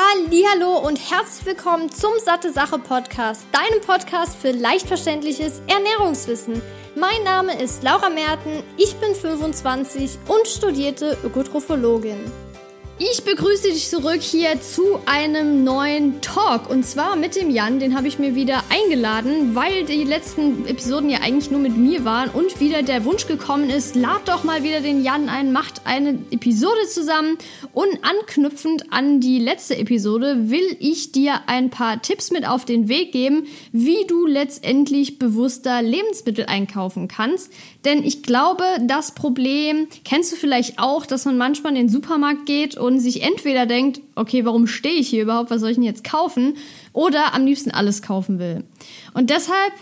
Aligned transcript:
Hallo 0.00 0.78
und 0.78 0.98
herzlich 1.10 1.44
willkommen 1.44 1.90
zum 1.90 2.12
Satte 2.24 2.52
Sache 2.52 2.78
Podcast, 2.78 3.46
deinem 3.52 3.80
Podcast 3.84 4.36
für 4.36 4.52
leicht 4.52 4.86
verständliches 4.86 5.60
Ernährungswissen. 5.66 6.62
Mein 6.94 7.24
Name 7.24 7.60
ist 7.60 7.82
Laura 7.82 8.08
Merten, 8.08 8.62
ich 8.76 8.94
bin 8.96 9.14
25 9.14 10.18
und 10.28 10.46
studierte 10.46 11.18
Ökotrophologin. 11.24 12.18
Ich 13.00 13.22
begrüße 13.22 13.68
dich 13.68 13.88
zurück 13.88 14.20
hier 14.20 14.60
zu 14.60 14.98
einem 15.06 15.62
neuen 15.62 16.20
Talk. 16.20 16.68
Und 16.68 16.84
zwar 16.84 17.14
mit 17.14 17.36
dem 17.36 17.48
Jan, 17.48 17.78
den 17.78 17.96
habe 17.96 18.08
ich 18.08 18.18
mir 18.18 18.34
wieder 18.34 18.64
eingeladen, 18.70 19.54
weil 19.54 19.84
die 19.84 20.02
letzten 20.02 20.66
Episoden 20.66 21.08
ja 21.08 21.20
eigentlich 21.20 21.48
nur 21.48 21.60
mit 21.60 21.76
mir 21.76 22.04
waren 22.04 22.28
und 22.28 22.58
wieder 22.58 22.82
der 22.82 23.04
Wunsch 23.04 23.28
gekommen 23.28 23.70
ist, 23.70 23.94
lad 23.94 24.26
doch 24.26 24.42
mal 24.42 24.64
wieder 24.64 24.80
den 24.80 25.04
Jan 25.04 25.28
ein, 25.28 25.52
macht 25.52 25.82
eine 25.84 26.18
Episode 26.32 26.88
zusammen. 26.88 27.38
Und 27.72 28.00
anknüpfend 28.02 28.92
an 28.92 29.20
die 29.20 29.38
letzte 29.38 29.76
Episode 29.76 30.50
will 30.50 30.76
ich 30.80 31.12
dir 31.12 31.42
ein 31.46 31.70
paar 31.70 32.02
Tipps 32.02 32.32
mit 32.32 32.48
auf 32.48 32.64
den 32.64 32.88
Weg 32.88 33.12
geben, 33.12 33.46
wie 33.70 34.08
du 34.08 34.26
letztendlich 34.26 35.20
bewusster 35.20 35.82
Lebensmittel 35.82 36.46
einkaufen 36.46 37.06
kannst, 37.06 37.52
denn 37.84 38.02
ich 38.02 38.22
glaube, 38.22 38.64
das 38.82 39.12
Problem 39.14 39.86
kennst 40.04 40.32
du 40.32 40.36
vielleicht 40.36 40.78
auch, 40.78 41.06
dass 41.06 41.24
man 41.24 41.38
manchmal 41.38 41.72
in 41.72 41.78
den 41.78 41.88
Supermarkt 41.88 42.46
geht 42.46 42.76
und 42.76 42.98
sich 42.98 43.22
entweder 43.22 43.66
denkt, 43.66 44.00
okay, 44.16 44.44
warum 44.44 44.66
stehe 44.66 44.96
ich 44.96 45.08
hier 45.08 45.22
überhaupt, 45.22 45.50
was 45.50 45.60
soll 45.60 45.70
ich 45.70 45.76
denn 45.76 45.84
jetzt 45.84 46.04
kaufen? 46.04 46.56
Oder 46.92 47.34
am 47.34 47.46
liebsten 47.46 47.70
alles 47.70 48.02
kaufen 48.02 48.38
will. 48.38 48.64
Und 49.14 49.30
deshalb 49.30 49.72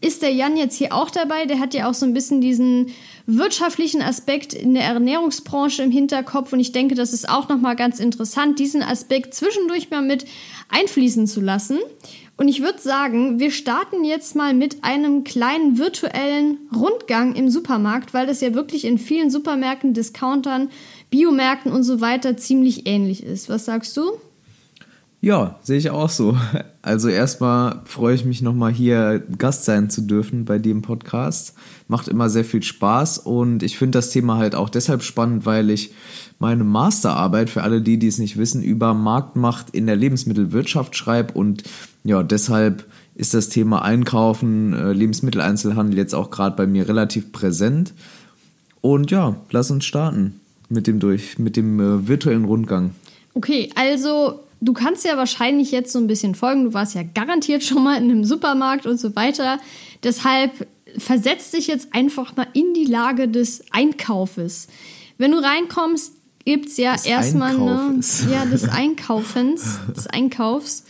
ist 0.00 0.22
der 0.22 0.32
Jan 0.32 0.56
jetzt 0.56 0.76
hier 0.76 0.94
auch 0.94 1.10
dabei. 1.10 1.46
Der 1.46 1.60
hat 1.60 1.74
ja 1.74 1.88
auch 1.88 1.94
so 1.94 2.04
ein 2.04 2.14
bisschen 2.14 2.40
diesen 2.40 2.90
wirtschaftlichen 3.26 4.02
Aspekt 4.02 4.52
in 4.52 4.74
der 4.74 4.84
Ernährungsbranche 4.84 5.82
im 5.82 5.92
Hinterkopf. 5.92 6.52
Und 6.52 6.60
ich 6.60 6.72
denke, 6.72 6.94
das 6.94 7.12
ist 7.12 7.28
auch 7.28 7.48
nochmal 7.48 7.76
ganz 7.76 8.00
interessant, 8.00 8.58
diesen 8.58 8.82
Aspekt 8.82 9.34
zwischendurch 9.34 9.90
mal 9.90 10.02
mit 10.02 10.24
einfließen 10.70 11.26
zu 11.26 11.40
lassen. 11.40 11.78
Und 12.36 12.48
ich 12.48 12.62
würde 12.62 12.80
sagen, 12.80 13.38
wir 13.38 13.50
starten 13.50 14.04
jetzt 14.04 14.34
mal 14.34 14.54
mit 14.54 14.82
einem 14.82 15.22
kleinen 15.22 15.78
virtuellen 15.78 16.58
Rundgang 16.74 17.34
im 17.34 17.50
Supermarkt, 17.50 18.14
weil 18.14 18.26
das 18.26 18.40
ja 18.40 18.54
wirklich 18.54 18.84
in 18.84 18.98
vielen 18.98 19.30
Supermärkten, 19.30 19.94
Discountern 19.94 20.70
Biomärkten 21.10 21.70
und 21.70 21.82
so 21.82 22.00
weiter 22.00 22.36
ziemlich 22.36 22.86
ähnlich 22.86 23.22
ist. 23.22 23.48
Was 23.48 23.66
sagst 23.66 23.96
du? 23.96 24.18
Ja, 25.24 25.60
sehe 25.62 25.78
ich 25.78 25.90
auch 25.90 26.10
so. 26.10 26.36
Also 26.84 27.08
erstmal 27.08 27.80
freue 27.84 28.16
ich 28.16 28.24
mich 28.24 28.42
nochmal 28.42 28.72
hier 28.72 29.22
Gast 29.38 29.66
sein 29.66 29.88
zu 29.88 30.00
dürfen 30.00 30.44
bei 30.44 30.58
dem 30.58 30.82
Podcast. 30.82 31.54
Macht 31.86 32.08
immer 32.08 32.28
sehr 32.28 32.44
viel 32.44 32.64
Spaß 32.64 33.18
und 33.18 33.62
ich 33.62 33.78
finde 33.78 33.98
das 33.98 34.10
Thema 34.10 34.36
halt 34.36 34.56
auch 34.56 34.68
deshalb 34.68 35.04
spannend, 35.04 35.46
weil 35.46 35.70
ich 35.70 35.92
meine 36.40 36.64
Masterarbeit 36.64 37.50
für 37.50 37.62
alle 37.62 37.82
die, 37.82 38.00
die 38.00 38.08
es 38.08 38.18
nicht 38.18 38.36
wissen, 38.36 38.64
über 38.64 38.94
Marktmacht 38.94 39.70
in 39.70 39.86
der 39.86 39.94
Lebensmittelwirtschaft 39.94 40.96
schreibe 40.96 41.34
und 41.34 41.62
ja, 42.02 42.24
deshalb 42.24 42.84
ist 43.14 43.32
das 43.32 43.48
Thema 43.48 43.82
Einkaufen, 43.82 44.72
äh, 44.72 44.92
Lebensmitteleinzelhandel 44.92 45.96
jetzt 45.96 46.16
auch 46.16 46.32
gerade 46.32 46.56
bei 46.56 46.66
mir 46.66 46.88
relativ 46.88 47.30
präsent. 47.30 47.94
Und 48.80 49.12
ja, 49.12 49.36
lass 49.52 49.70
uns 49.70 49.84
starten 49.84 50.40
mit 50.68 50.88
dem 50.88 50.98
durch, 50.98 51.38
mit 51.38 51.54
dem 51.54 51.78
äh, 51.78 52.08
virtuellen 52.08 52.44
Rundgang. 52.44 52.90
Okay, 53.34 53.70
also 53.76 54.40
du 54.62 54.72
kannst 54.72 55.04
ja 55.04 55.16
wahrscheinlich 55.16 55.72
jetzt 55.72 55.92
so 55.92 55.98
ein 55.98 56.06
bisschen 56.06 56.34
folgen. 56.34 56.64
Du 56.64 56.72
warst 56.72 56.94
ja 56.94 57.02
garantiert 57.02 57.64
schon 57.64 57.82
mal 57.82 57.98
in 57.98 58.10
einem 58.10 58.24
Supermarkt 58.24 58.86
und 58.86 58.98
so 58.98 59.14
weiter. 59.14 59.58
Deshalb 60.02 60.68
versetz 60.96 61.50
dich 61.50 61.66
jetzt 61.66 61.88
einfach 61.92 62.36
mal 62.36 62.46
in 62.52 62.72
die 62.72 62.84
Lage 62.84 63.28
des 63.28 63.64
Einkaufes. 63.72 64.68
Wenn 65.18 65.32
du 65.32 65.38
reinkommst, 65.38 66.14
gibt 66.44 66.68
es 66.68 66.76
ja 66.76 66.92
des 66.92 67.06
erstmal 67.06 67.56
eine, 67.56 68.00
ja, 68.30 68.44
des 68.46 68.68
Einkaufens, 68.68 69.80
des 69.94 70.06
Einkaufs. 70.06 70.84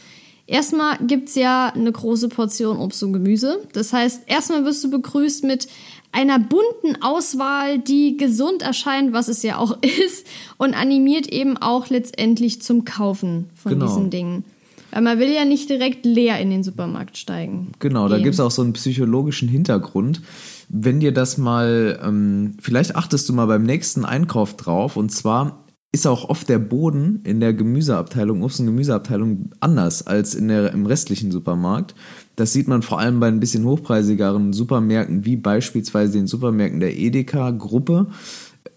Erstmal 0.47 0.99
gibt 0.99 1.31
es 1.31 1.35
ja 1.37 1.73
eine 1.75 1.93
große 1.93 2.29
Portion 2.29 2.79
Obst 2.79 3.03
und 3.03 3.13
Gemüse. 3.15 3.67
Das 3.73 3.93
heißt, 3.93 4.23
erstmal 4.27 4.65
wirst 4.65 4.85
du 4.85 4.91
begrüßt 4.91 5.45
mit 5.45 5.69
einer 6.13 6.39
bunten 6.39 7.03
Auswahl, 7.03 7.79
die 7.79 8.17
gesund 8.17 8.63
erscheint, 8.63 9.13
was 9.13 9.29
es 9.29 9.43
ja 9.43 9.57
auch 9.57 9.79
ist, 10.05 10.27
und 10.59 10.75
animiert 10.75 11.27
eben 11.27 11.57
auch 11.57 11.89
letztendlich 11.89 12.63
zum 12.63 12.85
Kaufen 12.85 13.51
von 13.55 13.73
genau. 13.73 13.87
diesen 13.87 14.11
Dingen. 14.11 14.45
Weil 14.93 15.03
man 15.03 15.19
will 15.19 15.31
ja 15.31 15.47
nicht 15.47 15.71
direkt 15.71 16.05
leer 16.05 16.39
in 16.39 16.51
den 16.51 16.63
Supermarkt 16.63 17.17
steigen. 17.17 17.73
Genau, 17.79 18.03
gehen. 18.03 18.11
da 18.11 18.19
gibt 18.19 18.35
es 18.35 18.41
auch 18.41 18.51
so 18.51 18.61
einen 18.61 18.75
psychologischen 18.75 19.49
Hintergrund. 19.49 20.21
Wenn 20.69 21.01
dir 21.01 21.13
das 21.13 21.39
mal, 21.39 21.99
ähm, 22.05 22.57
vielleicht 22.61 22.95
achtest 22.95 23.29
du 23.29 23.33
mal 23.33 23.47
beim 23.47 23.63
nächsten 23.63 24.05
Einkauf 24.05 24.55
drauf, 24.57 24.99
und 24.99 25.11
zwar 25.11 25.62
ist 25.95 26.07
auch 26.07 26.31
oft 26.31 26.49
der 26.49 26.59
Boden 26.59 27.21
in 27.25 27.41
der 27.41 27.53
Gemüseabteilung, 27.53 28.43
Obst- 28.43 28.61
und 28.61 28.67
Gemüseabteilung 28.67 29.51
anders 29.61 30.07
als 30.07 30.35
in 30.35 30.49
der, 30.49 30.73
im 30.73 30.87
restlichen 30.87 31.31
Supermarkt. 31.31 31.95
Das 32.35 32.55
sieht 32.55 32.67
man 32.67 32.81
vor 32.81 32.99
allem 32.99 33.21
bei 33.21 33.29
ein 33.29 33.41
bisschen 33.41 33.67
hochpreisigeren 33.67 34.55
Supermärkten, 34.55 35.27
wie 35.27 35.37
beispielsweise 35.37 36.15
den 36.15 36.27
Supermärkten 36.27 36.81
der 36.81 36.97
Edeka-Gruppe. 36.97 38.07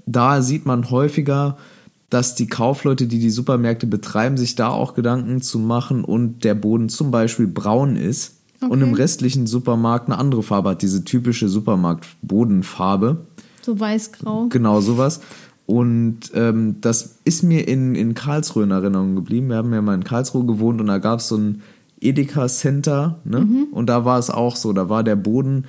Da 0.05 0.41
sieht 0.41 0.65
man 0.65 0.91
häufiger, 0.91 1.57
dass 2.09 2.35
die 2.35 2.47
Kaufleute, 2.47 3.07
die 3.07 3.19
die 3.19 3.29
Supermärkte 3.29 3.87
betreiben, 3.87 4.35
sich 4.35 4.55
da 4.55 4.67
auch 4.67 4.93
Gedanken 4.93 5.41
zu 5.41 5.57
machen 5.57 6.03
und 6.03 6.43
der 6.43 6.53
Boden 6.53 6.89
zum 6.89 7.11
Beispiel 7.11 7.47
braun 7.47 7.95
ist 7.95 8.35
okay. 8.61 8.71
und 8.71 8.81
im 8.81 8.93
restlichen 8.93 9.47
Supermarkt 9.47 10.07
eine 10.07 10.17
andere 10.17 10.43
Farbe 10.43 10.71
hat, 10.71 10.81
diese 10.81 11.05
typische 11.05 11.47
Supermarkt-Bodenfarbe. 11.47 13.25
So 13.61 13.79
weiß-grau. 13.79 14.47
Genau, 14.49 14.81
sowas. 14.81 15.21
Und 15.65 16.31
ähm, 16.35 16.79
das 16.81 17.19
ist 17.25 17.43
mir 17.43 17.67
in, 17.67 17.95
in 17.95 18.13
Karlsruhe 18.13 18.63
in 18.63 18.71
Erinnerung 18.71 19.15
geblieben. 19.15 19.49
Wir 19.49 19.57
haben 19.57 19.73
ja 19.73 19.81
mal 19.81 19.95
in 19.95 20.03
Karlsruhe 20.03 20.45
gewohnt 20.45 20.79
und 20.79 20.87
da 20.87 20.99
gab 20.99 21.19
es 21.19 21.27
so 21.27 21.37
ein 21.37 21.61
Edeka 21.99 22.47
Center. 22.47 23.19
Ne? 23.23 23.41
Mhm. 23.41 23.67
Und 23.71 23.87
da 23.87 24.05
war 24.05 24.19
es 24.19 24.29
auch 24.29 24.55
so. 24.55 24.73
Da 24.73 24.89
war 24.89 25.03
der 25.03 25.15
Boden 25.15 25.65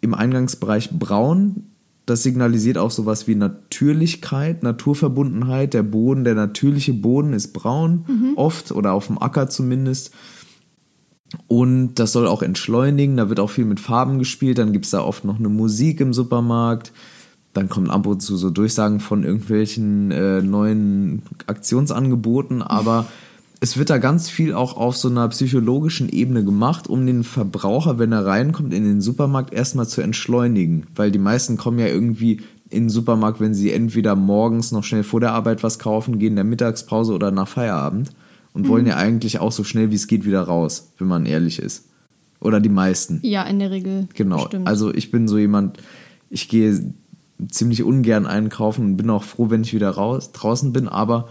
im 0.00 0.14
Eingangsbereich 0.14 0.90
braun. 0.90 1.64
Das 2.06 2.22
signalisiert 2.22 2.78
auch 2.78 2.90
sowas 2.90 3.26
wie 3.26 3.34
Natürlichkeit, 3.34 4.62
Naturverbundenheit. 4.62 5.74
Der 5.74 5.82
Boden, 5.82 6.24
der 6.24 6.34
natürliche 6.34 6.92
Boden 6.92 7.32
ist 7.32 7.52
braun, 7.52 8.04
mhm. 8.06 8.32
oft 8.36 8.72
oder 8.72 8.92
auf 8.92 9.08
dem 9.08 9.20
Acker 9.20 9.48
zumindest. 9.48 10.12
Und 11.46 11.94
das 11.94 12.12
soll 12.12 12.26
auch 12.26 12.42
entschleunigen. 12.42 13.16
Da 13.16 13.28
wird 13.28 13.40
auch 13.40 13.50
viel 13.50 13.64
mit 13.64 13.80
Farben 13.80 14.18
gespielt. 14.18 14.58
Dann 14.58 14.72
gibt 14.72 14.84
es 14.84 14.90
da 14.92 15.02
oft 15.02 15.24
noch 15.24 15.38
eine 15.38 15.48
Musik 15.48 16.00
im 16.00 16.12
Supermarkt. 16.12 16.92
Dann 17.52 17.68
kommen 17.68 17.90
ab 17.90 18.06
und 18.06 18.20
zu 18.20 18.36
so 18.36 18.50
Durchsagen 18.50 19.00
von 19.00 19.24
irgendwelchen 19.24 20.10
äh, 20.12 20.40
neuen 20.40 21.22
Aktionsangeboten, 21.46 22.62
aber 22.62 23.06
es 23.60 23.76
wird 23.76 23.90
da 23.90 23.98
ganz 23.98 24.30
viel 24.30 24.54
auch 24.54 24.76
auf 24.76 24.96
so 24.96 25.08
einer 25.08 25.28
psychologischen 25.28 26.08
Ebene 26.08 26.44
gemacht, 26.44 26.88
um 26.88 27.06
den 27.06 27.24
Verbraucher, 27.24 27.98
wenn 27.98 28.12
er 28.12 28.24
reinkommt 28.24 28.72
in 28.72 28.84
den 28.84 29.00
Supermarkt, 29.02 29.52
erstmal 29.52 29.86
zu 29.86 30.00
entschleunigen. 30.00 30.86
Weil 30.94 31.10
die 31.10 31.18
meisten 31.18 31.58
kommen 31.58 31.78
ja 31.78 31.86
irgendwie 31.86 32.40
in 32.70 32.84
den 32.84 32.88
Supermarkt, 32.88 33.40
wenn 33.40 33.52
sie 33.52 33.72
entweder 33.72 34.16
morgens 34.16 34.72
noch 34.72 34.84
schnell 34.84 35.02
vor 35.02 35.20
der 35.20 35.32
Arbeit 35.32 35.62
was 35.62 35.78
kaufen, 35.78 36.18
gehen 36.18 36.30
in 36.30 36.36
der 36.36 36.44
Mittagspause 36.44 37.12
oder 37.12 37.32
nach 37.32 37.48
Feierabend 37.48 38.10
und 38.54 38.62
mhm. 38.62 38.68
wollen 38.68 38.86
ja 38.86 38.96
eigentlich 38.96 39.40
auch 39.40 39.52
so 39.52 39.62
schnell 39.62 39.90
wie 39.90 39.96
es 39.96 40.06
geht 40.06 40.24
wieder 40.24 40.42
raus, 40.42 40.92
wenn 40.98 41.08
man 41.08 41.26
ehrlich 41.26 41.58
ist. 41.58 41.88
Oder 42.40 42.60
die 42.60 42.70
meisten. 42.70 43.20
Ja, 43.22 43.42
in 43.42 43.58
der 43.58 43.70
Regel. 43.70 44.08
Genau. 44.14 44.36
Bestimmt. 44.36 44.66
Also 44.66 44.94
ich 44.94 45.10
bin 45.10 45.28
so 45.28 45.36
jemand, 45.36 45.78
ich 46.30 46.48
gehe 46.48 46.94
ziemlich 47.48 47.82
ungern 47.82 48.26
einkaufen 48.26 48.84
und 48.84 48.96
bin 48.96 49.10
auch 49.10 49.24
froh, 49.24 49.50
wenn 49.50 49.62
ich 49.62 49.74
wieder 49.74 49.90
raus, 49.90 50.32
draußen 50.32 50.72
bin, 50.72 50.88
aber 50.88 51.28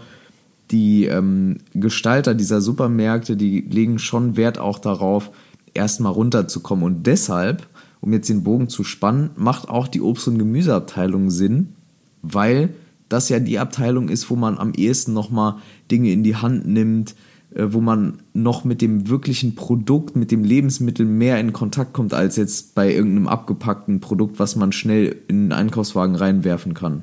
die 0.70 1.06
ähm, 1.06 1.58
Gestalter 1.74 2.34
dieser 2.34 2.60
Supermärkte, 2.60 3.36
die 3.36 3.60
legen 3.60 3.98
schon 3.98 4.36
Wert 4.36 4.58
auch 4.58 4.78
darauf, 4.78 5.30
erstmal 5.74 6.12
runterzukommen. 6.12 6.84
Und 6.84 7.06
deshalb, 7.06 7.66
um 8.00 8.12
jetzt 8.12 8.28
den 8.28 8.44
Bogen 8.44 8.68
zu 8.68 8.84
spannen, 8.84 9.30
macht 9.36 9.68
auch 9.68 9.88
die 9.88 10.00
Obst- 10.00 10.28
und 10.28 10.38
Gemüseabteilung 10.38 11.30
Sinn, 11.30 11.74
weil 12.22 12.70
das 13.08 13.28
ja 13.28 13.40
die 13.40 13.58
Abteilung 13.58 14.08
ist, 14.08 14.30
wo 14.30 14.36
man 14.36 14.58
am 14.58 14.72
ehesten 14.72 15.12
nochmal 15.12 15.56
Dinge 15.90 16.12
in 16.12 16.22
die 16.22 16.36
Hand 16.36 16.66
nimmt, 16.66 17.14
wo 17.56 17.80
man 17.80 18.22
noch 18.32 18.64
mit 18.64 18.80
dem 18.80 19.08
wirklichen 19.08 19.54
Produkt, 19.54 20.14
mit 20.14 20.30
dem 20.30 20.44
Lebensmittel 20.44 21.04
mehr 21.04 21.40
in 21.40 21.52
Kontakt 21.52 21.92
kommt, 21.92 22.14
als 22.14 22.36
jetzt 22.36 22.74
bei 22.74 22.92
irgendeinem 22.92 23.26
abgepackten 23.26 24.00
Produkt, 24.00 24.38
was 24.38 24.54
man 24.56 24.72
schnell 24.72 25.16
in 25.28 25.46
den 25.46 25.52
Einkaufswagen 25.52 26.14
reinwerfen 26.14 26.74
kann. 26.74 27.02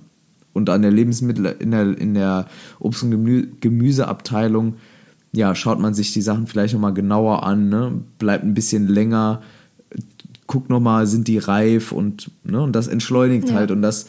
Und 0.53 0.69
an 0.69 0.81
der 0.81 0.91
Lebensmittel, 0.91 1.45
in 1.59 1.71
der, 1.71 1.97
in 1.97 2.13
der 2.13 2.47
Obst- 2.79 3.03
und 3.03 3.11
Gemü 3.11 3.47
Gemüseabteilung, 3.59 4.75
ja, 5.33 5.53
schaut 5.53 5.79
man 5.79 5.93
sich 5.93 6.13
die 6.13 6.21
Sachen 6.21 6.47
vielleicht 6.47 6.73
nochmal 6.73 6.93
genauer 6.93 7.43
an, 7.43 7.69
ne? 7.69 8.01
bleibt 8.17 8.43
ein 8.43 8.53
bisschen 8.53 8.87
länger, 8.87 9.41
guckt 10.47 10.69
nochmal, 10.69 11.05
sind 11.05 11.27
die 11.27 11.37
reif 11.37 11.91
und, 11.91 12.31
ne? 12.43 12.61
und 12.61 12.73
das 12.73 12.87
entschleunigt 12.87 13.49
ja. 13.49 13.55
halt 13.55 13.71
und 13.71 13.81
das 13.81 14.07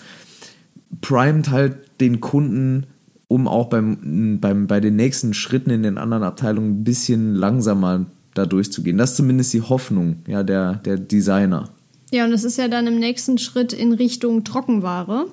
primet 1.01 1.51
halt 1.51 1.77
den 2.01 2.21
Kunden 2.21 2.87
um 3.29 3.47
auch 3.47 3.69
beim, 3.69 4.39
beim, 4.41 4.67
bei 4.67 4.81
den 4.81 4.97
nächsten 4.97 5.35
Schritten 5.35 5.71
in 5.71 5.83
den 5.83 5.99
anderen 5.99 6.23
Abteilungen 6.23 6.81
ein 6.81 6.85
bisschen 6.85 7.35
langsamer 7.35 8.07
da 8.35 8.47
durchzugehen. 8.47 8.97
Das 8.97 9.11
ist 9.11 9.17
zumindest 9.17 9.53
die 9.53 9.63
Hoffnung 9.63 10.17
ja, 10.27 10.43
der, 10.43 10.77
der 10.77 10.97
Designer. 10.97 11.69
Ja, 12.11 12.25
und 12.25 12.31
das 12.31 12.45
ist 12.45 12.57
ja 12.57 12.69
dann 12.69 12.87
im 12.87 12.99
nächsten 12.99 13.37
Schritt 13.37 13.75
in 13.75 13.93
Richtung 13.93 14.45
Trockenware. 14.45 15.27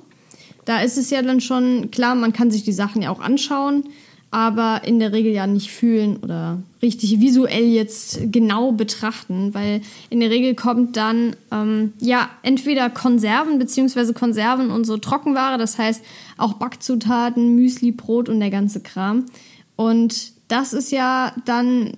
Da 0.66 0.82
ist 0.82 0.98
es 0.98 1.10
ja 1.10 1.22
dann 1.22 1.40
schon 1.40 1.90
klar, 1.92 2.16
man 2.16 2.34
kann 2.34 2.52
sich 2.52 2.64
die 2.64 2.74
Sachen 2.74 3.02
ja 3.02 3.12
auch 3.12 3.22
anschauen, 3.22 3.86
aber 4.36 4.82
in 4.84 5.00
der 5.00 5.14
Regel 5.14 5.32
ja 5.32 5.48
nicht 5.48 5.72
fühlen 5.72 6.18
oder 6.18 6.62
richtig 6.82 7.22
visuell 7.22 7.68
jetzt 7.68 8.34
genau 8.34 8.74
betrachten, 8.74 9.54
weil 9.54 9.80
in 10.10 10.20
der 10.20 10.30
Regel 10.30 10.56
kommt 10.56 10.98
dann 10.98 11.38
ähm, 11.54 11.94
ja 12.02 12.30
entweder 12.44 12.90
Konserven 12.90 13.60
beziehungsweise 13.60 14.14
Konserven 14.14 14.72
und 14.72 14.84
so 14.84 14.98
Trockenware, 14.98 15.58
das 15.58 15.78
heißt 15.78 16.04
auch 16.36 16.56
Backzutaten, 16.56 17.56
Müsli, 17.56 17.94
Brot 17.94 18.28
und 18.28 18.42
der 18.42 18.50
ganze 18.50 18.82
Kram. 18.82 19.24
Und 19.78 20.34
das 20.50 20.74
ist 20.74 20.92
ja 20.92 21.34
dann 21.46 21.94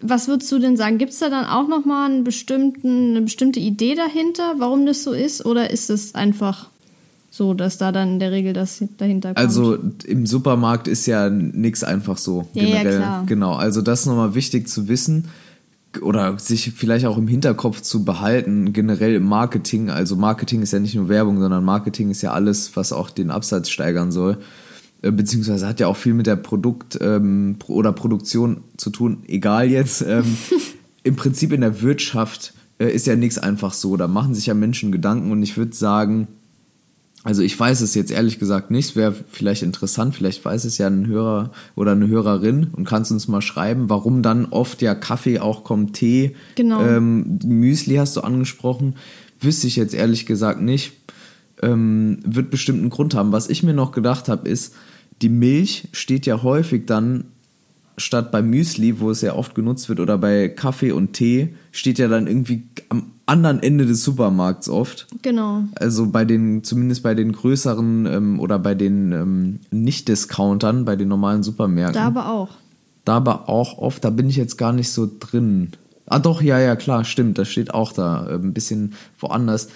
was 0.00 0.28
würdest 0.28 0.52
du 0.52 0.58
denn 0.58 0.76
sagen? 0.76 0.98
Gibt 0.98 1.12
es 1.12 1.18
da 1.20 1.30
dann 1.30 1.46
auch 1.46 1.66
nochmal 1.66 2.10
eine 2.10 2.22
bestimmte 2.22 3.60
Idee 3.60 3.94
dahinter, 3.94 4.56
warum 4.58 4.84
das 4.84 5.02
so 5.02 5.12
ist? 5.12 5.44
Oder 5.44 5.70
ist 5.70 5.88
es 5.90 6.14
einfach 6.14 6.68
so, 7.38 7.54
dass 7.54 7.78
da 7.78 7.92
dann 7.92 8.14
in 8.14 8.18
der 8.18 8.32
Regel 8.32 8.52
das 8.52 8.84
dahinter 8.98 9.28
kommt? 9.28 9.38
Also 9.38 9.78
im 10.04 10.26
Supermarkt 10.26 10.88
ist 10.88 11.06
ja 11.06 11.30
nichts 11.30 11.82
einfach 11.82 12.18
so. 12.18 12.48
Ja, 12.52 12.64
generell. 12.64 12.92
ja, 12.92 12.98
klar. 12.98 13.24
Genau, 13.26 13.54
also 13.54 13.80
das 13.80 14.00
ist 14.00 14.06
nochmal 14.06 14.34
wichtig 14.34 14.68
zu 14.68 14.88
wissen 14.88 15.28
oder 16.02 16.38
sich 16.38 16.72
vielleicht 16.72 17.06
auch 17.06 17.16
im 17.16 17.28
Hinterkopf 17.28 17.80
zu 17.80 18.04
behalten, 18.04 18.72
generell 18.72 19.14
im 19.14 19.24
Marketing. 19.24 19.88
Also 19.88 20.16
Marketing 20.16 20.60
ist 20.62 20.72
ja 20.72 20.80
nicht 20.80 20.94
nur 20.94 21.08
Werbung, 21.08 21.40
sondern 21.40 21.64
Marketing 21.64 22.10
ist 22.10 22.20
ja 22.20 22.32
alles, 22.32 22.76
was 22.76 22.92
auch 22.92 23.08
den 23.08 23.30
Absatz 23.30 23.70
steigern 23.70 24.12
soll. 24.12 24.38
Äh, 25.00 25.12
Beziehungsweise 25.12 25.66
hat 25.66 25.80
ja 25.80 25.86
auch 25.86 25.96
viel 25.96 26.14
mit 26.14 26.26
der 26.26 26.36
Produkt- 26.36 26.98
ähm, 27.00 27.56
oder 27.68 27.92
Produktion 27.92 28.64
zu 28.76 28.90
tun, 28.90 29.22
egal 29.28 29.70
jetzt. 29.70 30.02
Ähm, 30.02 30.36
Im 31.04 31.16
Prinzip 31.16 31.52
in 31.52 31.62
der 31.62 31.80
Wirtschaft 31.80 32.52
äh, 32.78 32.90
ist 32.90 33.06
ja 33.06 33.16
nichts 33.16 33.38
einfach 33.38 33.72
so. 33.72 33.96
Da 33.96 34.08
machen 34.08 34.34
sich 34.34 34.46
ja 34.46 34.54
Menschen 34.54 34.92
Gedanken 34.92 35.30
und 35.30 35.42
ich 35.42 35.56
würde 35.56 35.74
sagen, 35.74 36.26
also 37.28 37.42
ich 37.42 37.60
weiß 37.60 37.82
es 37.82 37.94
jetzt 37.94 38.10
ehrlich 38.10 38.38
gesagt 38.38 38.70
nicht, 38.70 38.96
wäre 38.96 39.14
vielleicht 39.30 39.62
interessant, 39.62 40.14
vielleicht 40.14 40.42
weiß 40.42 40.64
es 40.64 40.78
ja 40.78 40.86
ein 40.86 41.06
Hörer 41.06 41.52
oder 41.76 41.92
eine 41.92 42.08
Hörerin 42.08 42.68
und 42.72 42.86
kannst 42.86 43.12
uns 43.12 43.28
mal 43.28 43.42
schreiben, 43.42 43.90
warum 43.90 44.22
dann 44.22 44.46
oft 44.46 44.80
ja 44.80 44.94
Kaffee 44.94 45.38
auch 45.38 45.62
kommt, 45.62 45.92
Tee, 45.92 46.34
Genau. 46.54 46.80
ähm, 46.80 47.38
Müsli 47.44 47.96
hast 47.96 48.16
du 48.16 48.22
angesprochen, 48.22 48.94
wüsste 49.42 49.66
ich 49.66 49.76
jetzt 49.76 49.92
ehrlich 49.92 50.24
gesagt 50.24 50.62
nicht, 50.62 50.92
ähm, 51.60 52.20
wird 52.24 52.48
bestimmt 52.48 52.80
einen 52.80 52.88
Grund 52.88 53.14
haben. 53.14 53.30
Was 53.30 53.50
ich 53.50 53.62
mir 53.62 53.74
noch 53.74 53.92
gedacht 53.92 54.30
habe, 54.30 54.48
ist, 54.48 54.74
die 55.20 55.28
Milch 55.28 55.88
steht 55.92 56.24
ja 56.24 56.42
häufig 56.42 56.86
dann 56.86 57.24
statt 57.98 58.32
bei 58.32 58.40
Müsli, 58.40 59.00
wo 59.00 59.10
es 59.10 59.20
ja 59.20 59.34
oft 59.34 59.54
genutzt 59.54 59.90
wird, 59.90 60.00
oder 60.00 60.16
bei 60.16 60.48
Kaffee 60.48 60.92
und 60.92 61.12
Tee, 61.12 61.50
steht 61.72 61.98
ja 61.98 62.08
dann 62.08 62.26
irgendwie 62.26 62.62
am 62.88 63.12
anderen 63.26 63.62
Ende 63.62 63.86
des 63.86 64.02
Supermarkts 64.04 64.68
oft. 64.68 65.06
genau. 65.22 65.64
Also 65.74 66.06
bei 66.06 66.24
den, 66.24 66.64
zumindest 66.64 67.02
bei 67.02 67.14
den 67.14 67.32
größeren 67.32 68.06
ähm, 68.06 68.40
oder 68.40 68.58
bei 68.58 68.74
den 68.74 69.12
ähm, 69.12 69.60
Nicht-Discountern, 69.70 70.84
bei 70.84 70.96
den 70.96 71.08
normalen 71.08 71.42
Supermärkten. 71.42 72.00
Da 72.00 72.06
aber 72.06 72.30
auch. 72.30 72.48
Da 73.04 73.16
aber 73.16 73.48
auch 73.48 73.78
oft, 73.78 74.04
da 74.04 74.10
bin 74.10 74.28
ich 74.28 74.36
jetzt 74.36 74.56
gar 74.56 74.72
nicht 74.72 74.90
so 74.90 75.08
drin. 75.18 75.70
Ah 76.06 76.18
doch, 76.18 76.40
ja, 76.40 76.58
ja, 76.58 76.76
klar, 76.76 77.04
stimmt, 77.04 77.38
das 77.38 77.48
steht 77.48 77.74
auch 77.74 77.92
da, 77.92 78.26
äh, 78.28 78.34
ein 78.34 78.54
bisschen 78.54 78.94
woanders. 79.18 79.68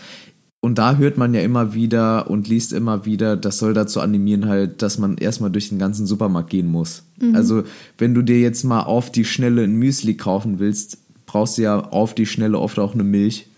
Und 0.60 0.78
da 0.78 0.96
hört 0.96 1.18
man 1.18 1.34
ja 1.34 1.40
immer 1.40 1.74
wieder 1.74 2.30
und 2.30 2.48
liest 2.48 2.72
immer 2.72 3.04
wieder, 3.04 3.36
das 3.36 3.58
soll 3.58 3.74
dazu 3.74 4.00
animieren 4.00 4.46
halt, 4.46 4.80
dass 4.80 4.96
man 4.96 5.16
erstmal 5.16 5.50
durch 5.50 5.70
den 5.70 5.80
ganzen 5.80 6.06
Supermarkt 6.06 6.50
gehen 6.50 6.68
muss. 6.68 7.02
Also 7.34 7.64
wenn 7.98 8.14
du 8.14 8.22
dir 8.22 8.38
jetzt 8.38 8.62
mal 8.62 8.82
auf 8.82 9.10
die 9.10 9.24
Schnelle 9.24 9.64
ein 9.64 9.74
Müsli 9.74 10.16
kaufen 10.16 10.60
willst, 10.60 10.98
brauchst 11.26 11.58
du 11.58 11.62
ja 11.62 11.80
auf 11.80 12.14
die 12.14 12.26
Schnelle 12.26 12.58
oft 12.58 12.78
auch 12.78 12.94
eine 12.94 13.04
Milch. 13.04 13.48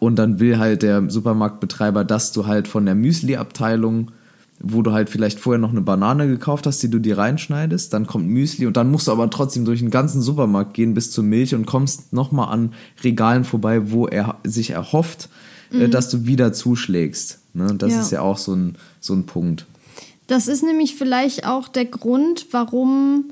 Und 0.00 0.16
dann 0.16 0.40
will 0.40 0.58
halt 0.58 0.82
der 0.82 1.10
Supermarktbetreiber, 1.10 2.04
dass 2.04 2.32
du 2.32 2.46
halt 2.46 2.68
von 2.68 2.86
der 2.86 2.94
Müsli-Abteilung, 2.94 4.12
wo 4.60 4.80
du 4.80 4.92
halt 4.92 5.10
vielleicht 5.10 5.38
vorher 5.38 5.58
noch 5.60 5.72
eine 5.72 5.82
Banane 5.82 6.26
gekauft 6.26 6.66
hast, 6.66 6.82
die 6.82 6.88
du 6.88 6.98
dir 6.98 7.18
reinschneidest, 7.18 7.92
dann 7.92 8.06
kommt 8.06 8.26
Müsli 8.26 8.66
und 8.66 8.76
dann 8.78 8.90
musst 8.90 9.08
du 9.08 9.12
aber 9.12 9.28
trotzdem 9.28 9.64
durch 9.66 9.80
den 9.80 9.90
ganzen 9.90 10.22
Supermarkt 10.22 10.72
gehen 10.72 10.94
bis 10.94 11.10
zur 11.10 11.24
Milch 11.24 11.54
und 11.54 11.66
kommst 11.66 12.12
nochmal 12.14 12.50
an 12.52 12.72
Regalen 13.02 13.44
vorbei, 13.44 13.90
wo 13.90 14.06
er 14.06 14.36
sich 14.44 14.70
erhofft, 14.70 15.28
äh, 15.70 15.88
dass 15.88 16.08
du 16.08 16.24
wieder 16.24 16.52
zuschlägst. 16.54 17.40
Ne? 17.52 17.74
Das 17.76 17.92
Ja. 17.92 18.00
ist 18.00 18.12
ja 18.12 18.20
auch 18.22 18.38
so 18.38 18.54
ein, 18.54 18.76
so 19.00 19.12
ein 19.12 19.26
Punkt. 19.26 19.66
Das 20.28 20.48
ist 20.48 20.62
nämlich 20.62 20.94
vielleicht 20.94 21.46
auch 21.46 21.68
der 21.68 21.84
Grund, 21.84 22.46
warum 22.52 23.24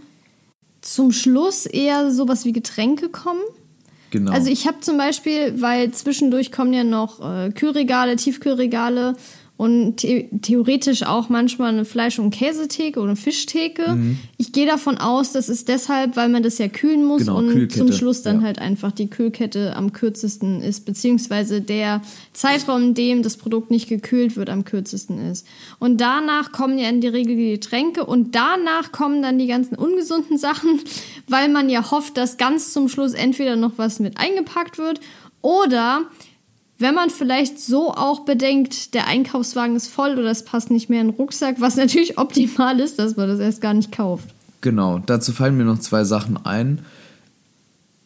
zum 0.82 1.12
Schluss 1.12 1.64
eher 1.67 2.11
sowas 2.11 2.44
wie 2.44 2.52
Getränke 2.52 3.08
kommen. 3.08 3.40
Genau. 4.11 4.31
Also 4.31 4.50
ich 4.50 4.67
habe 4.67 4.81
zum 4.81 4.99
Beispiel, 4.99 5.61
weil 5.62 5.90
zwischendurch 5.93 6.52
kommen 6.52 6.75
ja 6.75 6.84
noch 6.84 7.20
äh, 7.20 7.50
Kühlregale, 7.50 8.17
Tiefkühlregale 8.17 9.14
und 9.57 10.01
the 10.01 10.29
theoretisch 10.41 11.05
auch 11.05 11.29
manchmal 11.29 11.69
eine 11.69 11.85
Fleisch- 11.85 12.19
und 12.19 12.31
Käsetheke 12.31 12.99
oder 12.99 13.11
eine 13.11 13.17
Fischtheke. 13.17 13.93
Mhm. 13.93 14.19
Ich 14.37 14.53
gehe 14.53 14.67
davon 14.67 14.99
aus, 14.99 15.33
das 15.33 15.49
ist 15.49 15.69
deshalb, 15.69 16.17
weil 16.17 16.29
man 16.29 16.43
das 16.43 16.59
ja 16.59 16.69
kühlen 16.69 17.05
muss 17.05 17.27
Genau, 17.27 17.39
und 17.39 17.51
Kühlkette, 17.51 17.79
zum 17.79 17.93
Schluss 17.93 18.23
dann 18.23 18.41
ja. 18.41 18.47
halt 18.47 18.59
einfach 18.59 18.91
die 18.91 19.09
Kühlkette 19.09 19.77
am 19.77 19.93
kürzesten 19.93 20.63
ist, 20.63 20.85
beziehungsweise 20.85 21.61
der 21.61 22.03
Zeitraum, 22.33 22.83
in 22.83 22.95
dem 22.95 23.23
das 23.23 23.37
Produkt 23.37 23.71
nicht 23.71 23.89
gekühlt 23.89 24.37
wird, 24.37 24.51
am 24.51 24.65
kürzesten 24.65 25.19
ist. 25.31 25.47
Und 25.79 26.01
danach 26.01 26.51
kommen 26.51 26.79
ja 26.79 26.89
in 26.89 27.01
der 27.01 27.13
Regel 27.13 27.37
die 27.37 27.51
Getränke 27.53 28.05
und 28.05 28.35
danach 28.35 28.91
kommen 28.91 29.23
dann 29.23 29.39
die 29.39 29.47
ganzen 29.47 29.77
ungesunden 29.77 30.39
Sachen, 30.43 30.81
weil 31.29 31.49
man 31.49 31.69
ja 31.69 31.91
hofft, 31.91 32.17
dass 32.17 32.37
ganz 32.37 32.73
zum 32.73 32.89
Schluss 32.89 33.13
entweder 33.13 33.57
noch 33.57 33.73
was 33.77 34.01
mit 34.01 34.19
eingepackt 34.19 34.79
wird 34.79 35.01
oder 35.43 36.03
wenn 36.82 36.94
man 36.94 37.11
vielleicht 37.11 37.58
so 37.61 37.93
auch 37.93 38.20
bedenkt, 38.20 38.94
der 38.94 39.06
Einkaufswagen 39.06 39.75
ist 39.76 39.88
voll 39.88 40.19
oder 40.19 40.31
es 40.31 40.44
passt 40.44 40.70
nicht 40.70 40.90
mehr 40.90 41.00
in 41.00 41.08
den 41.08 41.17
Rucksack, 41.17 41.61
was 41.61 41.76
natürlich 41.82 42.19
optimal 42.19 42.79
ist, 42.81 42.99
dass 42.99 43.17
man 43.17 43.29
das 43.29 43.40
erst 43.40 43.61
gar 43.61 43.75
nicht 43.75 43.93
kauft. 43.93 44.29
Genau, 44.61 44.99
dazu 44.99 45.32
fallen 45.32 45.56
mir 45.56 45.64
noch 45.64 45.79
zwei 45.81 46.05
Sachen 46.05 46.44
ein. 46.44 46.81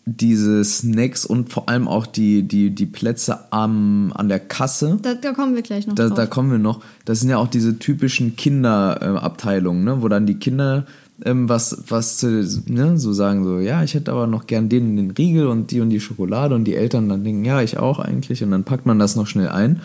Diese 0.08 0.64
Snacks 0.64 1.26
und 1.26 1.52
vor 1.52 1.69
allem 1.69 1.88
auch 1.88 2.06
die, 2.06 2.44
die, 2.44 2.70
die 2.70 2.87
Plätze 2.87 3.52
am, 3.52 4.12
an 4.14 4.28
der 4.28 4.38
Kasse. 4.38 4.99
Da, 5.02 5.14
da 5.14 5.32
kommen 5.32 5.56
wir 5.56 5.62
gleich 5.62 5.88
noch 5.88 5.96
Da, 5.96 6.06
drauf. 6.06 6.17
da 6.17 6.26
kommen 6.26 6.52
wir 6.52 6.58
noch. 6.58 6.81
Das 7.05 7.19
sind 7.20 7.28
ja 7.31 7.38
auch 7.38 7.49
diese 7.49 7.81
typischen 7.81 8.37
Kinderabteilungen, 8.37 9.19
Abteilungen, 9.19 9.84
ne? 9.84 10.02
wo 10.02 10.08
dann 10.08 10.25
die 10.26 10.37
Kinder 10.37 10.87
ähm, 11.25 11.49
was, 11.49 11.85
was 11.89 12.19
zu, 12.19 12.63
ne? 12.67 12.99
so 12.99 13.13
sagen, 13.13 13.45
so, 13.45 13.59
ja, 13.59 13.83
ich 13.83 13.95
hätte 13.95 14.13
aber 14.13 14.27
noch 14.27 14.47
gern 14.47 14.69
den, 14.69 14.97
den 14.97 15.11
Riegel 15.13 15.47
und 15.47 15.71
die 15.71 15.81
und 15.81 15.91
die 15.91 16.01
Schokolade 16.01 16.55
und 16.55 16.65
die 16.65 16.75
Eltern 16.75 17.09
dann 17.09 17.25
denken, 17.25 17.45
ja, 17.45 17.63
ich 17.63 17.79
auch 17.79 17.99
eigentlich 17.99 18.43
und 18.43 18.51
dann 18.51 18.65
packt 18.65 18.87
man 18.87 18.99
das 18.99 19.17
noch 19.17 19.27
schnell 19.27 19.49
ein. 19.49 19.81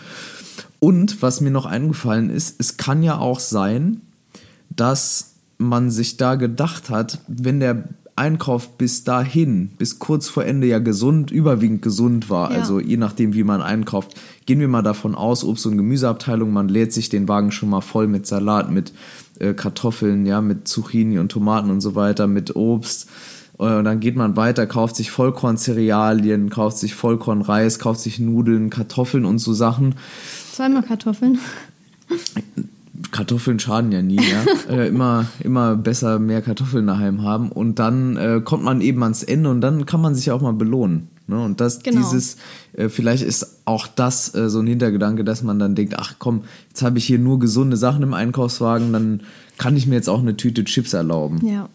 Und 0.79 1.21
was 1.21 1.41
mir 1.41 1.51
noch 1.51 1.65
eingefallen 1.65 2.29
ist, 2.29 2.55
es 2.59 2.77
kann 2.77 3.03
ja 3.03 3.17
auch 3.17 3.39
sein, 3.39 4.01
dass 4.75 5.33
man 5.57 5.91
sich 5.91 6.17
da 6.17 6.35
gedacht 6.35 6.89
hat, 6.89 7.19
wenn 7.27 7.59
der 7.59 7.83
Einkauf 8.15 8.77
bis 8.77 9.03
dahin, 9.03 9.69
bis 9.77 9.99
kurz 9.99 10.27
vor 10.27 10.43
Ende 10.43 10.67
ja 10.67 10.79
gesund, 10.79 11.31
überwiegend 11.31 11.81
gesund 11.81 12.29
war, 12.29 12.51
Ja. 12.51 12.57
also 12.59 12.79
je 12.79 12.97
nachdem, 12.97 13.33
wie 13.33 13.43
man 13.43 13.61
einkauft, 13.61 14.15
gehen 14.45 14.59
wir 14.59 14.67
mal 14.67 14.81
davon 14.81 15.15
aus, 15.15 15.43
Obst- 15.43 15.65
und 15.65 15.77
Gemüseabteilung, 15.77 16.51
man 16.51 16.67
lädt 16.67 16.93
sich 16.93 17.09
den 17.09 17.27
Wagen 17.27 17.51
schon 17.51 17.69
mal 17.69 17.81
voll 17.81 18.07
mit 18.07 18.27
Salat, 18.27 18.69
mit 18.69 18.91
äh, 19.41 19.53
Kartoffeln, 19.53 20.25
ja, 20.25 20.41
mit 20.41 20.67
Zucchini 20.67 21.19
und 21.19 21.29
Tomaten 21.29 21.69
und 21.71 21.81
so 21.81 21.95
weiter, 21.95 22.27
mit 22.27 22.55
Obst. 22.55 23.09
Äh, 23.59 23.63
Und 23.77 23.83
dann 23.85 23.99
geht 23.99 24.15
man 24.15 24.35
weiter, 24.35 24.67
kauft 24.67 24.95
sich 24.95 25.11
Vollkorncerealien, 25.11 26.49
kauft 26.49 26.77
sich 26.77 26.95
Vollkornreis, 26.95 27.79
kauft 27.79 27.99
sich 27.99 28.19
Nudeln, 28.19 28.69
Kartoffeln 28.69 29.25
und 29.25 29.39
so 29.39 29.53
Sachen. 29.53 29.95
Zweimal 30.53 30.83
Kartoffeln. 30.83 31.39
Kartoffeln 33.11 33.59
schaden 33.59 33.91
ja 33.91 34.01
nie, 34.01 34.17
ja. 34.17 34.73
äh, 34.73 34.87
immer, 34.87 35.25
immer 35.43 35.75
besser 35.75 36.19
mehr 36.19 36.41
Kartoffeln 36.41 36.87
daheim 36.87 37.23
haben. 37.23 37.51
Und 37.51 37.79
dann 37.79 38.17
äh, 38.17 38.41
kommt 38.43 38.63
man 38.63 38.81
eben 38.81 39.01
ans 39.03 39.23
Ende 39.23 39.49
und 39.49 39.61
dann 39.61 39.85
kann 39.85 40.01
man 40.01 40.15
sich 40.15 40.31
auch 40.31 40.41
mal 40.41 40.53
belohnen. 40.53 41.07
Ne? 41.31 41.43
Und 41.43 41.59
das, 41.59 41.81
Genau. 41.81 41.97
dieses, 41.99 42.37
äh, 42.73 42.89
vielleicht 42.89 43.23
ist 43.23 43.61
auch 43.65 43.87
das 43.87 44.35
äh, 44.35 44.49
so 44.49 44.59
ein 44.59 44.67
Hintergedanke, 44.67 45.23
dass 45.23 45.41
man 45.41 45.57
dann 45.57 45.73
denkt, 45.73 45.95
ach 45.97 46.15
komm, 46.19 46.43
jetzt 46.69 46.83
habe 46.83 46.99
ich 46.99 47.05
hier 47.05 47.17
nur 47.19 47.39
gesunde 47.39 47.77
Sachen 47.77 48.03
im 48.03 48.13
Einkaufswagen, 48.13 48.93
dann 48.93 49.21
kann 49.57 49.75
ich 49.75 49.87
mir 49.87 49.95
jetzt 49.95 50.09
auch 50.09 50.19
eine 50.19 50.37
Tüte 50.37 50.63
Chips 50.65 50.93
erlauben. 50.93 51.45
Ja. 51.47 51.69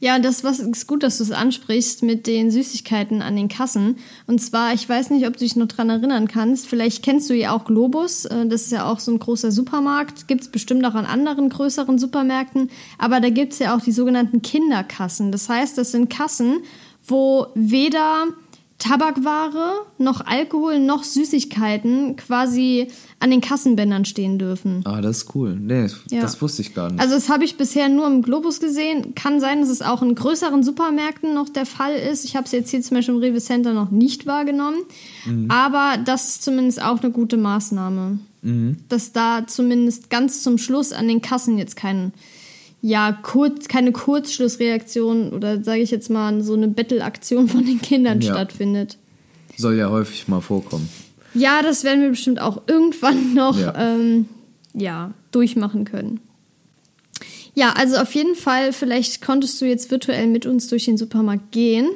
Ja, 0.00 0.18
das 0.18 0.42
was 0.42 0.58
ist 0.58 0.88
gut, 0.88 1.04
dass 1.04 1.18
du 1.18 1.22
es 1.24 1.30
ansprichst 1.30 2.02
mit 2.02 2.26
den 2.26 2.50
Süßigkeiten 2.50 3.22
an 3.22 3.36
den 3.36 3.46
Kassen. 3.48 3.96
Und 4.26 4.40
zwar, 4.40 4.74
ich 4.74 4.88
weiß 4.88 5.10
nicht, 5.10 5.28
ob 5.28 5.34
du 5.34 5.40
dich 5.40 5.54
noch 5.54 5.68
dran 5.68 5.90
erinnern 5.90 6.26
kannst. 6.26 6.66
Vielleicht 6.66 7.04
kennst 7.04 7.30
du 7.30 7.34
ja 7.34 7.52
auch 7.52 7.64
Globus. 7.64 8.24
Äh, 8.24 8.46
Das 8.48 8.62
ist 8.62 8.72
ja 8.72 8.84
auch 8.90 8.98
so 8.98 9.12
ein 9.12 9.20
großer 9.20 9.52
Supermarkt. 9.52 10.26
Gibt 10.26 10.40
es 10.42 10.48
bestimmt 10.48 10.84
auch 10.84 10.94
an 10.94 11.06
anderen 11.06 11.50
größeren 11.50 11.98
Supermärkten. 12.00 12.68
Aber 12.98 13.20
da 13.20 13.30
gibt 13.30 13.52
es 13.52 13.60
ja 13.60 13.76
auch 13.76 13.80
die 13.80 13.92
sogenannten 13.92 14.42
Kinderkassen. 14.42 15.30
Das 15.30 15.48
heißt, 15.48 15.78
das 15.78 15.92
sind 15.92 16.10
Kassen, 16.10 16.62
wo 17.06 17.46
weder 17.54 18.24
Tabakware 18.80 19.86
noch 19.98 20.26
Alkohol 20.26 20.80
noch 20.80 21.04
Süßigkeiten 21.04 22.16
quasi 22.16 22.88
an 23.20 23.30
den 23.30 23.40
Kassenbändern 23.40 24.04
stehen 24.04 24.38
dürfen. 24.38 24.80
Ah, 24.84 25.00
das 25.00 25.18
ist 25.18 25.34
cool. 25.34 25.54
Nee, 25.60 25.86
Ja. 26.10 26.20
das 26.22 26.40
wusste 26.42 26.62
ich 26.62 26.74
gar 26.74 26.90
nicht. 26.90 27.00
Also 27.00 27.14
das 27.14 27.28
habe 27.28 27.44
ich 27.44 27.56
bisher 27.56 27.88
nur 27.88 28.06
im 28.06 28.22
Globus 28.22 28.58
gesehen. 28.58 29.14
Kann 29.14 29.38
sein, 29.40 29.60
dass 29.60 29.68
es 29.68 29.82
auch 29.82 30.02
in 30.02 30.14
größeren 30.14 30.62
Supermärkten 30.64 31.34
noch 31.34 31.48
der 31.48 31.66
Fall 31.66 31.94
ist. 31.94 32.24
Ich 32.24 32.34
habe 32.36 32.46
es 32.46 32.52
jetzt 32.52 32.70
hier 32.70 32.80
zum 32.82 32.96
Beispiel 32.96 33.14
im 33.14 33.20
Rewe 33.20 33.38
Center 33.40 33.72
noch 33.72 33.90
nicht 33.90 34.26
wahrgenommen. 34.26 34.78
Aber 35.48 35.98
das 36.04 36.28
ist 36.28 36.42
zumindest 36.42 36.82
auch 36.82 37.00
eine 37.02 37.12
gute 37.12 37.36
Maßnahme. 37.36 38.18
Dass 38.88 39.12
da 39.12 39.46
zumindest 39.46 40.08
ganz 40.08 40.42
zum 40.42 40.56
Schluss 40.56 40.92
an 40.92 41.06
den 41.08 41.20
Kassen 41.20 41.58
jetzt 41.58 41.76
kein, 41.76 42.12
ja, 42.82 43.12
kurz, 43.22 43.68
keine 43.68 43.92
Kurzschlussreaktion 43.92 45.30
oder 45.32 45.62
sage 45.62 45.80
ich 45.82 45.90
jetzt 45.90 46.10
mal 46.10 46.42
so 46.42 46.54
eine 46.54 46.68
Bettelaktion 46.68 47.48
von 47.48 47.64
den 47.64 47.80
Kindern 47.80 48.20
Ja. 48.20 48.32
stattfindet. 48.34 48.96
Soll 49.56 49.76
ja 49.76 49.90
häufig 49.90 50.28
mal 50.28 50.40
vorkommen. 50.40 50.88
Ja, 51.34 51.62
das 51.62 51.84
werden 51.84 52.00
wir 52.02 52.10
bestimmt 52.10 52.40
auch 52.40 52.62
irgendwann 52.66 53.34
noch 53.34 53.58
Ja. 53.58 53.74
ähm, 53.76 54.26
ja, 54.72 55.12
durchmachen 55.32 55.84
können. 55.84 56.20
Ja, 57.54 57.72
also 57.76 57.96
auf 57.96 58.14
jeden 58.14 58.34
Fall, 58.36 58.72
vielleicht 58.72 59.20
konntest 59.22 59.60
du 59.60 59.66
jetzt 59.66 59.90
virtuell 59.90 60.26
mit 60.28 60.46
uns 60.46 60.68
durch 60.68 60.84
den 60.86 60.96
Supermarkt 60.96 61.50
gehen. 61.52 61.88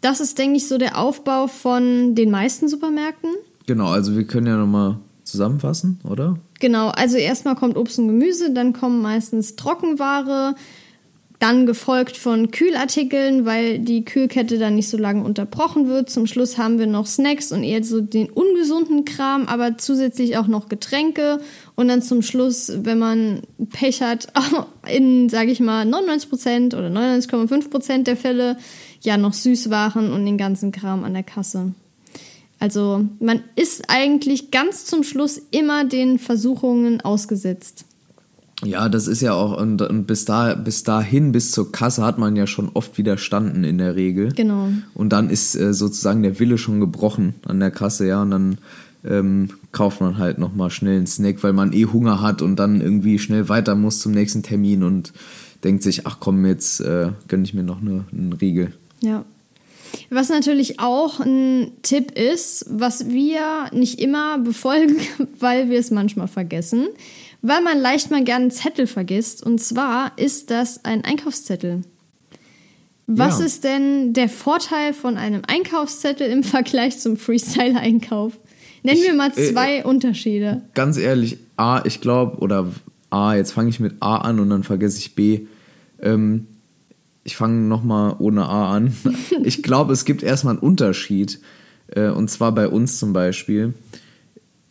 Das 0.00 0.20
ist, 0.20 0.36
denke 0.38 0.56
ich, 0.58 0.68
so 0.68 0.76
der 0.76 0.98
Aufbau 0.98 1.46
von 1.46 2.14
den 2.14 2.30
meisten 2.30 2.68
Supermärkten. 2.68 3.30
Genau, 3.66 3.86
also 3.88 4.14
wir 4.16 4.24
können 4.24 4.46
ja 4.48 4.56
nochmal 4.56 4.98
zusammenfassen, 5.24 6.00
oder? 6.08 6.38
Genau, 6.60 6.88
also 6.88 7.16
erstmal 7.16 7.56
kommt 7.56 7.76
Obst 7.76 7.98
und 7.98 8.08
Gemüse, 8.08 8.52
dann 8.52 8.72
kommen 8.72 9.02
meistens 9.02 9.56
Trockenware, 9.56 10.54
dann 11.40 11.66
gefolgt 11.66 12.16
von 12.16 12.50
Kühlartikeln, 12.52 13.44
weil 13.44 13.78
die 13.78 14.04
Kühlkette 14.04 14.58
dann 14.58 14.76
nicht 14.76 14.88
so 14.88 14.96
lange 14.96 15.24
unterbrochen 15.24 15.88
wird. 15.88 16.08
Zum 16.08 16.26
Schluss 16.26 16.56
haben 16.58 16.78
wir 16.78 16.86
noch 16.86 17.06
Snacks 17.06 17.52
und 17.52 17.64
eher 17.64 17.84
so 17.84 18.00
den 18.00 18.30
ungesunden 18.30 19.04
Kram, 19.04 19.46
aber 19.46 19.76
zusätzlich 19.76 20.38
auch 20.38 20.46
noch 20.46 20.68
Getränke 20.68 21.40
und 21.74 21.88
dann 21.88 22.02
zum 22.02 22.22
Schluss, 22.22 22.72
wenn 22.74 22.98
man 22.98 23.42
Pech 23.72 24.00
hat, 24.00 24.28
in, 24.88 25.28
sage 25.28 25.50
ich 25.50 25.60
mal, 25.60 25.84
99% 25.86 26.68
oder 26.68 26.88
99,5% 26.88 28.04
der 28.04 28.16
Fälle 28.16 28.56
ja 29.02 29.16
noch 29.16 29.34
Süßwaren 29.34 30.12
und 30.12 30.24
den 30.24 30.38
ganzen 30.38 30.72
Kram 30.72 31.04
an 31.04 31.12
der 31.12 31.24
Kasse. 31.24 31.74
Also 32.64 33.04
man 33.20 33.40
ist 33.56 33.82
eigentlich 33.88 34.50
ganz 34.50 34.86
zum 34.86 35.02
Schluss 35.02 35.38
immer 35.50 35.84
den 35.84 36.18
Versuchungen 36.18 37.02
ausgesetzt. 37.02 37.84
Ja, 38.64 38.88
das 38.88 39.06
ist 39.06 39.20
ja 39.20 39.34
auch, 39.34 39.60
und, 39.60 39.82
und 39.82 40.06
bis, 40.06 40.24
da, 40.24 40.54
bis 40.54 40.82
dahin, 40.82 41.32
bis 41.32 41.50
zur 41.50 41.72
Kasse 41.72 42.02
hat 42.02 42.16
man 42.16 42.36
ja 42.36 42.46
schon 42.46 42.70
oft 42.72 42.96
widerstanden 42.96 43.64
in 43.64 43.76
der 43.76 43.96
Regel. 43.96 44.32
Genau. 44.32 44.70
Und 44.94 45.12
dann 45.12 45.28
ist 45.28 45.54
äh, 45.56 45.74
sozusagen 45.74 46.22
der 46.22 46.40
Wille 46.40 46.56
schon 46.56 46.80
gebrochen 46.80 47.34
an 47.46 47.60
der 47.60 47.70
Kasse, 47.70 48.06
ja, 48.06 48.22
und 48.22 48.30
dann 48.30 48.58
ähm, 49.04 49.50
kauft 49.72 50.00
man 50.00 50.16
halt 50.16 50.38
nochmal 50.38 50.70
schnell 50.70 50.96
einen 50.96 51.06
Snack, 51.06 51.42
weil 51.42 51.52
man 51.52 51.74
eh 51.74 51.84
Hunger 51.84 52.22
hat 52.22 52.40
und 52.40 52.56
dann 52.56 52.80
irgendwie 52.80 53.18
schnell 53.18 53.50
weiter 53.50 53.74
muss 53.74 53.98
zum 53.98 54.12
nächsten 54.12 54.42
Termin 54.42 54.84
und 54.84 55.12
denkt 55.64 55.82
sich, 55.82 56.06
ach 56.06 56.16
komm, 56.18 56.46
jetzt 56.46 56.80
äh, 56.80 57.10
gönne 57.28 57.44
ich 57.44 57.52
mir 57.52 57.62
noch 57.62 57.82
eine, 57.82 58.06
einen 58.10 58.32
Riegel. 58.32 58.72
Ja. 59.02 59.26
Was 60.10 60.28
natürlich 60.28 60.80
auch 60.80 61.20
ein 61.20 61.72
Tipp 61.82 62.12
ist, 62.18 62.66
was 62.68 63.08
wir 63.08 63.40
nicht 63.72 64.00
immer 64.00 64.38
befolgen, 64.38 64.96
weil 65.38 65.70
wir 65.70 65.78
es 65.78 65.90
manchmal 65.90 66.28
vergessen, 66.28 66.86
weil 67.42 67.62
man 67.62 67.78
leicht 67.80 68.10
mal 68.10 68.22
gerne 68.24 68.44
einen 68.44 68.50
Zettel 68.50 68.86
vergisst. 68.86 69.42
Und 69.44 69.60
zwar 69.60 70.12
ist 70.16 70.50
das 70.50 70.84
ein 70.84 71.04
Einkaufszettel. 71.04 71.82
Was 73.06 73.38
Ja. 73.40 73.44
ist 73.46 73.64
denn 73.64 74.12
der 74.14 74.28
Vorteil 74.30 74.94
von 74.94 75.16
einem 75.18 75.42
Einkaufszettel 75.46 76.26
im 76.30 76.42
Vergleich 76.42 76.98
zum 76.98 77.16
Freestyle-Einkauf? 77.16 78.32
Nennen 78.82 79.02
wir 79.02 79.14
mal 79.14 79.30
äh, 79.36 79.52
zwei 79.52 79.84
Unterschiede. 79.84 80.62
Ganz 80.74 80.96
ehrlich, 80.98 81.38
A, 81.56 81.82
ich 81.84 82.00
glaube, 82.00 82.38
oder 82.38 82.70
A, 83.10 83.34
jetzt 83.34 83.52
fange 83.52 83.70
ich 83.70 83.80
mit 83.80 83.96
A 84.00 84.16
an 84.18 84.40
und 84.40 84.50
dann 84.50 84.62
vergesse 84.62 84.98
ich 84.98 85.14
B. 85.14 85.46
Ähm, 86.02 86.46
ich 87.24 87.36
fange 87.36 87.66
nochmal 87.66 88.16
ohne 88.18 88.46
A 88.46 88.74
an. 88.74 88.94
Ich 89.44 89.62
glaube, 89.62 89.92
es 89.92 90.04
gibt 90.04 90.22
erstmal 90.22 90.54
einen 90.54 90.62
Unterschied. 90.62 91.40
Äh, 91.88 92.08
und 92.10 92.30
zwar 92.30 92.52
bei 92.52 92.68
uns 92.68 92.98
zum 92.98 93.12
Beispiel. 93.12 93.74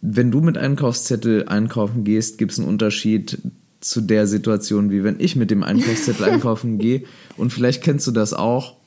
Wenn 0.01 0.31
du 0.31 0.41
mit 0.41 0.57
Einkaufszettel 0.57 1.47
einkaufen 1.47 2.03
gehst, 2.03 2.37
gibt 2.37 2.51
es 2.51 2.59
einen 2.59 2.67
Unterschied 2.67 3.39
zu 3.79 4.01
der 4.01 4.27
Situation, 4.27 4.91
wie 4.91 5.03
wenn 5.03 5.19
ich 5.19 5.35
mit 5.35 5.51
dem 5.51 5.63
Einkaufszettel 5.63 6.25
einkaufen 6.29 6.77
gehe. 6.77 7.03
Und 7.37 7.51
vielleicht 7.51 7.83
kennst 7.83 8.07
du 8.07 8.11
das 8.11 8.33
auch. 8.33 8.77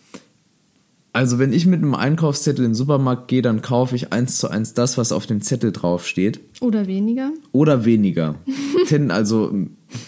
Also 1.13 1.39
wenn 1.39 1.55
ich 1.55 1.65
mit 1.65 1.83
einem 1.83 1.95
Einkaufszettel 1.95 2.65
in 2.65 2.73
den 2.73 2.75
Supermarkt 2.75 3.29
gehe, 3.29 3.41
dann 3.41 3.63
kaufe 3.63 3.97
ich 3.97 4.13
eins 4.13 4.37
zu 4.37 4.49
eins 4.49 4.75
das, 4.75 4.99
was 4.99 5.13
auf 5.13 5.27
dem 5.27 5.41
Zettel 5.41 5.73
draufsteht. 5.73 6.41
Oder 6.61 6.87
weniger. 6.87 7.33
Oder 7.53 7.87
weniger. 7.87 8.35
Also 9.09 9.55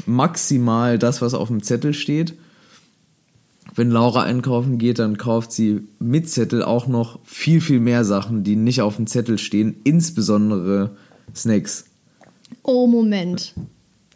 maximal 0.04 0.98
das, 0.98 1.22
was 1.22 1.32
auf 1.32 1.48
dem 1.48 1.62
Zettel 1.62 1.94
steht. 1.94 2.34
Wenn 3.78 3.92
Laura 3.92 4.24
einkaufen 4.24 4.78
geht, 4.78 4.98
dann 4.98 5.18
kauft 5.18 5.52
sie 5.52 5.82
mit 6.00 6.28
Zettel 6.28 6.64
auch 6.64 6.88
noch 6.88 7.20
viel, 7.24 7.60
viel 7.60 7.78
mehr 7.78 8.04
Sachen, 8.04 8.42
die 8.42 8.56
nicht 8.56 8.82
auf 8.82 8.96
dem 8.96 9.06
Zettel 9.06 9.38
stehen, 9.38 9.76
insbesondere 9.84 10.96
Snacks. 11.32 11.84
Oh, 12.64 12.88
Moment. 12.88 13.54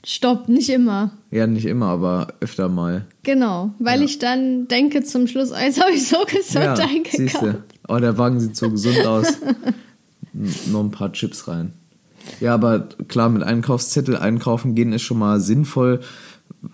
Stopp, 0.04 0.48
nicht 0.48 0.68
immer. 0.68 1.12
Ja, 1.30 1.46
nicht 1.46 1.66
immer, 1.66 1.86
aber 1.86 2.34
öfter 2.40 2.68
mal. 2.68 3.06
Genau, 3.22 3.70
weil 3.78 4.00
Ja. 4.00 4.04
ich 4.04 4.18
dann 4.18 4.66
denke 4.66 5.04
zum 5.04 5.28
Schluss, 5.28 5.52
als 5.52 5.80
habe 5.80 5.92
ich 5.92 6.08
so 6.08 6.16
gesund 6.26 6.64
ja, 6.64 6.74
eingekauft. 6.74 7.16
siehste. 7.16 7.62
Oh, 7.86 7.98
der 7.98 8.18
Wagen 8.18 8.40
sieht 8.40 8.56
so 8.56 8.68
gesund 8.68 9.06
aus. 9.06 9.28
Noch 10.72 10.80
ein 10.80 10.90
paar 10.90 11.12
Chips 11.12 11.46
rein. 11.46 11.72
Ja, 12.40 12.54
aber 12.54 12.88
klar, 13.06 13.28
mit 13.28 13.44
Einkaufszettel 13.44 14.16
einkaufen 14.16 14.74
gehen 14.74 14.92
ist 14.92 15.02
schon 15.02 15.18
mal 15.18 15.38
sinnvoll 15.38 16.00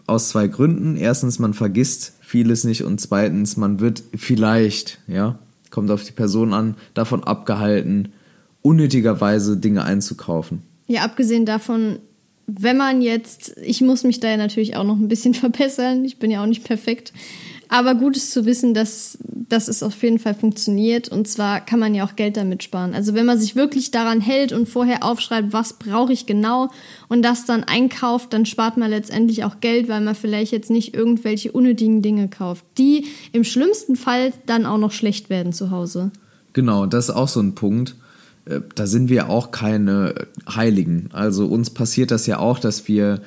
aus 0.07 0.31
zwei 0.31 0.49
Gründen. 0.49 0.97
Erstens, 0.97 1.39
man 1.39 1.55
vergisst 1.55 2.15
vieles 2.21 2.65
nicht 2.65 2.85
und 2.85 3.01
zweitens, 3.01 3.57
man 3.57 3.81
wird 3.81 4.03
vielleicht, 4.15 4.99
ja, 5.07 5.39
kommt 5.71 5.91
auf 5.91 6.05
die 6.05 6.13
Person 6.13 6.53
an, 6.53 6.77
davon 6.95 7.25
abgehalten, 7.25 8.13
unnötigerweise 8.63 9.57
Dinge 9.57 9.85
einzukaufen. 9.85 10.63
Ja, 10.87 11.03
abgesehen 11.03 11.47
davon, 11.47 11.99
wenn 12.47 12.77
man 12.77 13.03
jetzt, 13.03 13.57
ich 13.63 13.81
muss 13.83 14.05
mich 14.05 14.21
da 14.21 14.29
ja 14.29 14.37
natürlich 14.37 14.77
auch 14.77 14.85
noch 14.85 14.97
ein 14.97 15.09
bisschen 15.09 15.35
verbessern, 15.35 16.05
ich 16.05 16.19
bin 16.19 16.31
ja 16.31 16.43
auch 16.43 16.47
nicht 16.47 16.65
perfekt, 16.65 17.13
aber 17.69 17.95
gut 17.95 18.17
ist 18.17 18.33
zu 18.33 18.47
wissen, 18.47 18.75
dass, 18.75 19.19
dass 19.23 19.69
es 19.69 19.83
auf 19.83 20.03
jeden 20.03 20.19
Fall 20.19 20.35
funktioniert 20.35 21.09
und 21.09 21.29
zwar 21.29 21.61
kann 21.61 21.79
man 21.79 21.95
ja 21.95 22.05
auch 22.05 22.17
Geld 22.17 22.37
damit 22.37 22.63
sparen. 22.63 22.95
Also 22.95 23.15
wenn 23.15 23.27
man 23.27 23.39
sich 23.39 23.57
wirklich 23.57 23.91
daran 23.91 24.21
hält 24.21 24.53
und 24.53 24.69
vorher 24.69 25.05
aufschreibt, 25.05 25.53
was 25.53 25.75
brauche 25.75 26.13
ich 26.13 26.27
genau 26.27 26.71
und 27.09 27.23
das 27.23 27.45
dann 27.45 27.65
einkauft, 27.65 28.33
dann 28.33 28.47
spart 28.47 28.77
man 28.77 28.91
letztendlich 28.91 29.45
auch 29.45 29.61
Geld, 29.61 29.89
weil 29.89 30.01
man 30.01 30.15
vielleicht 30.15 30.53
jetzt 30.53 30.71
nicht 30.71 30.95
irgendwelche 30.95 31.53
unnötigen 31.53 32.03
Dinge 32.03 32.29
kauft, 32.29 32.65
die 32.79 33.07
im 33.33 33.45
schlimmsten 33.45 33.97
Fall 33.97 34.33
dann 34.47 34.67
auch 34.67 34.79
noch 34.79 34.93
schlecht 34.93 35.31
werden 35.31 35.53
zu 35.53 35.71
Hause. 35.71 36.11
Genau, 36.55 36.87
das 36.87 37.09
ist 37.09 37.15
auch 37.15 37.29
so 37.29 37.41
ein 37.41 37.55
Punkt. 37.55 37.95
Äh, 38.47 38.61
Da 38.75 38.87
sind 38.87 39.11
wir 39.11 39.29
auch 39.29 39.51
keine 39.51 40.27
Heiligen. 40.49 41.11
Also 41.13 41.47
uns 41.47 41.71
passiert 41.71 42.11
das 42.11 42.27
ja 42.27 42.39
auch, 42.39 42.59
dass 42.59 42.89
wir 42.89 43.21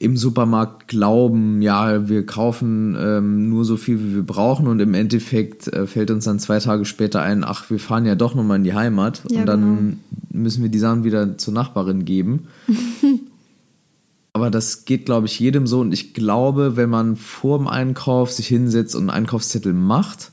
im 0.00 0.16
Supermarkt 0.16 0.86
glauben, 0.86 1.60
ja, 1.60 2.08
wir 2.08 2.24
kaufen 2.24 2.96
ähm, 2.98 3.48
nur 3.48 3.64
so 3.64 3.76
viel, 3.76 3.98
wie 3.98 4.14
wir 4.14 4.22
brauchen 4.22 4.68
und 4.68 4.78
im 4.78 4.94
Endeffekt 4.94 5.66
äh, 5.66 5.88
fällt 5.88 6.12
uns 6.12 6.24
dann 6.24 6.38
zwei 6.38 6.60
Tage 6.60 6.84
später 6.84 7.20
ein, 7.20 7.42
ach, 7.42 7.68
wir 7.68 7.80
fahren 7.80 8.06
ja 8.06 8.14
doch 8.14 8.36
nochmal 8.36 8.58
in 8.58 8.64
die 8.64 8.74
Heimat 8.74 9.22
Ja, 9.28 9.40
und 9.40 9.46
dann 9.46 9.98
müssen 10.30 10.62
wir 10.62 10.70
die 10.70 10.78
Sachen 10.78 11.02
wieder 11.02 11.36
zur 11.36 11.52
Nachbarin 11.52 12.04
geben. 12.04 12.46
Aber 14.32 14.50
das 14.50 14.84
geht, 14.84 15.04
glaube 15.04 15.26
ich, 15.26 15.40
jedem 15.40 15.66
so. 15.66 15.80
Und 15.80 15.90
ich 15.92 16.14
glaube, 16.14 16.76
wenn 16.76 16.90
man 16.90 17.16
vor 17.16 17.58
dem 17.58 17.66
Einkauf 17.66 18.30
sich 18.30 18.46
hinsetzt 18.46 18.94
und 18.94 19.02
einen 19.02 19.10
Einkaufszettel 19.10 19.72
macht, 19.72 20.30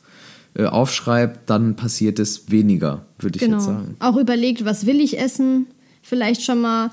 äh, 0.54 0.66
aufschreibt, 0.66 1.50
dann 1.50 1.76
passiert 1.76 2.20
es 2.20 2.52
weniger, 2.52 3.06
würde 3.18 3.38
ich 3.38 3.42
Genau. 3.42 3.58
jetzt 3.58 3.66
sagen. 3.66 3.96
Auch 3.98 4.18
überlegt, 4.18 4.64
was 4.64 4.86
will 4.86 5.02
ich 5.02 5.18
essen? 5.20 5.66
Vielleicht 6.04 6.44
schon 6.44 6.62
mal. 6.62 6.92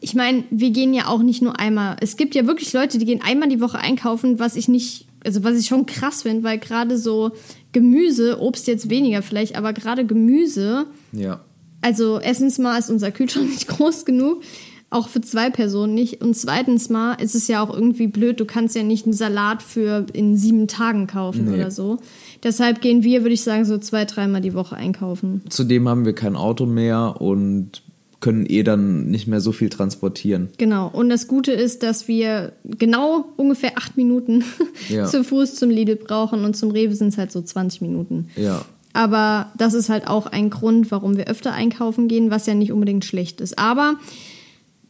Ich 0.00 0.14
meine, 0.14 0.44
wir 0.50 0.70
gehen 0.70 0.94
ja 0.94 1.06
auch 1.08 1.22
nicht 1.22 1.42
nur 1.42 1.60
einmal. 1.60 1.96
Es 2.00 2.16
gibt 2.16 2.34
ja 2.34 2.46
wirklich 2.46 2.72
Leute, 2.72 2.98
die 2.98 3.04
gehen 3.04 3.20
einmal 3.22 3.48
die 3.48 3.60
Woche 3.60 3.78
einkaufen, 3.78 4.38
was 4.38 4.56
ich 4.56 4.66
nicht, 4.68 5.06
also 5.24 5.44
was 5.44 5.58
ich 5.58 5.66
schon 5.66 5.84
krass 5.86 6.22
finde, 6.22 6.42
weil 6.42 6.58
gerade 6.58 6.96
so 6.96 7.32
Gemüse, 7.72 8.40
Obst 8.40 8.66
jetzt 8.66 8.88
weniger 8.90 9.22
vielleicht, 9.22 9.56
aber 9.56 9.72
gerade 9.72 10.06
Gemüse, 10.06 10.86
Ja. 11.12 11.40
also 11.82 12.18
erstens 12.18 12.58
mal 12.58 12.78
ist 12.78 12.90
unser 12.90 13.10
Kühlschrank 13.10 13.48
nicht 13.50 13.68
groß 13.68 14.04
genug, 14.06 14.42
auch 14.92 15.08
für 15.08 15.20
zwei 15.20 15.50
Personen 15.50 15.94
nicht. 15.94 16.20
Und 16.20 16.34
zweitens 16.34 16.88
mal 16.88 17.14
ist 17.14 17.34
es 17.36 17.46
ja 17.46 17.62
auch 17.62 17.72
irgendwie 17.72 18.08
blöd, 18.08 18.40
du 18.40 18.44
kannst 18.44 18.74
ja 18.74 18.82
nicht 18.82 19.04
einen 19.04 19.12
Salat 19.12 19.62
für 19.62 20.06
in 20.14 20.36
sieben 20.36 20.66
Tagen 20.66 21.06
kaufen 21.06 21.44
Nee. 21.48 21.54
oder 21.56 21.70
so. 21.70 21.98
Deshalb 22.42 22.80
gehen 22.80 23.04
wir, 23.04 23.20
würde 23.22 23.34
ich 23.34 23.42
sagen, 23.42 23.64
so 23.66 23.78
zwei, 23.78 24.04
dreimal 24.04 24.40
die 24.40 24.54
Woche 24.54 24.74
einkaufen. 24.76 25.42
Zudem 25.48 25.88
haben 25.88 26.06
wir 26.06 26.14
kein 26.14 26.34
Auto 26.34 26.66
mehr 26.66 27.16
und 27.20 27.82
können 28.20 28.44
eh 28.46 28.62
dann 28.62 29.10
nicht 29.10 29.26
mehr 29.26 29.40
so 29.40 29.50
viel 29.52 29.70
transportieren. 29.70 30.50
Genau. 30.58 30.88
Und 30.92 31.08
das 31.08 31.26
Gute 31.26 31.52
ist, 31.52 31.82
dass 31.82 32.06
wir 32.06 32.52
genau 32.64 33.24
ungefähr 33.36 33.78
acht 33.78 33.96
Minuten 33.96 34.44
Ja. 34.88 35.06
zu 35.06 35.24
Fuß 35.24 35.54
zum 35.54 35.70
Lidl 35.70 35.96
brauchen 35.96 36.44
und 36.44 36.56
zum 36.56 36.70
Rewe 36.70 36.94
sind 36.94 37.08
es 37.08 37.18
halt 37.18 37.32
so 37.32 37.40
20 37.40 37.80
Minuten. 37.80 38.28
Ja. 38.36 38.64
Aber 38.92 39.52
das 39.56 39.74
ist 39.74 39.88
halt 39.88 40.06
auch 40.08 40.26
ein 40.26 40.50
Grund, 40.50 40.90
warum 40.90 41.16
wir 41.16 41.28
öfter 41.28 41.52
einkaufen 41.52 42.08
gehen, 42.08 42.30
was 42.30 42.46
ja 42.46 42.54
nicht 42.54 42.72
unbedingt 42.72 43.04
schlecht 43.04 43.40
ist. 43.40 43.58
Aber 43.58 43.94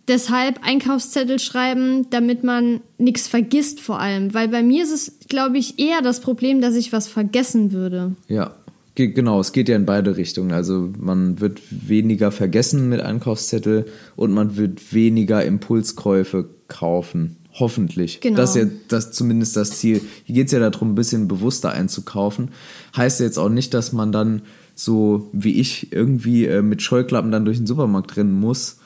deshalb 0.09 0.61
Einkaufszettel 0.67 1.39
schreiben, 1.39 2.07
damit 2.11 2.43
man 2.43 2.81
nichts 2.99 3.29
vergisst 3.29 3.81
vor 3.81 4.01
allem. 4.01 4.35
Weil 4.35 4.49
bei 4.49 4.63
mir 4.63 4.83
ist 4.83 4.93
es, 4.93 5.13
glaube 5.29 5.59
ich, 5.59 5.79
eher 5.79 6.03
das 6.03 6.21
Problem, 6.21 6.61
dass 6.61 6.75
ich 6.75 6.93
was 6.93 7.07
vergessen 7.09 7.73
würde. 7.73 8.17
Ja. 8.27 8.55
Ge 9.01 9.13
genau, 9.13 9.41
es 9.41 9.53
geht 9.53 9.71
ja 9.71 9.77
in 9.77 9.87
beide 9.87 10.19
Richtungen. 10.19 10.53
Also 10.53 10.91
man 10.99 11.41
wird 11.41 11.63
weniger 11.71 12.31
vergessen 12.31 12.91
mit 12.91 13.01
Einkaufszettel 13.01 13.87
und 14.15 14.31
man 14.31 14.59
wird 14.59 14.93
weniger 14.93 15.43
Impulskäufe 15.43 16.51
kaufen. 16.69 17.37
Hoffentlich. 17.55 18.21
Genau. 18.21 18.37
Das 18.37 18.55
ist 18.55 18.63
ja 18.63 18.71
das 18.89 19.13
zumindest 19.13 19.57
das 19.57 19.71
Ziel. 19.71 20.03
Hier 20.25 20.35
geht 20.35 20.47
es 20.49 20.53
ja 20.53 20.59
darum, 20.59 20.91
ein 20.93 20.95
bisschen 20.97 21.29
bewusster 21.29 21.71
einzukaufen. 21.73 22.51
Heißt 22.95 23.21
ja 23.21 23.27
jetzt 23.27 23.39
auch 23.39 23.49
nicht, 23.49 23.73
dass 23.73 23.95
man 23.95 24.13
dann 24.13 24.43
so 24.75 25.31
wie 25.33 25.59
ich 25.59 25.93
irgendwie 25.93 26.45
äh, 26.45 26.61
mit 26.61 26.83
Scheuklappen 26.83 27.31
dann 27.31 27.47
durch 27.47 27.57
den 27.57 27.67
Supermarkt 27.67 28.19
rennen 28.19 28.39
muss. 28.39 28.81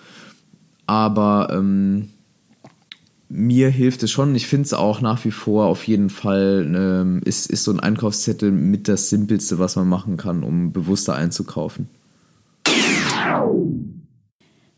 Aber 0.87 1.49
ähm, 1.51 2.11
mir 3.37 3.69
hilft 3.69 4.05
es 4.05 4.13
schon. 4.13 4.35
Ich 4.37 4.47
finde 4.47 4.67
es 4.67 4.75
auch 4.75 5.01
nach 5.01 5.25
wie 5.25 5.33
vor 5.33 5.67
auf 5.67 5.87
jeden 5.89 6.09
Fall, 6.09 6.73
ähm, 6.73 7.21
ist, 7.25 7.51
ist 7.51 7.65
so 7.65 7.73
ein 7.73 7.81
Einkaufszettel 7.81 8.53
mit 8.53 8.87
das 8.87 9.11
Simpelste, 9.11 9.59
was 9.59 9.75
man 9.75 9.89
machen 9.89 10.17
kann, 10.17 10.45
um 10.45 10.73
bewusster 10.73 11.17
einzukaufen. 11.17 11.89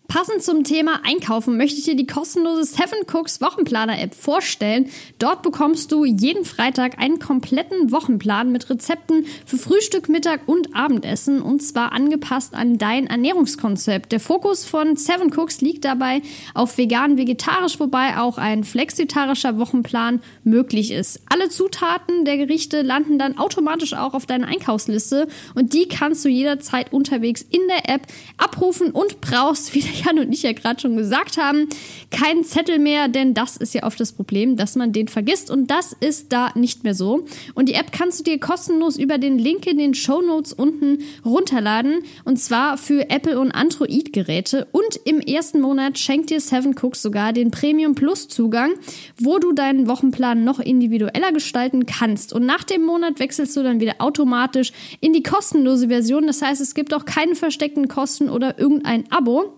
Passend 0.08 0.42
zum 0.42 0.62
Thema 0.62 1.00
Einkaufen 1.04 1.56
möchte 1.56 1.78
ich 1.78 1.84
dir 1.84 1.96
die 1.96 2.06
kostenlose 2.06 2.64
Seven 2.64 3.00
Cooks 3.12 3.40
Wochenplaner 3.40 4.00
App 4.00 4.14
vorstellen. 4.14 4.88
Dort 5.18 5.42
bekommst 5.42 5.90
du 5.90 6.04
jeden 6.04 6.44
Freitag 6.44 6.98
einen 6.98 7.18
kompletten 7.18 7.90
Wochenplan 7.90 8.52
mit 8.52 8.70
Rezepten 8.70 9.26
für 9.44 9.58
Frühstück, 9.58 10.08
Mittag 10.08 10.42
und 10.46 10.76
Abendessen 10.76 11.42
und 11.42 11.60
zwar 11.60 11.92
angepasst 11.92 12.54
an 12.54 12.78
dein 12.78 13.08
Ernährungskonzept. 13.08 14.12
Der 14.12 14.20
Fokus 14.20 14.64
von 14.64 14.96
Seven 14.96 15.32
Cooks 15.36 15.60
liegt 15.60 15.84
dabei 15.84 16.22
auf 16.54 16.78
vegan, 16.78 17.18
vegetarisch, 17.18 17.80
wobei 17.80 18.16
auch 18.18 18.38
ein 18.38 18.62
flexitarischer 18.62 19.58
Wochenplan 19.58 20.22
möglich 20.44 20.92
ist. 20.92 21.20
Alle 21.28 21.48
Zutaten 21.48 22.24
der 22.24 22.36
Gerichte 22.36 22.82
landen 22.82 23.18
dann 23.18 23.38
automatisch 23.38 23.94
auch 23.94 24.14
auf 24.14 24.26
deiner 24.26 24.46
Einkaufsliste 24.46 25.26
und 25.54 25.72
die 25.72 25.88
kannst 25.88 26.24
du 26.24 26.28
jederzeit 26.28 26.92
unterwegs 26.92 27.42
in 27.42 27.62
der 27.68 27.92
App 27.92 28.02
abrufen 28.36 28.92
und 28.92 29.20
brauchst 29.20 29.74
wieder 29.74 29.95
Jan 30.04 30.18
und 30.18 30.32
ich 30.32 30.42
ja 30.42 30.52
gerade 30.52 30.80
schon 30.80 30.96
gesagt 30.96 31.36
haben, 31.36 31.68
keinen 32.10 32.44
Zettel 32.44 32.78
mehr, 32.78 33.08
denn 33.08 33.34
das 33.34 33.56
ist 33.56 33.74
ja 33.74 33.84
oft 33.84 33.98
das 33.98 34.12
Problem, 34.12 34.56
dass 34.56 34.76
man 34.76 34.92
den 34.92 35.08
vergisst 35.08 35.50
und 35.50 35.70
das 35.70 35.92
ist 35.98 36.32
da 36.32 36.50
nicht 36.54 36.84
mehr 36.84 36.94
so. 36.94 37.26
Und 37.54 37.68
die 37.68 37.74
App 37.74 37.92
kannst 37.92 38.20
du 38.20 38.24
dir 38.24 38.38
kostenlos 38.38 38.96
über 38.96 39.18
den 39.18 39.38
Link 39.38 39.66
in 39.66 39.78
den 39.78 39.94
Show 39.94 40.20
Notes 40.20 40.52
unten 40.52 40.98
runterladen 41.24 42.02
und 42.24 42.38
zwar 42.38 42.78
für 42.78 43.10
Apple 43.10 43.38
und 43.38 43.52
Android 43.52 44.12
Geräte 44.12 44.66
und 44.72 45.00
im 45.04 45.20
ersten 45.20 45.60
Monat 45.60 45.98
schenkt 45.98 46.30
dir 46.30 46.40
Seven 46.40 46.74
Cooks 46.80 47.02
sogar 47.02 47.32
den 47.32 47.50
Premium 47.50 47.94
Plus 47.94 48.28
Zugang, 48.28 48.72
wo 49.20 49.38
du 49.38 49.52
deinen 49.52 49.88
Wochenplan 49.88 50.44
noch 50.44 50.60
individueller 50.60 51.32
gestalten 51.32 51.86
kannst 51.86 52.32
und 52.32 52.46
nach 52.46 52.64
dem 52.64 52.82
Monat 52.82 53.18
wechselst 53.18 53.56
du 53.56 53.62
dann 53.62 53.80
wieder 53.80 53.96
automatisch 53.98 54.72
in 55.00 55.12
die 55.12 55.22
kostenlose 55.22 55.88
Version. 55.88 56.26
Das 56.26 56.42
heißt, 56.42 56.60
es 56.60 56.74
gibt 56.74 56.94
auch 56.94 57.04
keine 57.04 57.34
versteckten 57.34 57.88
Kosten 57.88 58.28
oder 58.28 58.58
irgendein 58.58 59.10
Abo. 59.10 59.54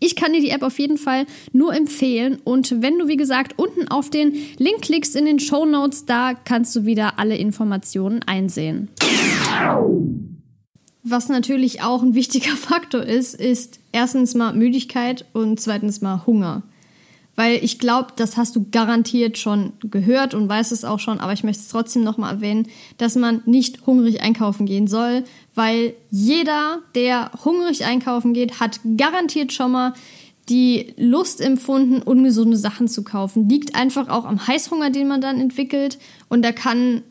Ich 0.00 0.16
kann 0.16 0.32
dir 0.32 0.40
die 0.40 0.50
App 0.50 0.62
auf 0.62 0.78
jeden 0.78 0.98
Fall 0.98 1.26
nur 1.52 1.74
empfehlen. 1.74 2.38
Und 2.44 2.82
wenn 2.82 2.98
du, 2.98 3.08
wie 3.08 3.16
gesagt, 3.16 3.58
unten 3.58 3.88
auf 3.88 4.10
den 4.10 4.34
Link 4.58 4.82
klickst 4.82 5.16
in 5.16 5.24
den 5.24 5.40
Show 5.40 5.64
Notes, 5.64 6.06
da 6.06 6.34
kannst 6.34 6.74
du 6.76 6.84
wieder 6.84 7.18
alle 7.18 7.36
Informationen 7.36 8.22
einsehen. 8.22 8.88
Was 11.02 11.28
natürlich 11.28 11.82
auch 11.82 12.02
ein 12.02 12.14
wichtiger 12.14 12.50
Faktor 12.56 13.02
ist, 13.02 13.34
ist 13.34 13.80
erstens 13.92 14.34
mal 14.34 14.54
Müdigkeit 14.54 15.26
und 15.32 15.60
zweitens 15.60 16.00
mal 16.00 16.26
Hunger. 16.26 16.62
Weil 17.36 17.64
ich 17.64 17.78
glaube, 17.78 18.08
das 18.16 18.36
hast 18.36 18.54
du 18.54 18.66
garantiert 18.70 19.38
schon 19.38 19.72
gehört 19.80 20.34
und 20.34 20.48
weißt 20.48 20.70
es 20.70 20.84
auch 20.84 21.00
schon, 21.00 21.18
aber 21.18 21.32
ich 21.32 21.42
möchte 21.42 21.62
es 21.62 21.68
trotzdem 21.68 22.04
nochmal 22.04 22.34
erwähnen, 22.34 22.68
dass 22.98 23.16
man 23.16 23.42
nicht 23.44 23.86
hungrig 23.86 24.20
einkaufen 24.20 24.66
gehen 24.66 24.86
soll, 24.86 25.24
weil 25.54 25.94
jeder, 26.10 26.78
der 26.94 27.32
hungrig 27.44 27.84
einkaufen 27.84 28.34
geht, 28.34 28.60
hat 28.60 28.80
garantiert 28.96 29.52
schon 29.52 29.72
mal 29.72 29.94
die 30.48 30.92
Lust 30.96 31.40
empfunden, 31.40 32.02
ungesunde 32.02 32.56
Sachen 32.56 32.86
zu 32.86 33.02
kaufen. 33.02 33.48
Liegt 33.48 33.74
einfach 33.74 34.08
auch 34.08 34.24
am 34.24 34.46
Heißhunger, 34.46 34.90
den 34.90 35.08
man 35.08 35.20
dann 35.20 35.40
entwickelt 35.40 35.98
und 36.28 36.42
da 36.42 36.52
kann, 36.52 37.02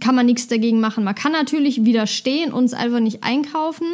kann 0.00 0.14
man 0.14 0.26
nichts 0.26 0.48
dagegen 0.48 0.80
machen. 0.80 1.04
Man 1.04 1.14
kann 1.14 1.32
natürlich 1.32 1.84
widerstehen 1.84 2.52
und 2.52 2.64
es 2.64 2.74
einfach 2.74 3.00
nicht 3.00 3.22
einkaufen, 3.22 3.86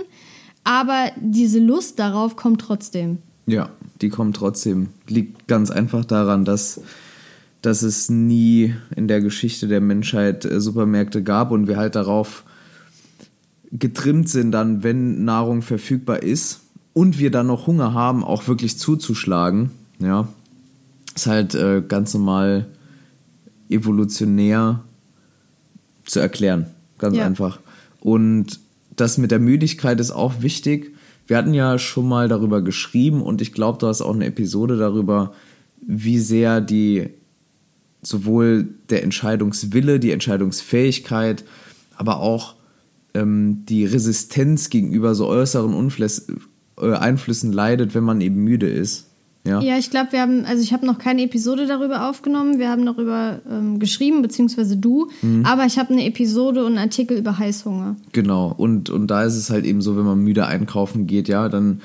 aber 0.64 1.12
diese 1.20 1.60
Lust 1.60 1.98
darauf 1.98 2.36
kommt 2.36 2.60
trotzdem. 2.60 3.18
Ja, 3.46 3.70
die 4.00 4.08
kommt 4.08 4.36
trotzdem. 4.36 4.88
Liegt 5.08 5.48
ganz 5.48 5.70
einfach 5.70 6.04
daran, 6.04 6.44
dass, 6.44 6.80
dass 7.62 7.82
es 7.82 8.08
nie 8.08 8.74
in 8.94 9.08
der 9.08 9.20
Geschichte 9.20 9.68
der 9.68 9.80
Menschheit 9.80 10.44
äh, 10.44 10.60
Supermärkte 10.60 11.22
gab 11.22 11.50
und 11.50 11.68
wir 11.68 11.76
halt 11.76 11.94
darauf 11.94 12.44
getrimmt 13.72 14.28
sind, 14.28 14.52
dann, 14.52 14.82
wenn 14.82 15.24
Nahrung 15.24 15.62
verfügbar 15.62 16.22
ist 16.22 16.60
und 16.92 17.18
wir 17.18 17.30
dann 17.30 17.48
noch 17.48 17.66
Hunger 17.66 17.94
haben, 17.94 18.24
auch 18.24 18.48
wirklich 18.48 18.78
zuzuschlagen. 18.78 19.70
Ja, 19.98 20.28
ist 21.14 21.26
halt 21.26 21.54
äh, 21.54 21.82
ganz 21.86 22.14
normal 22.14 22.66
evolutionär 23.68 24.82
zu 26.04 26.20
erklären. 26.20 26.66
Ganz 26.98 27.16
Ja. 27.16 27.26
einfach. 27.26 27.60
Und 28.00 28.60
das 28.94 29.18
mit 29.18 29.30
der 29.30 29.38
Müdigkeit 29.38 30.00
ist 30.00 30.10
auch 30.10 30.42
wichtig. 30.42 30.95
Wir 31.26 31.36
hatten 31.36 31.54
ja 31.54 31.78
schon 31.78 32.08
mal 32.08 32.28
darüber 32.28 32.62
geschrieben 32.62 33.22
und 33.22 33.42
ich 33.42 33.52
glaube, 33.52 33.78
du 33.78 33.86
hast 33.86 34.02
auch 34.02 34.14
eine 34.14 34.26
Episode 34.26 34.76
darüber, 34.76 35.32
wie 35.80 36.18
sehr 36.18 36.60
die 36.60 37.10
sowohl 38.02 38.68
der 38.88 39.02
Entscheidungswille, 39.02 39.98
die 39.98 40.12
Entscheidungsfähigkeit, 40.12 41.44
aber 41.96 42.20
auch 42.20 42.54
ähm, 43.14 43.64
die 43.66 43.84
Resistenz 43.84 44.70
gegenüber 44.70 45.14
so 45.14 45.26
äußeren 45.26 45.74
Unfläs 45.74 46.28
äh, 46.80 46.92
Einflüssen 46.92 47.52
leidet, 47.52 47.94
wenn 47.94 48.04
man 48.04 48.20
eben 48.20 48.44
müde 48.44 48.68
ist. 48.68 49.10
Ja, 49.46 49.60
Ja, 49.60 49.78
ich 49.78 49.90
glaube, 49.90 50.12
wir 50.12 50.20
haben, 50.20 50.44
also 50.44 50.62
ich 50.62 50.72
habe 50.72 50.84
noch 50.84 50.98
keine 50.98 51.22
Episode 51.22 51.66
darüber 51.66 52.08
aufgenommen. 52.08 52.58
Wir 52.58 52.68
haben 52.68 52.84
darüber 52.84 53.40
ähm, 53.50 53.78
geschrieben, 53.78 54.22
beziehungsweise 54.22 54.76
du. 54.76 55.08
Aber 55.44 55.64
ich 55.66 55.78
habe 55.78 55.92
eine 55.92 56.04
Episode 56.04 56.60
und 56.64 56.72
einen 56.72 56.78
Artikel 56.78 57.16
über 57.18 57.38
Heißhunger. 57.38 57.96
genau. 58.12 58.52
Und, 58.56 58.90
und 58.90 59.06
da 59.08 59.24
ist 59.24 59.36
es 59.36 59.50
halt 59.50 59.64
eben 59.64 59.80
so, 59.80 59.96
wenn 59.96 60.04
man 60.04 60.18
müde 60.18 60.46
einkaufen 60.46 61.06
geht, 61.06 61.28
ja, 61.28 61.48
dann 61.48 61.80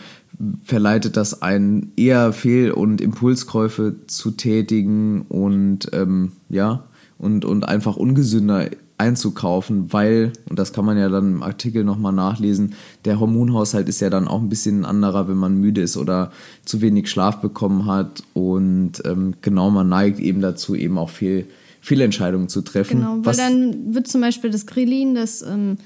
verleitet 0.63 1.17
das 1.17 1.41
einen 1.41 1.91
eher 1.95 2.33
Fehl- 2.33 2.71
und 2.71 3.01
Impulskäufe 3.01 3.95
zu 4.07 4.31
tätigen 4.31 5.21
und 5.29 5.89
ähm, 5.93 6.31
ja, 6.49 6.85
und, 7.17 7.45
und 7.45 7.67
einfach 7.67 7.97
ungesünder 7.97 8.67
einzukaufen, 9.01 9.91
weil, 9.91 10.31
und 10.49 10.57
das 10.57 10.71
kann 10.71 10.85
man 10.85 10.97
ja 10.97 11.09
dann 11.09 11.35
im 11.35 11.43
Artikel 11.43 11.83
nochmal 11.83 12.13
nachlesen, 12.13 12.75
der 13.03 13.19
Hormonhaushalt 13.19 13.89
ist 13.89 13.99
ja 13.99 14.09
dann 14.09 14.27
auch 14.27 14.39
ein 14.39 14.49
bisschen 14.49 14.81
ein 14.81 14.85
anderer, 14.85 15.27
wenn 15.27 15.37
man 15.37 15.57
müde 15.57 15.81
ist 15.81 15.97
oder 15.97 16.31
zu 16.63 16.81
wenig 16.81 17.09
Schlaf 17.09 17.41
bekommen 17.41 17.87
hat. 17.87 18.23
Und 18.33 19.01
ähm, 19.05 19.33
genau, 19.41 19.69
man 19.71 19.89
neigt 19.89 20.19
eben 20.19 20.41
dazu, 20.41 20.75
eben 20.75 20.97
auch 20.97 21.09
viel, 21.09 21.47
Fehlentscheidungen 21.81 22.47
zu 22.47 22.61
treffen. 22.61 22.99
Genau, 22.99 23.17
weil 23.23 23.35
dann 23.35 23.95
wird 23.95 24.07
zum 24.07 24.21
Beispiel 24.21 24.51
das 24.51 24.67
Grelin, 24.67 25.15
das 25.15 25.41
ähm, 25.41 25.77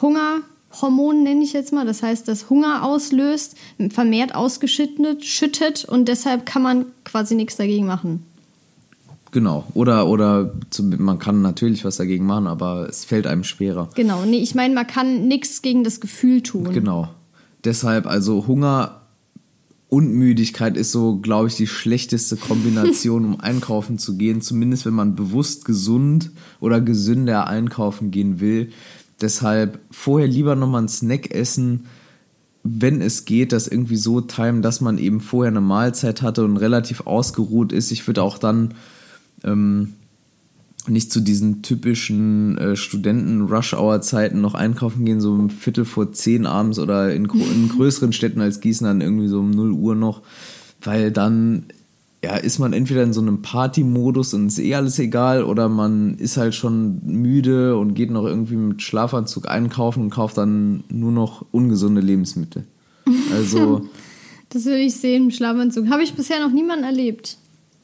Hungerhormon 0.00 1.24
nenne 1.24 1.42
ich 1.42 1.52
jetzt 1.52 1.72
mal, 1.72 1.84
das 1.84 2.02
heißt, 2.02 2.28
das 2.28 2.48
Hunger 2.48 2.84
auslöst, 2.84 3.56
vermehrt 3.90 4.34
ausgeschüttet 4.34 5.24
schüttet 5.24 5.84
und 5.84 6.06
deshalb 6.06 6.46
kann 6.46 6.62
man 6.62 6.86
quasi 7.04 7.34
nichts 7.34 7.56
dagegen 7.56 7.86
machen. 7.86 8.24
Genau. 9.32 9.64
Oder, 9.74 10.08
oder 10.08 10.52
zum, 10.70 10.94
man 10.98 11.18
kann 11.18 11.42
natürlich 11.42 11.84
was 11.84 11.96
dagegen 11.96 12.26
machen, 12.26 12.46
aber 12.46 12.88
es 12.88 13.04
fällt 13.04 13.26
einem 13.26 13.44
schwerer. 13.44 13.88
Genau, 13.94 14.24
nee, 14.24 14.38
ich 14.38 14.54
meine, 14.54 14.74
man 14.74 14.86
kann 14.86 15.28
nichts 15.28 15.62
gegen 15.62 15.84
das 15.84 16.00
Gefühl 16.00 16.42
tun. 16.42 16.72
Genau. 16.72 17.08
Deshalb, 17.64 18.06
also 18.06 18.46
Hunger 18.46 19.02
und 19.88 20.12
Müdigkeit 20.12 20.76
ist 20.76 20.92
so, 20.92 21.16
glaube 21.16 21.48
ich, 21.48 21.56
die 21.56 21.66
schlechteste 21.66 22.36
Kombination, 22.36 23.24
um 23.24 23.40
einkaufen 23.40 23.98
zu 23.98 24.16
gehen. 24.16 24.40
Zumindest 24.40 24.86
wenn 24.86 24.94
man 24.94 25.16
bewusst 25.16 25.64
gesund 25.64 26.30
oder 26.60 26.80
gesünder 26.80 27.48
einkaufen 27.48 28.10
gehen 28.10 28.40
will. 28.40 28.70
Deshalb 29.20 29.80
vorher 29.90 30.28
lieber 30.28 30.56
nochmal 30.56 30.80
einen 30.80 30.88
Snack 30.88 31.34
essen, 31.34 31.86
wenn 32.62 33.00
es 33.00 33.24
geht, 33.24 33.52
das 33.52 33.68
irgendwie 33.68 33.96
so 33.96 34.20
timen, 34.20 34.62
dass 34.62 34.80
man 34.80 34.98
eben 34.98 35.20
vorher 35.20 35.50
eine 35.50 35.60
Mahlzeit 35.60 36.22
hatte 36.22 36.44
und 36.44 36.56
relativ 36.56 37.06
ausgeruht 37.06 37.72
ist. 37.72 37.90
Ich 37.90 38.06
würde 38.06 38.22
auch 38.22 38.38
dann 38.38 38.74
ähm, 39.44 39.94
nicht 40.86 41.12
zu 41.12 41.20
diesen 41.20 41.62
typischen 41.62 42.56
äh, 42.58 42.76
Studenten-Rush-Hour-Zeiten 42.76 44.40
noch 44.40 44.54
einkaufen 44.54 45.04
gehen, 45.04 45.20
so 45.20 45.32
um 45.32 45.50
Viertel 45.50 45.84
vor 45.84 46.12
zehn 46.12 46.46
abends 46.46 46.78
oder 46.78 47.12
in, 47.14 47.26
in 47.26 47.68
größeren 47.76 48.12
Städten 48.12 48.40
als 48.40 48.60
Gießen 48.60 48.86
dann 48.86 49.00
irgendwie 49.00 49.28
so 49.28 49.40
um 49.40 49.50
0 49.50 49.72
Uhr 49.72 49.94
noch, 49.94 50.22
weil 50.80 51.12
dann 51.12 51.64
ja, 52.22 52.36
ist 52.36 52.58
man 52.58 52.72
entweder 52.72 53.02
in 53.02 53.14
so 53.14 53.20
einem 53.20 53.40
Party-Modus 53.40 54.34
und 54.34 54.48
ist 54.48 54.58
eh 54.58 54.74
alles 54.74 54.98
egal 54.98 55.42
oder 55.42 55.68
man 55.68 56.16
ist 56.18 56.36
halt 56.36 56.54
schon 56.54 57.00
müde 57.04 57.78
und 57.78 57.94
geht 57.94 58.10
noch 58.10 58.26
irgendwie 58.26 58.56
mit 58.56 58.82
Schlafanzug 58.82 59.48
einkaufen 59.48 60.02
und 60.02 60.10
kauft 60.10 60.36
dann 60.36 60.84
nur 60.90 61.12
noch 61.12 61.46
ungesunde 61.50 62.02
Lebensmittel. 62.02 62.64
Also, 63.34 63.88
Das 64.50 64.64
will 64.64 64.78
ich 64.78 64.96
sehen 64.96 65.24
im 65.24 65.30
Schlafanzug. 65.30 65.88
Habe 65.88 66.02
ich 66.02 66.14
bisher 66.14 66.44
noch 66.44 66.52
niemanden 66.52 66.84
erlebt. 66.84 67.38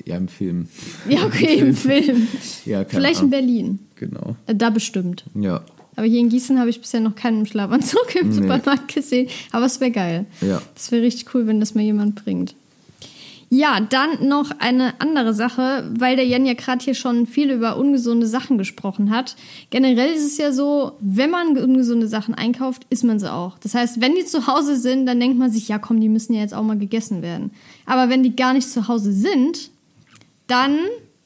Ja, 0.06 0.16
im 0.16 0.28
Film. 0.28 0.68
Ja, 1.08 1.24
okay, 1.26 1.56
im 1.58 1.74
Film. 1.74 2.26
Ja, 2.64 2.84
Vielleicht 2.84 3.16
in 3.20 3.26
Ahnung. 3.26 3.30
Berlin. 3.30 3.78
Genau. 3.96 4.36
Äh, 4.46 4.54
Da 4.54 4.70
bestimmt. 4.70 5.24
Ja, 5.34 5.62
Aber 5.96 6.06
hier 6.06 6.20
in 6.20 6.28
Gießen 6.28 6.58
habe 6.58 6.70
ich 6.70 6.80
bisher 6.80 7.00
noch 7.00 7.14
keinen 7.16 7.40
im 7.40 7.46
Schlafanzug 7.46 8.14
im 8.20 8.28
Nee. 8.28 8.34
Supermarkt 8.34 8.94
gesehen. 8.94 9.28
Aber 9.52 9.66
es 9.66 9.80
wäre 9.80 9.90
geil. 9.90 10.26
ja. 10.40 10.62
Das 10.74 10.90
wäre 10.92 11.02
richtig 11.02 11.34
cool, 11.34 11.46
wenn 11.46 11.60
das 11.60 11.74
mal 11.74 11.82
jemand 11.82 12.14
bringt. 12.24 12.54
Ja, 13.48 13.78
dann 13.78 14.26
noch 14.28 14.50
eine 14.58 15.00
andere 15.00 15.32
Sache, 15.32 15.88
weil 15.96 16.16
der 16.16 16.26
Jan 16.26 16.46
ja 16.46 16.54
gerade 16.54 16.84
hier 16.84 16.94
schon 16.94 17.26
viel 17.28 17.52
über 17.52 17.76
ungesunde 17.76 18.26
Sachen 18.26 18.58
gesprochen 18.58 19.10
hat. 19.10 19.36
Generell 19.70 20.12
ist 20.12 20.26
es 20.26 20.36
ja 20.36 20.50
so, 20.50 20.92
wenn 21.00 21.30
man 21.30 21.56
ungesunde 21.56 22.08
Sachen 22.08 22.34
einkauft, 22.34 22.86
isst 22.90 23.04
man 23.04 23.20
sie 23.20 23.32
auch. 23.32 23.56
Das 23.58 23.74
heißt, 23.76 24.00
wenn 24.00 24.16
die 24.16 24.24
zu 24.24 24.48
Hause 24.48 24.74
sind, 24.76 25.06
dann 25.06 25.20
denkt 25.20 25.38
man 25.38 25.52
sich, 25.52 25.68
ja 25.68 25.78
komm, 25.78 26.00
die 26.00 26.08
müssen 26.08 26.34
ja 26.34 26.40
jetzt 26.40 26.54
auch 26.54 26.64
mal 26.64 26.76
gegessen 26.76 27.22
werden. 27.22 27.52
Aber 27.86 28.10
wenn 28.10 28.24
die 28.24 28.34
gar 28.34 28.52
nicht 28.52 28.68
zu 28.68 28.88
Hause 28.88 29.12
sind, 29.12 29.70
dann 30.46 30.78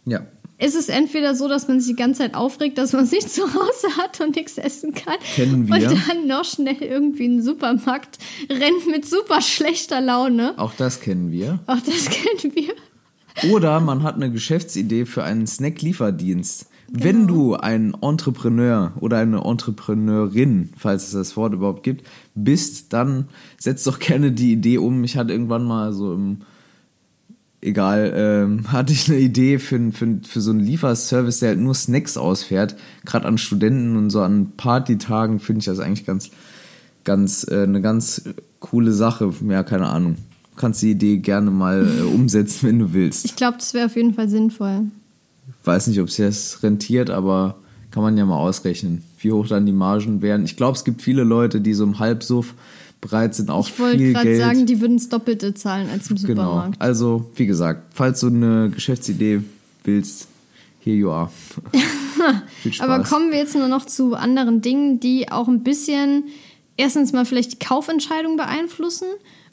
Ja. 0.06 0.20
ist 0.58 0.74
es 0.76 0.88
entweder 0.88 1.34
so, 1.34 1.48
dass 1.48 1.68
man 1.68 1.80
sich 1.80 1.90
die 1.96 1.96
ganze 2.02 2.22
Zeit 2.22 2.34
aufregt, 2.34 2.78
dass 2.78 2.92
man 2.92 3.04
es 3.04 3.10
nicht 3.12 3.30
zu 3.34 3.42
Hause 3.42 3.96
hat 3.98 4.20
und 4.20 4.36
nichts 4.36 4.58
essen 4.58 4.94
kann. 4.94 5.16
Kennen 5.34 5.68
wir. 5.68 5.74
Und 5.90 5.98
dann 6.08 6.26
noch 6.26 6.44
schnell 6.44 6.76
irgendwie 6.82 7.24
in 7.26 7.36
den 7.38 7.42
Supermarkt 7.42 8.18
rennt 8.48 8.86
mit 8.90 9.06
super 9.06 9.40
schlechter 9.40 10.00
Laune. 10.00 10.58
Auch 10.58 10.74
das 10.74 11.00
kennen 11.00 11.30
wir. 11.30 11.60
Auch 11.66 11.80
das 11.80 12.04
kennen 12.10 12.54
wir. 12.54 12.74
Oder 13.52 13.80
man 13.80 14.02
hat 14.02 14.16
eine 14.16 14.30
Geschäftsidee 14.30 15.06
für 15.06 15.22
einen 15.24 15.46
Snack-Lieferdienst. 15.46 16.66
Wenn 16.92 17.28
du 17.28 17.54
ein 17.54 17.94
Entrepreneur 18.02 18.92
oder 18.98 19.18
eine 19.18 19.44
Entrepreneurin, 19.44 20.70
falls 20.76 21.04
es 21.04 21.12
das 21.12 21.36
Wort 21.36 21.52
überhaupt 21.54 21.84
gibt, 21.84 22.04
bist, 22.34 22.92
dann 22.92 23.28
setz 23.58 23.84
doch 23.84 24.00
gerne 24.00 24.32
die 24.32 24.52
Idee 24.52 24.78
um. 24.78 25.04
Ich 25.04 25.16
hatte 25.16 25.32
irgendwann 25.32 25.64
mal 25.64 25.92
so 25.92 26.12
im, 26.12 26.38
egal, 27.62 28.12
ähm, 28.14 28.72
hatte 28.72 28.92
ich 28.92 29.08
eine 29.08 29.18
Idee 29.18 29.58
für, 29.58 29.92
für, 29.92 30.20
für 30.26 30.40
so 30.40 30.50
einen 30.50 30.60
Lieferservice, 30.60 31.40
der 31.40 31.50
halt 31.50 31.60
nur 31.60 31.74
Snacks 31.74 32.16
ausfährt. 32.16 32.76
Gerade 33.04 33.26
an 33.26 33.38
Studenten 33.38 33.96
und 33.96 34.10
so 34.10 34.22
an 34.22 34.52
Partytagen 34.56 35.40
finde 35.40 35.60
ich 35.60 35.66
das 35.66 35.78
eigentlich 35.78 36.06
ganz, 36.06 36.30
ganz, 37.04 37.46
äh, 37.48 37.62
eine 37.62 37.80
ganz 37.80 38.22
coole 38.60 38.92
Sache. 38.92 39.32
Ja, 39.48 39.62
keine 39.62 39.88
Ahnung. 39.88 40.16
Du 40.54 40.60
kannst 40.60 40.82
die 40.82 40.90
Idee 40.90 41.18
gerne 41.18 41.50
mal 41.50 41.86
äh, 41.86 42.02
umsetzen, 42.14 42.68
wenn 42.68 42.78
du 42.78 42.92
willst 42.92 43.24
Ich 43.24 43.36
glaube, 43.36 43.58
das 43.58 43.74
wäre 43.74 43.86
auf 43.86 43.96
jeden 43.96 44.14
Fall 44.14 44.28
sinnvoll. 44.28 44.82
weiß 45.64 45.86
nicht, 45.86 46.00
ob 46.00 46.10
sich 46.10 46.26
das 46.26 46.62
rentiert, 46.62 47.10
aber 47.10 47.56
kann 47.90 48.02
man 48.02 48.16
ja 48.16 48.24
mal 48.24 48.36
ausrechnen, 48.36 49.02
wie 49.18 49.32
hoch 49.32 49.48
dann 49.48 49.66
die 49.66 49.72
Margen 49.72 50.22
wären. 50.22 50.44
Ich 50.44 50.56
glaube, 50.56 50.76
es 50.76 50.84
gibt 50.84 51.02
viele 51.02 51.24
Leute, 51.24 51.60
die 51.60 51.74
so 51.74 51.82
im 51.82 51.98
Halbsuff 51.98 52.54
bereit 53.00 53.34
sind, 53.34 53.50
auch 53.50 53.68
Ich 53.68 53.78
wollte 53.78 53.98
viel 53.98 54.12
gerade 54.12 54.28
Geld. 54.28 54.40
sagen, 54.40 54.66
die 54.66 54.80
würden 54.80 54.98
das 54.98 55.08
Doppelte 55.08 55.54
zahlen 55.54 55.88
als 55.90 56.10
im 56.10 56.16
genau. 56.16 56.42
Supermarkt. 56.42 56.80
Also, 56.80 57.30
wie 57.36 57.46
gesagt, 57.46 57.94
falls 57.94 58.20
du 58.20 58.28
eine 58.28 58.70
Geschäftsidee 58.70 59.42
willst, 59.84 60.28
here 60.80 60.96
you 60.96 61.10
are. 61.10 61.30
viel. 62.62 62.72
Aber 62.80 63.02
kommen 63.02 63.30
wir 63.30 63.38
jetzt 63.38 63.54
nur 63.54 63.68
noch 63.68 63.86
zu 63.86 64.14
anderen 64.14 64.60
Dingen, 64.60 65.00
die 65.00 65.30
auch 65.30 65.48
ein 65.48 65.62
bisschen 65.62 66.24
erstens 66.76 67.12
mal 67.12 67.24
vielleicht 67.24 67.52
die 67.52 67.58
Kaufentscheidung 67.58 68.36
beeinflussen 68.36 69.06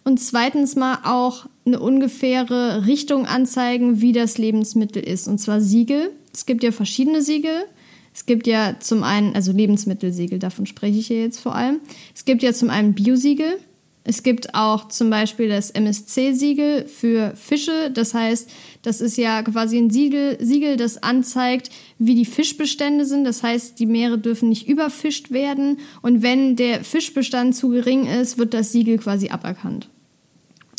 und 0.04 0.20
zweitens 0.20 0.76
mal 0.76 1.00
auch 1.04 1.46
eine 1.66 1.80
ungefähre 1.80 2.86
Richtung 2.86 3.26
anzeigen, 3.26 4.02
wie 4.02 4.14
das 4.14 4.38
Lebensmittel 4.38 5.04
ist. 5.04 5.28
Und 5.28 5.38
zwar 5.38 5.60
Siegel. 5.60 6.12
Es 6.34 6.46
gibt 6.46 6.64
ja 6.64 6.72
verschiedene 6.72 7.22
Siegel. 7.22 7.66
Es 8.18 8.26
gibt 8.26 8.48
ja 8.48 8.78
zum 8.80 9.04
einen, 9.04 9.36
also 9.36 9.52
Lebensmittelsiegel, 9.52 10.40
davon 10.40 10.66
spreche 10.66 10.98
ich 10.98 11.06
hier 11.06 11.22
jetzt 11.22 11.40
vor 11.40 11.54
allem. 11.54 11.82
Es 12.16 12.26
gibt 12.26 12.42
ja 12.42 12.52
zum 12.52 12.72
einen 12.72 12.96
Biosiegel. 12.96 13.60
Es 14.04 14.24
gibt 14.24 14.56
auch 14.56 14.88
zum 14.88 15.12
Beispiel 15.12 15.50
das 15.50 15.70
MSC-Siegel 15.70 16.88
für 16.88 17.36
Fische. 17.36 17.92
Das 17.94 18.16
heißt, 18.16 18.50
das 18.82 19.02
ist 19.02 19.18
ja 19.18 19.44
quasi 19.44 19.78
ein 19.78 19.92
Siegel, 19.92 20.36
Siegel, 20.44 20.78
das 20.78 21.04
anzeigt, 21.04 21.70
wie 22.00 22.16
die 22.16 22.26
Fischbestände 22.26 23.06
sind. 23.06 23.24
Das 23.24 23.44
heißt, 23.44 23.78
die 23.78 23.86
Meere 23.86 24.18
dürfen 24.18 24.50
nicht 24.50 24.68
überfischt 24.68 25.30
werden. 25.30 25.78
Und 26.02 26.24
wenn 26.24 26.56
der 26.56 26.84
Fischbestand 26.84 27.56
zu 27.56 27.70
gering 27.70 28.08
ist, 28.08 28.40
wird 28.40 28.56
das 28.56 28.72
Siegel 28.72 28.98
quasi 28.98 29.30
aberkannt. 29.30 29.90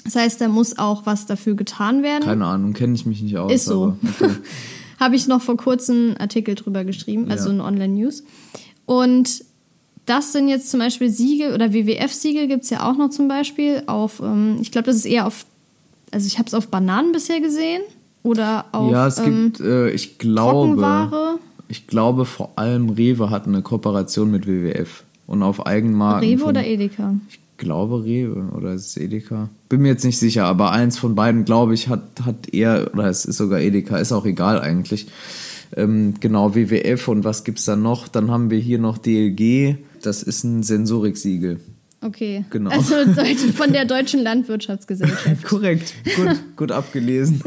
Das 0.03 0.17
heißt, 0.17 0.41
da 0.41 0.49
muss 0.49 0.77
auch 0.77 1.07
was 1.07 1.27
dafür 1.27 1.55
getan 1.55 2.03
werden. 2.03 2.25
Keine 2.25 2.47
Ahnung, 2.47 2.73
kenne 2.73 2.97
ich 2.97 3.07
mich 3.07 3.23
nicht 3.23 3.39
aus. 3.39 3.53
Ist 3.53 3.67
so. 3.67 3.97
Okay. 4.19 4.33
Habe 4.99 5.17
ich 5.17 5.27
noch 5.29 5.41
vor 5.43 5.57
kurzem 5.57 6.09
einen 6.11 6.17
Artikel 6.19 6.55
drüber 6.55 6.85
geschrieben, 6.85 7.31
also 7.31 7.49
Ja. 7.51 7.57
ein 7.57 7.61
Online-News. 7.61 8.25
Und 8.87 9.45
das 10.07 10.33
sind 10.33 10.49
jetzt 10.49 10.71
zum 10.71 10.81
Beispiel 10.81 11.11
Siegel 11.11 11.53
oder 11.55 11.73
WWF-Siegel 11.73 12.49
gibt 12.49 12.65
es 12.65 12.71
ja 12.71 12.89
auch 12.89 12.97
noch 12.97 13.11
zum 13.11 13.29
Beispiel 13.29 13.83
auf, 13.87 14.21
ähm, 14.21 14.57
ich 14.61 14.73
glaube, 14.73 14.87
das 14.87 14.97
ist 14.97 15.05
eher 15.05 15.27
auf, 15.27 15.45
also 16.11 16.27
ich 16.27 16.39
habe 16.39 16.47
es 16.47 16.55
auf 16.55 16.69
Bananen 16.69 17.13
bisher 17.13 17.41
gesehen 17.41 17.83
oder 18.23 18.65
auf 18.73 18.91
ja, 18.91 19.07
es 19.07 19.19
ähm, 19.19 19.53
gibt, 19.53 19.61
äh, 19.61 19.91
ich 19.91 20.19
glaube, 20.19 21.39
ich 21.69 21.87
glaube 21.87 22.25
vor 22.25 22.53
allem 22.57 22.89
Rewe 22.89 23.29
hat 23.31 23.47
eine 23.47 23.61
Kooperation 23.61 24.31
mit 24.31 24.47
WWF 24.47 25.05
und 25.27 25.43
auf 25.43 25.67
Eigenmarken. 25.67 26.27
Rewe 26.29 26.45
oder 26.45 26.65
Edeka? 26.65 27.15
Ich 27.29 27.39
glaube 27.59 28.05
Rewe 28.05 28.51
oder 28.57 28.73
ist 28.73 28.87
es 28.87 28.97
Edeka? 28.97 29.51
Bin 29.69 29.83
mir 29.83 29.89
jetzt 29.89 30.05
nicht 30.05 30.19
sicher, 30.19 30.47
aber 30.47 30.73
eins 30.73 30.99
von 30.99 31.15
beiden, 31.15 31.45
glaube 31.45 31.75
ich, 31.75 31.89
hat, 31.89 32.23
hat 32.25 32.55
er, 32.55 32.91
oder 32.95 33.09
es 33.09 33.25
ist 33.25 33.37
sogar 33.37 33.61
Edeka, 33.61 33.99
ist 33.99 34.13
auch 34.13 34.25
egal 34.25 34.61
eigentlich. 34.61 35.09
Ähm, 35.77 36.15
genau, 36.21 36.55
WWF 36.55 37.09
und 37.09 37.25
was 37.25 37.45
gibt's 37.45 37.67
da 37.67 37.77
noch? 37.77 38.09
Dann 38.09 38.31
haben 38.31 38.51
wir 38.51 38.59
hier 38.59 38.79
noch 38.79 38.97
DLG, 38.97 39.77
das 40.03 40.23
ist 40.23 40.45
ein 40.45 40.63
Sensoriksiegel. 40.63 41.61
Okay. 42.01 42.45
Genau. 42.51 42.71
Also 42.71 42.95
von 43.55 43.73
der 43.73 43.85
Deutschen 43.85 44.23
Landwirtschaftsgesellschaft. 44.23 45.43
Korrekt, 45.45 45.95
gut, 46.15 46.57
gut 46.57 46.73
abgelesen. 46.73 47.43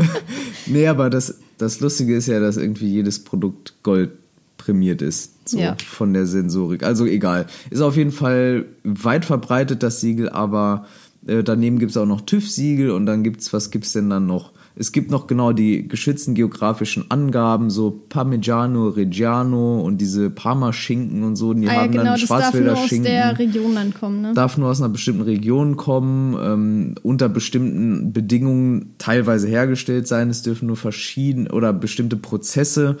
nee, 0.66 0.86
aber 0.86 1.10
das, 1.10 1.40
das 1.58 1.80
Lustige 1.80 2.14
ist 2.14 2.28
ja, 2.28 2.38
dass 2.38 2.56
irgendwie 2.56 2.86
jedes 2.86 3.24
Produkt 3.24 3.74
Gold 3.82 4.12
prämiert 4.60 5.00
ist. 5.00 5.48
So 5.48 5.58
Ja. 5.58 5.76
von 5.84 6.12
der 6.12 6.26
Sensorik. 6.26 6.82
Also 6.82 7.06
egal. 7.06 7.46
Ist 7.70 7.80
auf 7.80 7.96
jeden 7.96 8.12
Fall 8.12 8.66
weit 8.84 9.24
verbreitet, 9.24 9.82
das 9.82 10.00
Siegel, 10.00 10.28
aber 10.28 10.84
äh, 11.26 11.42
daneben 11.42 11.78
gibt 11.78 11.90
es 11.90 11.96
auch 11.96 12.06
noch 12.06 12.20
TÜV-Siegel 12.20 12.90
und 12.90 13.06
dann 13.06 13.22
gibt's, 13.24 13.52
was 13.52 13.70
gibt's 13.70 13.92
denn 13.92 14.10
dann 14.10 14.26
noch? 14.26 14.52
Es 14.76 14.92
gibt 14.92 15.10
noch 15.10 15.26
genau 15.26 15.52
die 15.52 15.88
geschützten 15.88 16.34
geografischen 16.34 17.10
Angaben, 17.10 17.70
so 17.70 17.90
Parmigiano 18.08 18.88
Reggiano 18.88 19.80
und 19.80 19.98
diese 19.98 20.30
Parmaschinken 20.30 21.22
und 21.24 21.36
so. 21.36 21.52
Die 21.52 21.68
Ah 21.68 21.72
ja, 21.74 21.80
haben 21.82 21.90
genau, 21.92 22.04
dann 22.04 22.12
das 22.12 22.20
darf 22.20 22.30
nur 22.30 22.40
Schwarzwälder 22.40 22.72
aus 22.74 22.86
Schinken 22.88 23.04
der 23.04 23.38
Region 23.38 23.74
dann 23.74 23.92
kommen, 23.92 24.22
ne? 24.22 24.32
darf 24.34 24.56
nur 24.56 24.70
aus 24.70 24.80
einer 24.80 24.88
bestimmten 24.88 25.22
Region 25.22 25.76
kommen, 25.76 26.36
ähm, 26.40 26.94
unter 27.02 27.28
bestimmten 27.28 28.12
Bedingungen 28.12 28.94
teilweise 28.98 29.48
hergestellt 29.48 30.06
sein. 30.06 30.30
Es 30.30 30.42
dürfen 30.42 30.68
nur 30.68 30.76
verschiedene 30.76 31.50
oder 31.50 31.72
bestimmte 31.72 32.16
Prozesse 32.16 32.96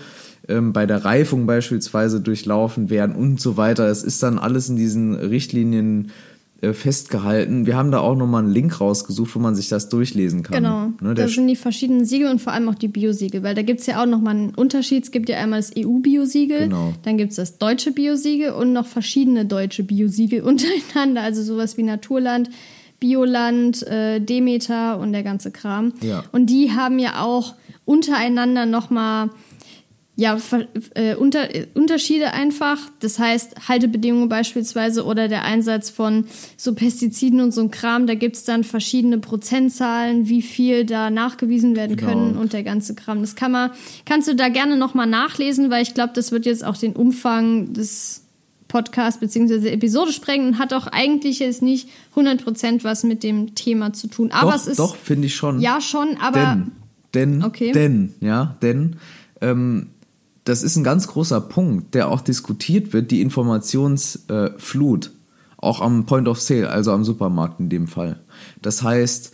ähm, 0.50 0.72
bei 0.72 0.86
der 0.86 1.04
Reifung 1.04 1.46
beispielsweise 1.46 2.20
durchlaufen 2.20 2.90
werden 2.90 3.14
und 3.14 3.40
so 3.40 3.56
weiter. 3.56 3.86
Es 3.88 4.02
ist 4.02 4.22
dann 4.22 4.38
alles 4.38 4.68
in 4.68 4.76
diesen 4.76 5.14
Richtlinien 5.14 6.10
äh, 6.62 6.74
festgehalten. 6.74 7.64
Wir 7.64 7.76
haben 7.76 7.90
da 7.90 8.00
auch 8.00 8.14
nochmal 8.16 8.42
einen 8.44 8.52
Link 8.52 8.80
rausgesucht, 8.82 9.34
wo 9.34 9.38
man 9.38 9.54
sich 9.54 9.68
das 9.70 9.88
durchlesen 9.88 10.42
kann. 10.42 10.56
Genau, 10.62 10.92
Ne, 11.00 11.14
da 11.14 11.26
sind 11.26 11.46
die 11.48 11.56
verschiedenen 11.56 12.04
Siegel 12.04 12.30
und 12.30 12.38
vor 12.40 12.52
allem 12.52 12.68
auch 12.68 12.74
die 12.74 12.88
Biosiegel, 12.88 13.42
weil 13.42 13.54
da 13.54 13.62
gibt 13.62 13.80
es 13.80 13.86
ja 13.86 14.02
auch 14.02 14.06
nochmal 14.06 14.34
einen 14.36 14.54
Unterschied. 14.54 15.04
Es 15.04 15.10
gibt 15.10 15.30
ja 15.30 15.38
einmal 15.38 15.60
das 15.60 15.72
EU-Biosiegel, 15.74 16.64
Genau. 16.64 16.92
dann 17.02 17.16
gibt 17.16 17.30
es 17.30 17.36
das 17.36 17.56
deutsche 17.56 17.92
Biosiegel 17.92 18.50
und 18.52 18.74
noch 18.74 18.86
verschiedene 18.86 19.46
deutsche 19.46 19.84
Biosiegel 19.84 20.42
untereinander, 20.50 21.22
also 21.22 21.42
sowas 21.42 21.78
wie 21.78 21.82
Naturland, 21.82 22.50
Bioland, 22.98 23.82
äh, 23.86 24.20
Demeter 24.20 24.98
und 24.98 25.12
der 25.12 25.22
ganze 25.22 25.50
Kram. 25.50 25.94
Ja. 26.02 26.24
Und 26.32 26.46
die 26.50 26.72
haben 26.72 26.98
ja 26.98 27.22
auch 27.22 27.54
untereinander 27.86 28.66
nochmal 28.66 29.30
ja, 30.20 30.36
äh, 30.94 31.14
unter, 31.14 31.48
Unterschiede 31.72 32.32
einfach. 32.34 32.78
Das 33.00 33.18
heißt, 33.18 33.68
Haltebedingungen 33.68 34.28
beispielsweise 34.28 35.04
oder 35.06 35.28
der 35.28 35.44
Einsatz 35.44 35.88
von 35.88 36.26
so 36.58 36.74
Pestiziden 36.74 37.40
und 37.40 37.52
so 37.54 37.62
ein 37.62 37.70
Kram, 37.70 38.06
da 38.06 38.14
gibt's 38.14 38.44
dann 38.44 38.62
verschiedene 38.62 39.16
Prozentzahlen, 39.18 40.28
wie 40.28 40.42
viel 40.42 40.84
da 40.84 41.08
nachgewiesen 41.08 41.74
werden 41.74 41.96
Genau. 41.96 42.10
können 42.12 42.36
und 42.36 42.52
der 42.52 42.62
ganze 42.64 42.94
Kram. 42.94 43.22
Das 43.22 43.34
kann 43.34 43.50
man, 43.52 43.70
kannst 44.04 44.28
du 44.28 44.34
da 44.34 44.50
gerne 44.50 44.76
nochmal 44.76 45.06
nachlesen, 45.06 45.70
weil 45.70 45.82
ich 45.82 45.94
glaube, 45.94 46.12
das 46.14 46.32
wird 46.32 46.44
jetzt 46.44 46.64
auch 46.64 46.76
den 46.76 46.92
Umfang 46.92 47.72
des 47.72 48.24
Podcasts 48.68 49.18
bzw. 49.20 49.70
Episode 49.70 50.12
sprengen 50.12 50.48
und 50.48 50.58
hat 50.58 50.74
auch 50.74 50.86
eigentlich 50.86 51.38
jetzt 51.38 51.62
nicht 51.62 51.88
100% 52.14 52.84
was 52.84 53.04
mit 53.04 53.22
dem 53.22 53.54
Thema 53.54 53.94
zu 53.94 54.06
tun. 54.06 54.32
Aber 54.32 54.50
doch, 54.52 54.56
es 54.58 54.66
ist 54.66 54.78
doch, 54.78 54.96
finde 54.96 55.26
ich 55.28 55.34
schon. 55.34 55.60
ja 55.60 55.80
schon, 55.80 56.18
aber 56.20 56.40
Denn, 57.14 57.32
denn, 57.38 57.44
Okay. 57.44 57.72
denn, 57.72 58.12
ja, 58.20 58.56
denn 58.60 58.96
ähm, 59.40 59.86
das 60.44 60.62
ist 60.62 60.76
ein 60.76 60.84
ganz 60.84 61.08
großer 61.08 61.40
Punkt, 61.40 61.94
der 61.94 62.08
auch 62.08 62.20
diskutiert 62.20 62.92
wird, 62.92 63.10
die 63.10 63.20
Informationsflut. 63.20 65.06
Äh, 65.06 65.10
auch 65.62 65.80
am 65.82 66.06
Point 66.06 66.26
of 66.26 66.40
Sale, 66.40 66.70
also 66.70 66.92
am 66.92 67.04
Supermarkt 67.04 67.60
in 67.60 67.68
dem 67.68 67.86
Fall. 67.86 68.20
Das 68.62 68.82
heißt, 68.82 69.32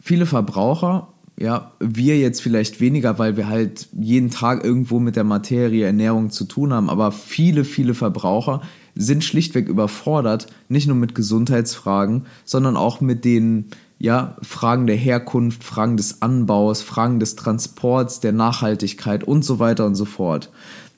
viele 0.00 0.26
Verbraucher, 0.26 1.12
ja, 1.38 1.72
wir 1.78 2.18
jetzt 2.18 2.42
vielleicht 2.42 2.80
weniger, 2.80 3.18
weil 3.20 3.36
wir 3.36 3.46
halt 3.46 3.88
jeden 3.92 4.30
Tag 4.30 4.64
irgendwo 4.64 4.98
mit 4.98 5.14
der 5.14 5.22
Materie 5.22 5.86
Ernährung 5.86 6.30
zu 6.30 6.44
tun 6.44 6.72
haben, 6.72 6.90
aber 6.90 7.12
viele, 7.12 7.64
viele 7.64 7.94
Verbraucher 7.94 8.62
sind 8.96 9.22
schlichtweg 9.22 9.68
überfordert, 9.68 10.48
nicht 10.68 10.88
nur 10.88 10.96
mit 10.96 11.14
Gesundheitsfragen, 11.14 12.26
sondern 12.44 12.76
auch 12.76 13.00
mit 13.00 13.24
den 13.24 13.66
ja, 13.98 14.36
Fragen 14.42 14.86
der 14.86 14.96
Herkunft, 14.96 15.64
Fragen 15.64 15.96
des 15.96 16.22
Anbaus, 16.22 16.82
Fragen 16.82 17.18
des 17.18 17.34
Transports, 17.36 18.20
der 18.20 18.32
Nachhaltigkeit 18.32 19.24
und 19.24 19.44
so 19.44 19.58
weiter 19.58 19.86
und 19.86 19.96
so 19.96 20.04
fort. 20.04 20.50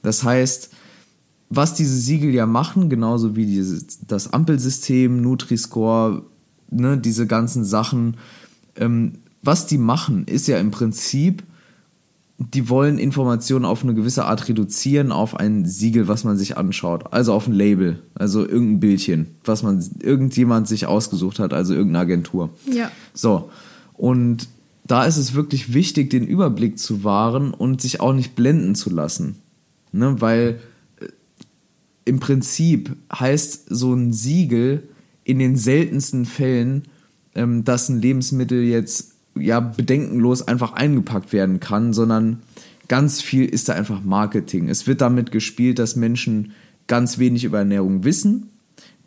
Das 0.03 0.23
heißt, 0.23 0.71
was 1.49 1.75
diese 1.75 1.97
Siegel 1.97 2.33
ja 2.33 2.47
machen, 2.47 2.91
genauso 2.91 3.37
wie 3.37 3.47
dieses, 3.47 4.07
das 4.07 4.33
Ampelsystem, 4.33 5.21
Nutri-Score, 5.21 6.23
ne, 6.71 6.99
diese 6.99 7.27
ganzen 7.27 7.65
Sachen, 7.65 8.17
ähm, 8.77 9.19
was 9.43 9.67
die 9.67 9.79
machen, 9.79 10.27
ist 10.27 10.47
ja 10.47 10.59
im 10.59 10.71
Prinzip, 10.71 11.43
die 12.41 12.71
wollen 12.71 12.99
Informationen 12.99 13.67
auf 13.67 13.85
eine 13.85 13.95
gewisse 13.95 14.25
Art 14.25 14.49
reduzieren 14.49 15.13
auf 15.13 15.37
ein 15.37 15.67
Siegel, 15.67 16.09
was 16.09 16.25
man 16.25 16.39
sich 16.39 16.57
anschaut. 16.57 17.13
Also 17.13 17.35
auf 17.35 17.47
ein 17.47 17.53
Label, 17.53 18.03
also 18.15 18.49
irgendein 18.49 18.81
Bildchen, 18.81 19.27
was 19.45 19.63
man 19.63 19.85
irgendjemand 20.01 20.67
sich 20.67 20.87
ausgesucht 20.87 21.39
hat, 21.39 21.53
also 21.53 21.75
irgendeine 21.75 22.05
Agentur. 22.05 22.49
Ja. 22.73 22.91
So. 23.13 23.51
Und 23.93 24.49
da 24.87 25.05
ist 25.05 25.19
es 25.19 25.35
wirklich 25.35 25.75
wichtig, 25.75 26.09
den 26.09 26.27
Überblick 26.27 26.79
zu 26.79 27.05
wahren 27.05 27.53
und 27.53 27.83
sich 27.83 28.01
auch 28.01 28.15
nicht 28.15 28.35
blenden 28.37 28.75
zu 28.75 28.89
lassen. 28.89 29.37
Ne? 29.93 30.21
Weil 30.23 30.61
äh, 30.99 31.09
im 32.07 32.21
Prinzip 32.21 32.97
heißt 33.13 33.67
so 33.69 33.93
ein 33.93 34.15
Siegel 34.15 34.89
in 35.25 35.39
den 35.39 35.59
seltensten 35.59 36.25
Fällen, 36.25 36.85
ähm, 37.35 37.65
dass 37.65 37.91
ein 37.91 38.01
Lebensmittel 38.01 38.63
jetzt 38.63 39.13
ja 39.35 39.61
bedenkenlos 39.61 40.47
einfach 40.47 40.73
eingepackt 40.73 41.33
werden 41.33 41.61
kann, 41.61 41.93
sondern 41.93 42.41
ganz 42.89 43.23
viel 43.23 43.45
ist 43.45 43.69
da 43.69 43.75
einfach 43.75 44.03
Marketing. 44.03 44.69
Es 44.69 44.87
wird 44.87 45.01
damit 45.01 45.31
gespielt, 45.31 45.79
dass 45.79 45.97
Menschen 45.97 46.53
ganz 46.87 47.19
wenig 47.19 47.45
über 47.45 47.59
Ernährung 47.59 48.05
wissen, 48.05 48.51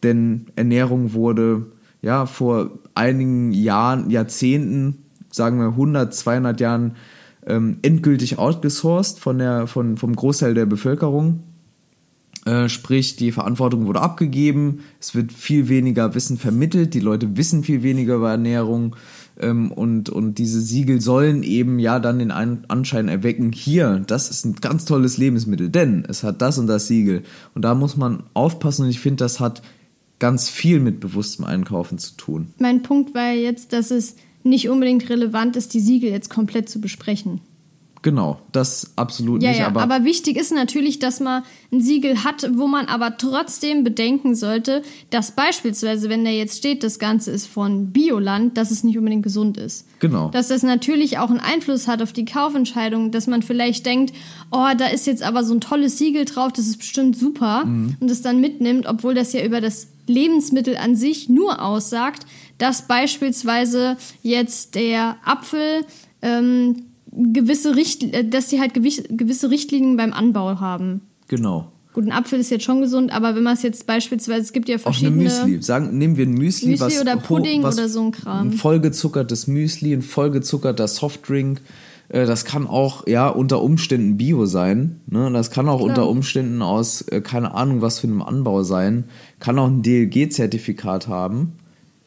denn 0.04 0.46
Ernährung 0.56 1.14
wurde 1.14 1.68
ja 2.02 2.26
vor 2.26 2.72
einigen 2.96 3.52
Jahren, 3.52 4.10
Jahrzehnten, 4.10 5.00
sagen 5.32 5.60
wir 5.60 5.68
100, 5.68 6.14
200 6.14 6.60
Jahren 6.60 6.96
ähm, 7.46 7.78
endgültig 7.82 8.38
outgesourced 8.38 9.20
von 9.20 9.40
der, 9.40 9.68
von, 9.68 9.98
vom 9.98 10.16
Großteil 10.16 10.54
der 10.54 10.66
Bevölkerung. 10.66 11.42
Äh, 12.46 12.68
sprich, 12.68 13.16
die 13.16 13.32
Verantwortung 13.32 13.86
wurde 13.86 14.02
abgegeben, 14.02 14.82
es 15.00 15.16
wird 15.16 15.32
viel 15.32 15.70
weniger 15.70 16.14
Wissen 16.14 16.38
vermittelt, 16.38 16.94
die 16.94 17.00
Leute 17.00 17.38
wissen 17.38 17.64
viel 17.64 17.84
weniger 17.84 18.16
über 18.16 18.32
Ernährung 18.32 18.96
ähm, 19.40 19.72
und, 19.72 20.10
und 20.10 20.38
diese 20.38 20.62
Siegel 20.62 21.02
sollen 21.02 21.44
eben 21.44 21.80
ja 21.80 22.00
dann 22.00 22.20
den 22.20 22.32
Anschein 22.32 23.08
erwecken, 23.08 23.52
hier, 23.52 24.04
das 24.06 24.30
ist 24.30 24.46
ein 24.46 24.56
ganz 24.56 24.86
tolles 24.86 25.18
Lebensmittel, 25.18 25.70
denn 25.70 26.06
es 26.08 26.24
hat 26.24 26.42
das 26.42 26.58
und 26.58 26.68
das 26.68 26.88
Siegel. 26.88 27.24
Und 27.56 27.64
da 27.64 27.76
muss 27.76 27.98
man 27.98 28.24
aufpassen 28.34 28.84
und 28.84 28.90
ich 28.90 29.00
finde, 29.00 29.24
das 29.24 29.40
hat 29.40 29.62
ganz 30.20 30.50
viel 30.50 30.80
mit 30.80 31.00
bewusstem 31.00 31.46
Einkaufen 31.46 31.98
zu 31.98 32.16
tun. 32.16 32.54
Mein 32.60 32.84
Punkt 32.84 33.14
war 33.14 33.34
jetzt, 33.34 33.74
dass 33.74 33.92
es 33.92 34.16
nicht 34.44 34.70
unbedingt 34.70 35.10
relevant 35.10 35.56
ist, 35.56 35.74
die 35.74 35.80
Siegel 35.80 36.12
jetzt 36.12 36.30
komplett 36.30 36.70
zu 36.70 36.80
besprechen. 36.80 37.42
Genau, 38.04 38.38
das 38.52 38.92
absolut 38.98 39.42
ja, 39.42 39.50
nicht. 39.50 39.60
Ja, 39.60 39.68
aber, 39.68 39.82
aber 39.82 40.04
wichtig 40.04 40.36
ist 40.36 40.52
natürlich, 40.52 41.00
dass 41.00 41.22
man 41.22 41.44
ein 41.72 41.80
Siegel 41.80 42.26
hat, 42.26 42.50
wo 42.54 42.68
man 42.68 42.88
aber 42.88 43.18
trotzdem 43.18 43.86
bedenken 43.86 44.36
sollte, 44.36 44.84
dass 45.10 45.32
beispielsweise, 45.32 46.10
wenn 46.10 46.26
da 46.26 46.30
jetzt 46.30 46.58
steht, 46.58 46.84
das 46.84 47.00
Ganze 47.00 47.32
ist 47.32 47.48
von 47.48 47.92
Bioland, 47.92 48.58
dass 48.58 48.72
es 48.72 48.84
nicht 48.84 48.98
unbedingt 48.98 49.24
gesund 49.24 49.56
ist. 49.58 49.88
Genau. 50.00 50.30
Dass 50.30 50.50
das 50.50 50.64
natürlich 50.64 51.18
auch 51.18 51.30
einen 51.30 51.40
Einfluss 51.40 51.88
hat 51.88 52.02
auf 52.02 52.12
die 52.12 52.26
Kaufentscheidung, 52.26 53.12
dass 53.12 53.26
man 53.28 53.42
vielleicht 53.42 53.86
denkt, 53.86 54.14
oh, 54.52 54.68
da 54.78 54.88
ist 54.88 55.08
jetzt 55.08 55.24
aber 55.24 55.46
so 55.46 55.54
ein 55.54 55.62
tolles 55.62 55.98
Siegel 55.98 56.26
drauf, 56.26 56.52
das 56.52 56.68
ist 56.68 56.80
bestimmt 56.80 57.18
super 57.18 57.64
mhm. 57.64 57.96
und 58.02 58.12
es 58.12 58.22
dann 58.22 58.42
mitnimmt, 58.42 58.86
obwohl 58.86 59.14
das 59.14 59.32
ja 59.32 59.46
über 59.46 59.62
das 59.62 59.88
Lebensmittel 60.08 60.76
an 60.76 60.98
sich 60.98 61.30
nur 61.30 61.62
aussagt, 61.62 62.26
dass 62.58 62.86
beispielsweise 62.86 63.96
jetzt 64.22 64.76
der 64.76 65.16
Apfel 65.24 65.86
ähm, 66.22 66.84
gewisse 67.16 67.76
Richt 67.76 68.04
äh, 68.04 68.28
dass 68.28 68.50
sie 68.50 68.60
halt 68.60 68.74
gewisse 68.74 69.50
Richtlinien 69.50 69.98
beim 69.98 70.14
Anbau 70.14 70.60
haben. 70.60 71.02
Genau. 71.28 71.72
Gut, 71.94 72.06
ein 72.06 72.12
Apfel 72.12 72.40
ist 72.40 72.50
jetzt 72.50 72.64
schon 72.64 72.82
gesund, 72.82 73.12
aber 73.14 73.36
wenn 73.36 73.44
man 73.44 73.54
es 73.54 73.62
jetzt 73.62 73.86
beispielsweise, 73.86 74.42
es 74.42 74.52
gibt 74.52 74.68
ja 74.68 74.80
verschiedene... 74.80 75.30
Auch 75.30 75.42
eine 75.44 75.46
Müsli. 75.46 75.62
Sagen, 75.62 75.96
nehmen 75.98 76.18
wir 76.18 76.26
ein 76.26 76.34
Müsli, 76.34 76.70
Müsli 76.72 76.80
was, 76.80 77.00
oder 77.00 77.18
Pudding 77.18 77.62
was, 77.62 77.78
oder 77.78 77.88
so 77.88 78.02
ein 78.02 78.12
Kram. 78.12 78.48
Ein 78.48 78.54
vollgezuckertes 78.54 79.46
Müsli, 79.46 79.94
ein 79.94 80.02
vollgezuckerter 80.02 80.88
Softdrink. 80.88 81.62
Äh, 82.10 82.26
das 82.26 82.46
kann 82.46 82.66
auch, 82.66 83.06
ja, 83.06 83.30
unter 83.30 83.62
Umständen 83.62 84.18
Bio 84.18 84.48
sein. 84.48 85.02
Ne? 85.06 85.30
Das 85.34 85.52
kann 85.52 85.70
auch 85.70 85.78
Klar. 85.78 85.90
unter 85.90 86.10
Umständen 86.10 86.64
aus, 86.64 87.02
äh, 87.04 87.22
keine 87.22 87.54
Ahnung, 87.54 87.82
was 87.82 88.00
für 88.00 88.08
einem 88.08 88.24
Anbau 88.24 88.64
sein. 88.64 89.04
Kann 89.40 89.60
auch 89.60 89.68
ein 89.68 89.84
DLG-Zertifikat 89.84 91.08
haben. 91.08 91.54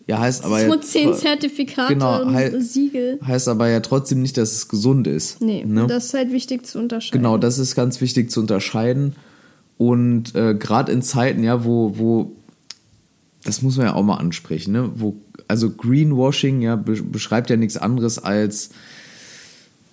Ja, 0.07 0.21
heißt 0.21 0.45
aber 0.45 0.61
so 0.61 0.75
ja. 0.75 0.81
zehn 0.81 1.15
Zertifikate 1.15 1.95
genau, 1.95 2.23
und 2.23 2.63
Siegel. 2.63 3.19
Heißt 3.27 3.49
aber 3.49 3.69
ja 3.69 3.81
trotzdem 3.81 4.23
nicht, 4.23 4.37
dass 4.37 4.53
es 4.53 4.69
gesund 4.69 5.09
ist. 5.09 5.41
Nee, 5.41 5.65
ne? 5.67 5.87
das 5.89 6.07
ist 6.07 6.15
halt 6.15 6.31
wichtig 6.31 6.65
zu 6.65 6.79
unterscheiden. 6.79 7.21
Genau, 7.21 7.39
das 7.39 7.59
ist 7.59 7.75
ganz 7.75 8.01
wichtig 8.01 8.31
zu 8.31 8.41
unterscheiden. 8.41 9.17
Und 9.79 10.35
äh, 10.37 10.55
gerade 10.55 10.93
in 10.93 11.03
Zeiten, 11.03 11.43
ja, 11.43 11.65
wo, 11.65 11.99
wo, 11.99 12.33
das 13.45 13.63
muss 13.63 13.77
man 13.77 13.87
ja 13.87 13.95
auch 13.95 14.05
mal 14.05 14.17
ansprechen, 14.17 14.73
ne? 14.73 14.91
Wo, 14.95 15.17
also 15.49 15.71
Greenwashing, 15.71 16.63
ja, 16.63 16.77
be 16.77 17.03
beschreibt 17.03 17.51
ja 17.51 17.57
nichts 17.57 17.77
anderes 17.77 18.21
als 18.21 18.71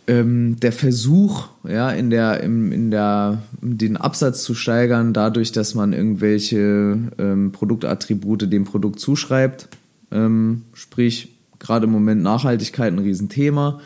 ähm, 0.06 0.60
der 0.60 0.74
Versuch, 0.74 1.48
ja, 1.68 1.90
in 1.90 2.12
der, 2.12 2.42
im, 2.42 2.72
in 2.72 2.92
der, 2.92 3.42
den 3.62 3.98
Absatz 3.98 4.44
zu 4.44 4.54
steigern, 4.54 5.12
dadurch, 5.12 5.52
dass 5.52 5.74
man 5.74 5.92
irgendwelche 5.92 6.98
ähm, 7.18 7.52
Produktattribute 7.52 8.52
dem 8.52 8.64
Produkt 8.64 9.00
zuschreibt 9.00 9.70
ähm, 10.14 10.64
sprich, 10.74 11.36
gerade 11.60 11.86
im 11.86 11.92
Moment 11.92 12.22
Nachhaltigkeit 12.22 12.94
ein 12.94 13.00
Riesenthema. 13.00 13.82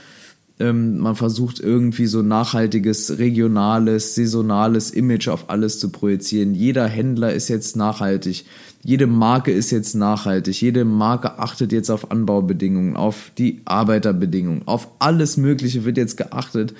Ähm, 0.59 0.97
man 0.97 1.15
versucht 1.15 1.59
irgendwie 1.59 2.07
so 2.07 2.23
nachhaltiges, 2.23 3.19
regionales, 3.19 4.15
saisonales 4.15 4.89
Image 4.89 5.27
auf 5.27 5.49
alles 5.49 5.79
zu 5.79 5.91
projizieren. 5.91 6.55
Jeder 6.55 6.87
Händler 6.87 7.31
ist 7.31 7.47
jetzt 7.47 7.75
nachhaltig. 7.75 8.45
Jede 8.83 9.05
Marke 9.05 9.51
ist 9.51 9.69
jetzt 9.69 9.93
nachhaltig. 9.93 10.59
Jede 10.59 10.83
Marke 10.83 11.37
achtet 11.37 11.71
jetzt 11.71 11.91
auf 11.91 12.09
Anbaubedingungen, 12.11 12.95
auf 12.95 13.31
die 13.37 13.61
Arbeiterbedingungen, 13.65 14.63
auf 14.67 14.89
alles 14.99 15.37
Mögliche 15.37 15.85
wird 15.85 15.97
jetzt 15.97 16.17
geachtet. 16.17 16.73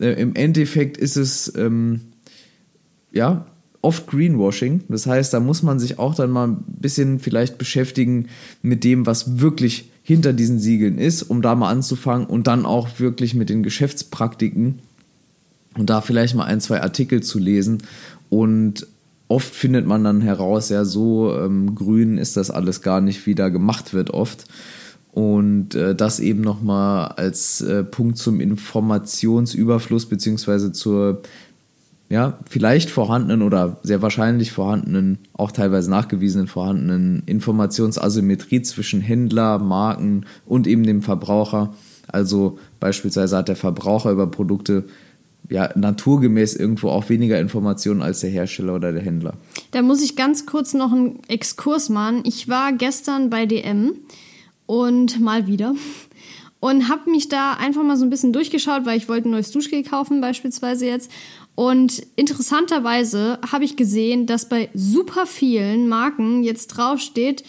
Äh, 0.00 0.20
Im 0.20 0.34
Endeffekt 0.34 0.96
ist 0.96 1.16
es, 1.16 1.52
ähm, 1.56 2.00
ja, 3.12 3.46
oft 3.84 4.06
Greenwashing. 4.06 4.82
Das 4.88 5.06
heißt, 5.06 5.32
da 5.32 5.40
muss 5.40 5.62
man 5.62 5.78
sich 5.78 5.98
auch 5.98 6.14
dann 6.14 6.30
mal 6.30 6.48
ein 6.48 6.64
bisschen 6.66 7.20
vielleicht 7.20 7.58
beschäftigen 7.58 8.28
mit 8.62 8.82
dem, 8.82 9.06
was 9.06 9.38
wirklich 9.40 9.90
hinter 10.02 10.32
diesen 10.32 10.58
Siegeln 10.58 10.98
ist, 10.98 11.22
um 11.22 11.42
da 11.42 11.54
mal 11.54 11.70
anzufangen 11.70 12.26
und 12.26 12.46
dann 12.46 12.66
auch 12.66 12.88
wirklich 12.98 13.34
mit 13.34 13.50
den 13.50 13.62
Geschäftspraktiken 13.62 14.80
und 15.76 15.90
da 15.90 16.00
vielleicht 16.00 16.34
mal 16.34 16.44
ein, 16.44 16.60
zwei 16.60 16.82
Artikel 16.82 17.22
zu 17.22 17.38
lesen. 17.38 17.82
Und 18.30 18.86
oft 19.28 19.54
findet 19.54 19.86
man 19.86 20.04
dann 20.04 20.20
heraus, 20.20 20.68
ja, 20.68 20.84
so 20.84 21.34
ähm, 21.36 21.74
grün 21.74 22.18
ist 22.18 22.36
das 22.36 22.50
alles 22.50 22.82
gar 22.82 23.00
nicht, 23.00 23.26
wie 23.26 23.34
da 23.34 23.48
gemacht 23.48 23.94
wird 23.94 24.10
oft. 24.10 24.46
Und 25.12 25.74
äh, 25.74 25.94
das 25.94 26.20
eben 26.20 26.40
nochmal 26.40 27.08
als 27.16 27.60
äh, 27.60 27.84
Punkt 27.84 28.18
zum 28.18 28.40
Informationsüberfluss 28.40 30.06
beziehungsweise 30.06 30.72
zur 30.72 31.22
ja, 32.14 32.38
vielleicht 32.48 32.90
vorhandenen 32.90 33.42
oder 33.42 33.78
sehr 33.82 34.00
wahrscheinlich 34.00 34.52
vorhandenen, 34.52 35.18
auch 35.32 35.50
teilweise 35.50 35.90
nachgewiesenen 35.90 36.46
vorhandenen 36.46 37.24
Informationsasymmetrie 37.26 38.62
zwischen 38.62 39.00
Händler, 39.00 39.58
Marken 39.58 40.24
und 40.46 40.68
eben 40.68 40.84
dem 40.84 41.02
Verbraucher. 41.02 41.74
Also 42.06 42.56
beispielsweise 42.78 43.36
hat 43.36 43.48
der 43.48 43.56
Verbraucher 43.56 44.12
über 44.12 44.28
Produkte 44.28 44.84
ja 45.50 45.68
naturgemäß 45.74 46.54
irgendwo 46.54 46.90
auch 46.90 47.08
weniger 47.08 47.40
Informationen 47.40 48.00
als 48.00 48.20
der 48.20 48.30
Hersteller 48.30 48.76
oder 48.76 48.92
der 48.92 49.02
Händler. 49.02 49.34
Da 49.72 49.82
muss 49.82 50.00
ich 50.00 50.14
ganz 50.14 50.46
kurz 50.46 50.72
noch 50.72 50.92
einen 50.92 51.18
Exkurs 51.26 51.88
machen. 51.88 52.20
Ich 52.22 52.48
war 52.48 52.72
gestern 52.74 53.28
bei 53.28 53.44
DM 53.44 53.94
und 54.66 55.20
mal 55.20 55.48
wieder 55.48 55.74
und 56.64 56.88
habe 56.88 57.10
mich 57.10 57.28
da 57.28 57.52
einfach 57.52 57.82
mal 57.82 57.98
so 57.98 58.06
ein 58.06 58.10
bisschen 58.10 58.32
durchgeschaut, 58.32 58.86
weil 58.86 58.96
ich 58.96 59.06
wollte 59.06 59.28
ein 59.28 59.32
neues 59.32 59.50
Duschgel 59.50 59.82
kaufen 59.82 60.22
beispielsweise 60.22 60.86
jetzt 60.86 61.10
und 61.54 62.04
interessanterweise 62.16 63.38
habe 63.50 63.64
ich 63.64 63.76
gesehen, 63.76 64.26
dass 64.26 64.48
bei 64.48 64.70
super 64.74 65.26
vielen 65.26 65.88
Marken 65.88 66.42
jetzt 66.42 66.68
draufsteht, 66.68 67.44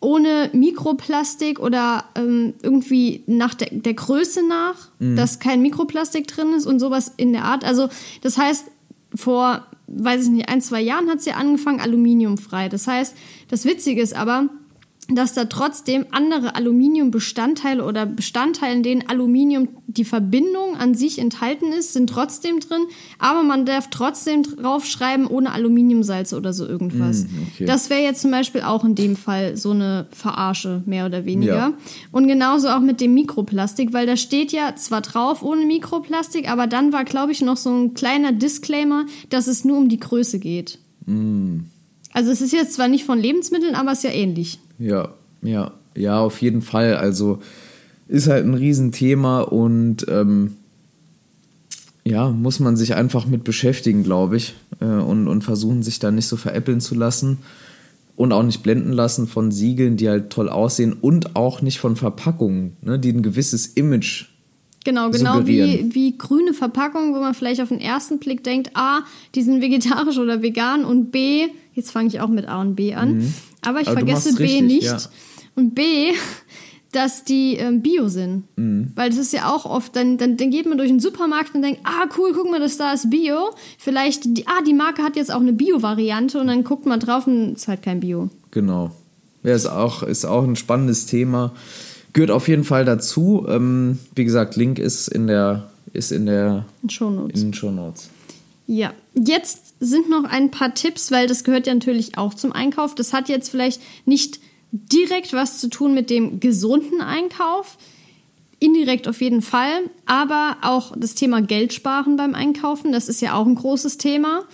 ohne 0.00 0.50
Mikroplastik 0.52 1.58
oder 1.58 2.04
ähm, 2.16 2.54
irgendwie 2.62 3.22
nach 3.26 3.54
der, 3.54 3.68
der 3.70 3.94
Größe 3.94 4.46
nach, 4.46 4.90
mhm. 4.98 5.16
dass 5.16 5.38
kein 5.38 5.62
Mikroplastik 5.62 6.26
drin 6.26 6.52
ist 6.54 6.66
und 6.66 6.80
sowas 6.80 7.12
in 7.16 7.32
der 7.32 7.44
Art. 7.44 7.64
Also 7.64 7.88
das 8.20 8.36
heißt, 8.36 8.66
vor, 9.14 9.66
weiß 9.86 10.24
ich 10.24 10.30
nicht, 10.30 10.48
ein, 10.48 10.60
zwei 10.60 10.80
Jahren 10.80 11.08
hat 11.08 11.20
es 11.20 11.24
ja 11.24 11.34
angefangen, 11.36 11.80
aluminiumfrei. 11.80 12.68
Das 12.68 12.86
heißt, 12.86 13.16
das 13.48 13.64
Witzige 13.64 14.02
ist 14.02 14.14
aber, 14.14 14.48
dass 15.08 15.34
da 15.34 15.44
trotzdem 15.44 16.06
andere 16.10 16.56
Aluminiumbestandteile 16.56 17.84
oder 17.84 18.06
Bestandteile, 18.06 18.74
in 18.74 18.82
denen 18.82 19.08
Aluminium 19.08 19.68
die 19.86 20.04
Verbindung 20.04 20.76
an 20.76 20.94
sich 20.94 21.18
enthalten 21.18 21.72
ist, 21.72 21.92
sind 21.92 22.10
trotzdem 22.10 22.58
drin, 22.58 22.82
aber 23.18 23.44
man 23.44 23.66
darf 23.66 23.88
trotzdem 23.90 24.42
draufschreiben 24.42 25.26
ohne 25.26 25.52
Aluminiumsalze 25.52 26.36
oder 26.36 26.52
so 26.52 26.66
irgendwas. 26.66 27.24
Mm, 27.24 27.28
okay. 27.54 27.64
Das 27.66 27.88
wäre 27.88 28.02
jetzt 28.02 28.20
zum 28.20 28.32
Beispiel 28.32 28.62
auch 28.62 28.84
in 28.84 28.96
dem 28.96 29.16
Fall 29.16 29.56
so 29.56 29.70
eine 29.70 30.06
Verarsche, 30.10 30.82
mehr 30.86 31.06
oder 31.06 31.24
weniger. 31.24 31.54
Ja. 31.54 31.72
Und 32.10 32.26
genauso 32.26 32.68
auch 32.68 32.80
mit 32.80 33.00
dem 33.00 33.14
Mikroplastik, 33.14 33.92
weil 33.92 34.06
da 34.06 34.16
steht 34.16 34.50
ja 34.50 34.74
zwar 34.74 35.02
drauf 35.02 35.42
ohne 35.42 35.64
Mikroplastik, 35.66 36.50
aber 36.50 36.66
dann 36.66 36.92
war, 36.92 37.04
glaube 37.04 37.30
ich, 37.30 37.42
noch 37.42 37.56
so 37.56 37.70
ein 37.70 37.94
kleiner 37.94 38.32
Disclaimer, 38.32 39.06
dass 39.30 39.46
es 39.46 39.64
nur 39.64 39.78
um 39.78 39.88
die 39.88 40.00
Größe 40.00 40.40
geht. 40.40 40.78
Mm. 41.06 41.60
Also 42.12 42.30
es 42.30 42.40
ist 42.40 42.52
jetzt 42.52 42.72
zwar 42.72 42.88
nicht 42.88 43.04
von 43.04 43.20
Lebensmitteln, 43.20 43.74
aber 43.74 43.92
es 43.92 43.98
ist 43.98 44.04
ja 44.04 44.10
ähnlich. 44.10 44.58
Ja, 44.78 45.14
ja, 45.42 45.72
ja, 45.94 46.20
auf 46.20 46.40
jeden 46.42 46.62
Fall. 46.62 46.96
Also 46.96 47.40
ist 48.08 48.28
halt 48.28 48.44
ein 48.44 48.54
Riesenthema 48.54 49.40
und 49.40 50.06
ähm, 50.08 50.56
ja, 52.04 52.30
muss 52.30 52.60
man 52.60 52.76
sich 52.76 52.94
einfach 52.94 53.26
mit 53.26 53.42
beschäftigen, 53.42 54.04
glaube 54.04 54.36
ich, 54.36 54.54
äh, 54.80 54.84
und, 54.84 55.26
und 55.26 55.42
versuchen, 55.42 55.82
sich 55.82 55.98
da 55.98 56.10
nicht 56.10 56.26
so 56.26 56.36
veräppeln 56.36 56.80
zu 56.80 56.94
lassen 56.94 57.38
und 58.14 58.32
auch 58.32 58.44
nicht 58.44 58.62
blenden 58.62 58.92
lassen 58.92 59.26
von 59.26 59.50
Siegeln, 59.50 59.96
die 59.96 60.08
halt 60.08 60.30
toll 60.30 60.48
aussehen 60.48 60.92
und 60.92 61.34
auch 61.34 61.62
nicht 61.62 61.80
von 61.80 61.96
Verpackungen, 61.96 62.76
ne, 62.80 62.98
die 62.98 63.10
ein 63.12 63.22
gewisses 63.22 63.66
Image 63.66 64.26
Genau, 64.86 65.10
genau 65.10 65.48
wie, 65.48 65.92
wie 65.92 66.16
grüne 66.16 66.54
Verpackungen, 66.54 67.12
wo 67.12 67.18
man 67.18 67.34
vielleicht 67.34 67.60
auf 67.60 67.70
den 67.70 67.80
ersten 67.80 68.20
Blick 68.20 68.44
denkt, 68.44 68.70
A, 68.74 69.00
die 69.34 69.42
sind 69.42 69.60
vegetarisch 69.60 70.16
oder 70.16 70.42
vegan 70.42 70.84
und 70.84 71.10
B, 71.10 71.48
jetzt 71.74 71.90
fange 71.90 72.06
ich 72.06 72.20
auch 72.20 72.28
mit 72.28 72.46
A 72.46 72.60
und 72.60 72.76
B 72.76 72.94
an, 72.94 73.16
mhm. 73.16 73.34
Aber 73.66 73.80
ich 73.80 73.88
aber 73.88 73.98
vergesse 73.98 74.34
B 74.34 74.42
richtig, 74.42 74.62
nicht. 74.62 74.84
Ja. 74.84 74.98
Und 75.54 75.74
B, 75.74 76.12
dass 76.92 77.24
die 77.24 77.56
ähm, 77.56 77.82
Bio 77.82 78.08
sind. 78.08 78.44
Mhm. 78.56 78.92
Weil 78.94 79.10
das 79.10 79.18
ist 79.18 79.32
ja 79.32 79.52
auch 79.52 79.66
oft, 79.66 79.94
dann, 79.96 80.18
dann, 80.18 80.36
dann 80.36 80.50
geht 80.50 80.66
man 80.66 80.78
durch 80.78 80.88
den 80.88 81.00
Supermarkt 81.00 81.54
und 81.54 81.62
denkt, 81.62 81.80
ah 81.84 82.06
cool, 82.16 82.32
guck 82.34 82.50
mal, 82.50 82.60
das 82.60 82.78
da 82.78 82.92
ist 82.92 83.10
Bio. 83.10 83.50
Vielleicht, 83.78 84.24
die, 84.24 84.46
ah, 84.46 84.62
die 84.66 84.74
Marke 84.74 85.02
hat 85.02 85.16
jetzt 85.16 85.32
auch 85.32 85.40
eine 85.40 85.52
Bio-Variante 85.52 86.40
und 86.40 86.46
dann 86.46 86.64
guckt 86.64 86.86
man 86.86 87.00
drauf 87.00 87.26
und 87.26 87.52
es 87.52 87.62
ist 87.62 87.68
halt 87.68 87.82
kein 87.82 88.00
Bio. 88.00 88.30
Genau. 88.50 88.92
Ja, 89.42 89.54
ist 89.54 89.66
auch, 89.66 90.02
ist 90.02 90.24
auch 90.24 90.44
ein 90.44 90.56
spannendes 90.56 91.06
Thema. 91.06 91.52
Gehört 92.12 92.30
auf 92.30 92.48
jeden 92.48 92.64
Fall 92.64 92.84
dazu. 92.84 93.46
Ähm, 93.48 93.98
wie 94.14 94.24
gesagt, 94.24 94.56
Link 94.56 94.78
ist 94.78 95.08
in 95.08 95.26
der, 95.26 95.70
ist 95.92 96.12
in 96.12 96.26
der 96.26 96.64
in 96.82 96.88
Shownotes. 96.88 97.42
In 97.42 97.52
Shownotes. 97.52 98.10
Ja, 98.66 98.92
jetzt 99.14 99.74
sind 99.78 100.08
noch 100.10 100.24
ein 100.24 100.50
paar 100.50 100.74
Tipps, 100.74 101.10
weil 101.10 101.28
das 101.28 101.44
gehört 101.44 101.66
ja 101.66 101.74
natürlich 101.74 102.18
auch 102.18 102.34
zum 102.34 102.52
Einkauf. 102.52 102.94
Das 102.94 103.12
hat 103.12 103.28
jetzt 103.28 103.48
vielleicht 103.48 103.80
nicht 104.06 104.40
direkt 104.70 105.32
was 105.32 105.60
zu 105.60 105.68
tun 105.68 105.94
mit 105.94 106.10
dem 106.10 106.40
gesunden 106.40 107.00
Einkauf. 107.00 107.78
Indirekt 108.58 109.06
auf 109.06 109.20
jeden 109.20 109.42
Fall, 109.42 109.90
aber 110.06 110.56
auch 110.62 110.94
das 110.96 111.14
Thema 111.14 111.42
Geld 111.42 111.74
sparen 111.74 112.16
beim 112.16 112.34
Einkaufen, 112.34 112.90
das 112.90 113.08
ist 113.08 113.20
ja 113.20 113.34
auch 113.34 113.44
ein 113.44 113.54
großes 113.54 113.98
Thema. 113.98 114.44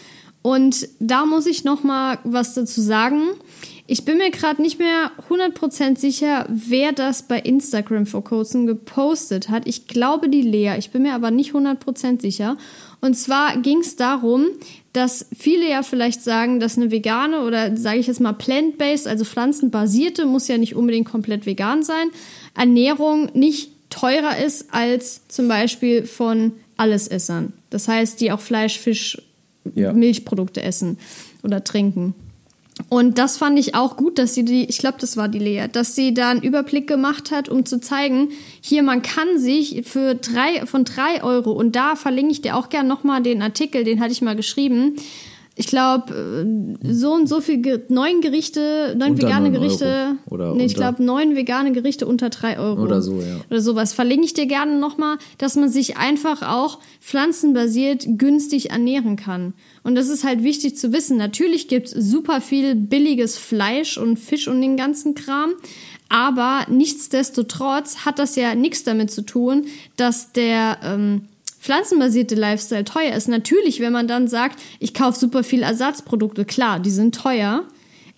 Und 0.43 0.89
da 0.99 1.25
muss 1.25 1.47
ich 1.47 1.63
noch 1.63 1.85
mal 1.85 2.19
was 2.25 2.55
dazu 2.55 2.81
sagen. 2.81 3.23
Ich 3.87 4.05
bin 4.05 4.19
mir 4.19 4.31
gerade 4.31 4.61
nicht 4.61 4.79
mehr 4.79 5.13
100% 5.29 5.99
sicher, 5.99 6.47
wer 6.49 6.93
das 6.93 7.29
bei 7.29 7.39
Instagram 7.39 8.07
vor 8.07 8.25
kurzem 8.25 8.67
gepostet 8.67 9.51
hat. 9.51 9.69
Ich 9.69 9.87
glaube 9.87 10.29
die 10.29 10.43
Lea, 10.43 10.75
ich 10.79 10.91
bin 10.91 11.03
mir 11.03 11.15
aber 11.15 11.31
nicht 11.31 11.53
100% 11.53 12.21
sicher. 12.21 12.57
Und 13.03 13.15
zwar 13.15 13.57
ging 13.59 13.81
es 13.81 13.97
darum, 13.97 14.47
dass 14.93 15.27
viele 15.37 15.69
ja 15.69 15.83
vielleicht 15.83 16.23
sagen, 16.23 16.61
dass 16.61 16.77
eine 16.77 16.93
vegane 16.93 17.41
oder 17.41 17.77
sage 17.77 17.99
ich 17.99 18.07
jetzt 18.07 18.21
mal 18.21 18.33
plant-based, 18.33 19.09
also 19.09 19.25
pflanzenbasierte, 19.25 20.25
muss 20.25 20.47
ja 20.47 20.57
nicht 20.57 20.77
unbedingt 20.77 21.09
komplett 21.09 21.45
vegan 21.45 21.83
sein, 21.83 22.11
Ernährung 22.55 23.29
nicht 23.35 23.73
teurer 23.91 24.39
ist 24.39 24.73
als 24.73 25.27
zum 25.27 25.49
Beispiel 25.49 26.07
von 26.07 26.53
Allesessern. 26.77 27.53
Das 27.71 27.89
heißt, 27.89 28.21
die 28.21 28.31
auch 28.31 28.41
Fleisch, 28.41 28.79
Fisch, 28.79 29.21
ja. 29.75 29.93
Milchprodukte 29.93 30.63
essen 30.63 30.97
oder 31.43 31.65
trinken. 31.65 32.15
Und 32.89 33.19
das 33.19 33.37
fand 33.37 33.59
ich 33.59 33.75
auch 33.75 33.97
gut, 33.97 34.19
dass 34.19 34.35
sie 34.35 34.45
die, 34.45 34.65
ich 34.65 34.79
glaube, 34.79 34.99
das 35.01 35.17
war 35.17 35.29
die 35.29 35.39
Lea, 35.39 35.67
dass 35.71 35.95
sie 35.95 36.15
da 36.15 36.31
einen 36.31 36.43
Überblick 36.43 36.87
gemacht 36.87 37.31
hat, 37.31 37.49
um 37.49 37.65
zu 37.65 37.81
zeigen, 37.81 38.31
hier, 38.61 38.83
man 38.83 39.03
kann 39.03 39.39
sich 39.39 39.83
für 39.85 40.15
drei, 40.15 40.67
von 40.67 40.85
drei 40.85 41.23
Euro, 41.23 41.53
und 41.53 41.77
da 41.77 41.97
verlinke 41.97 42.33
ich 42.33 42.43
dir 42.43 42.57
auch 42.57 42.69
gern 42.69 42.87
nochmal 42.87 43.23
den 43.23 43.43
Artikel, 43.43 43.85
den 43.85 44.01
hatte 44.01 44.13
ich 44.13 44.23
mal 44.23 44.37
geschrieben, 44.37 44.97
ich 45.55 45.67
glaube, 45.67 46.15
äh, 46.15 46.93
so 46.93 47.13
und 47.13 47.29
so 47.29 47.43
viel 47.43 47.85
neun 47.89 48.23
Gerichte, 48.23 48.95
neun 48.99 49.13
unter 49.13 49.27
vegane 49.27 49.51
Gerichte. 49.51 50.17
Oder 50.31 50.55
nee, 50.55 50.65
ich 50.65 50.75
glaube, 50.75 51.03
neun 51.03 51.37
vegane 51.37 51.73
Gerichte 51.73 52.07
unter 52.07 52.31
drei 52.31 52.59
Euro. 52.59 52.83
Oder 52.83 53.03
so, 53.03 53.21
ja. 53.21 53.37
Oder 53.51 53.61
sowas. 53.61 53.93
Verlinke 53.93 54.25
ich 54.25 54.33
dir 54.33 54.47
gerne 54.47 54.79
nochmal, 54.79 55.19
dass 55.37 55.57
man 55.57 55.69
sich 55.69 55.99
einfach 55.99 56.43
auch 56.43 56.79
pflanzenbasiert 57.01 58.07
günstig 58.17 58.71
ernähren 58.71 59.17
kann. 59.17 59.53
Und 59.83 59.95
das 59.95 60.09
ist 60.09 60.25
halt 60.25 60.43
wichtig 60.43 60.79
zu 60.79 60.93
wissen. 60.93 61.19
Natürlich 61.19 61.69
gibt 61.69 61.89
es 61.89 61.93
super 61.93 62.41
viel 62.41 62.75
billiges 62.75 63.37
Fleisch 63.37 63.99
und 63.99 64.19
Fisch 64.19 64.49
und 64.49 64.63
den 64.63 64.79
ganzen 64.79 65.15
Kram. 65.15 65.51
Aber 66.09 66.67
nichtsdestotrotz 66.71 68.05
hat 68.05 68.19
das 68.19 68.37
ja 68.37 68.55
nichts 68.55 68.85
damit 68.85 69.11
zu 69.11 69.23
tun, 69.23 69.67
dass 69.97 70.33
der 70.33 70.79
ähm, 70.83 71.23
pflanzenbasierte 71.63 72.35
Lifestyle 72.35 72.85
teuer 72.85 73.15
ist. 73.15 73.29
Natürlich, 73.29 73.79
wenn 73.81 73.93
man 73.93 74.09
dann 74.09 74.27
sagt, 74.27 74.61
ich 74.81 74.95
kaufe 74.95 75.19
super 75.19 75.45
viel 75.45 75.63
Ersatzprodukte, 75.63 76.45
klar, 76.45 76.81
die 76.81 76.91
sind 76.91 77.15
teuer. 77.15 77.65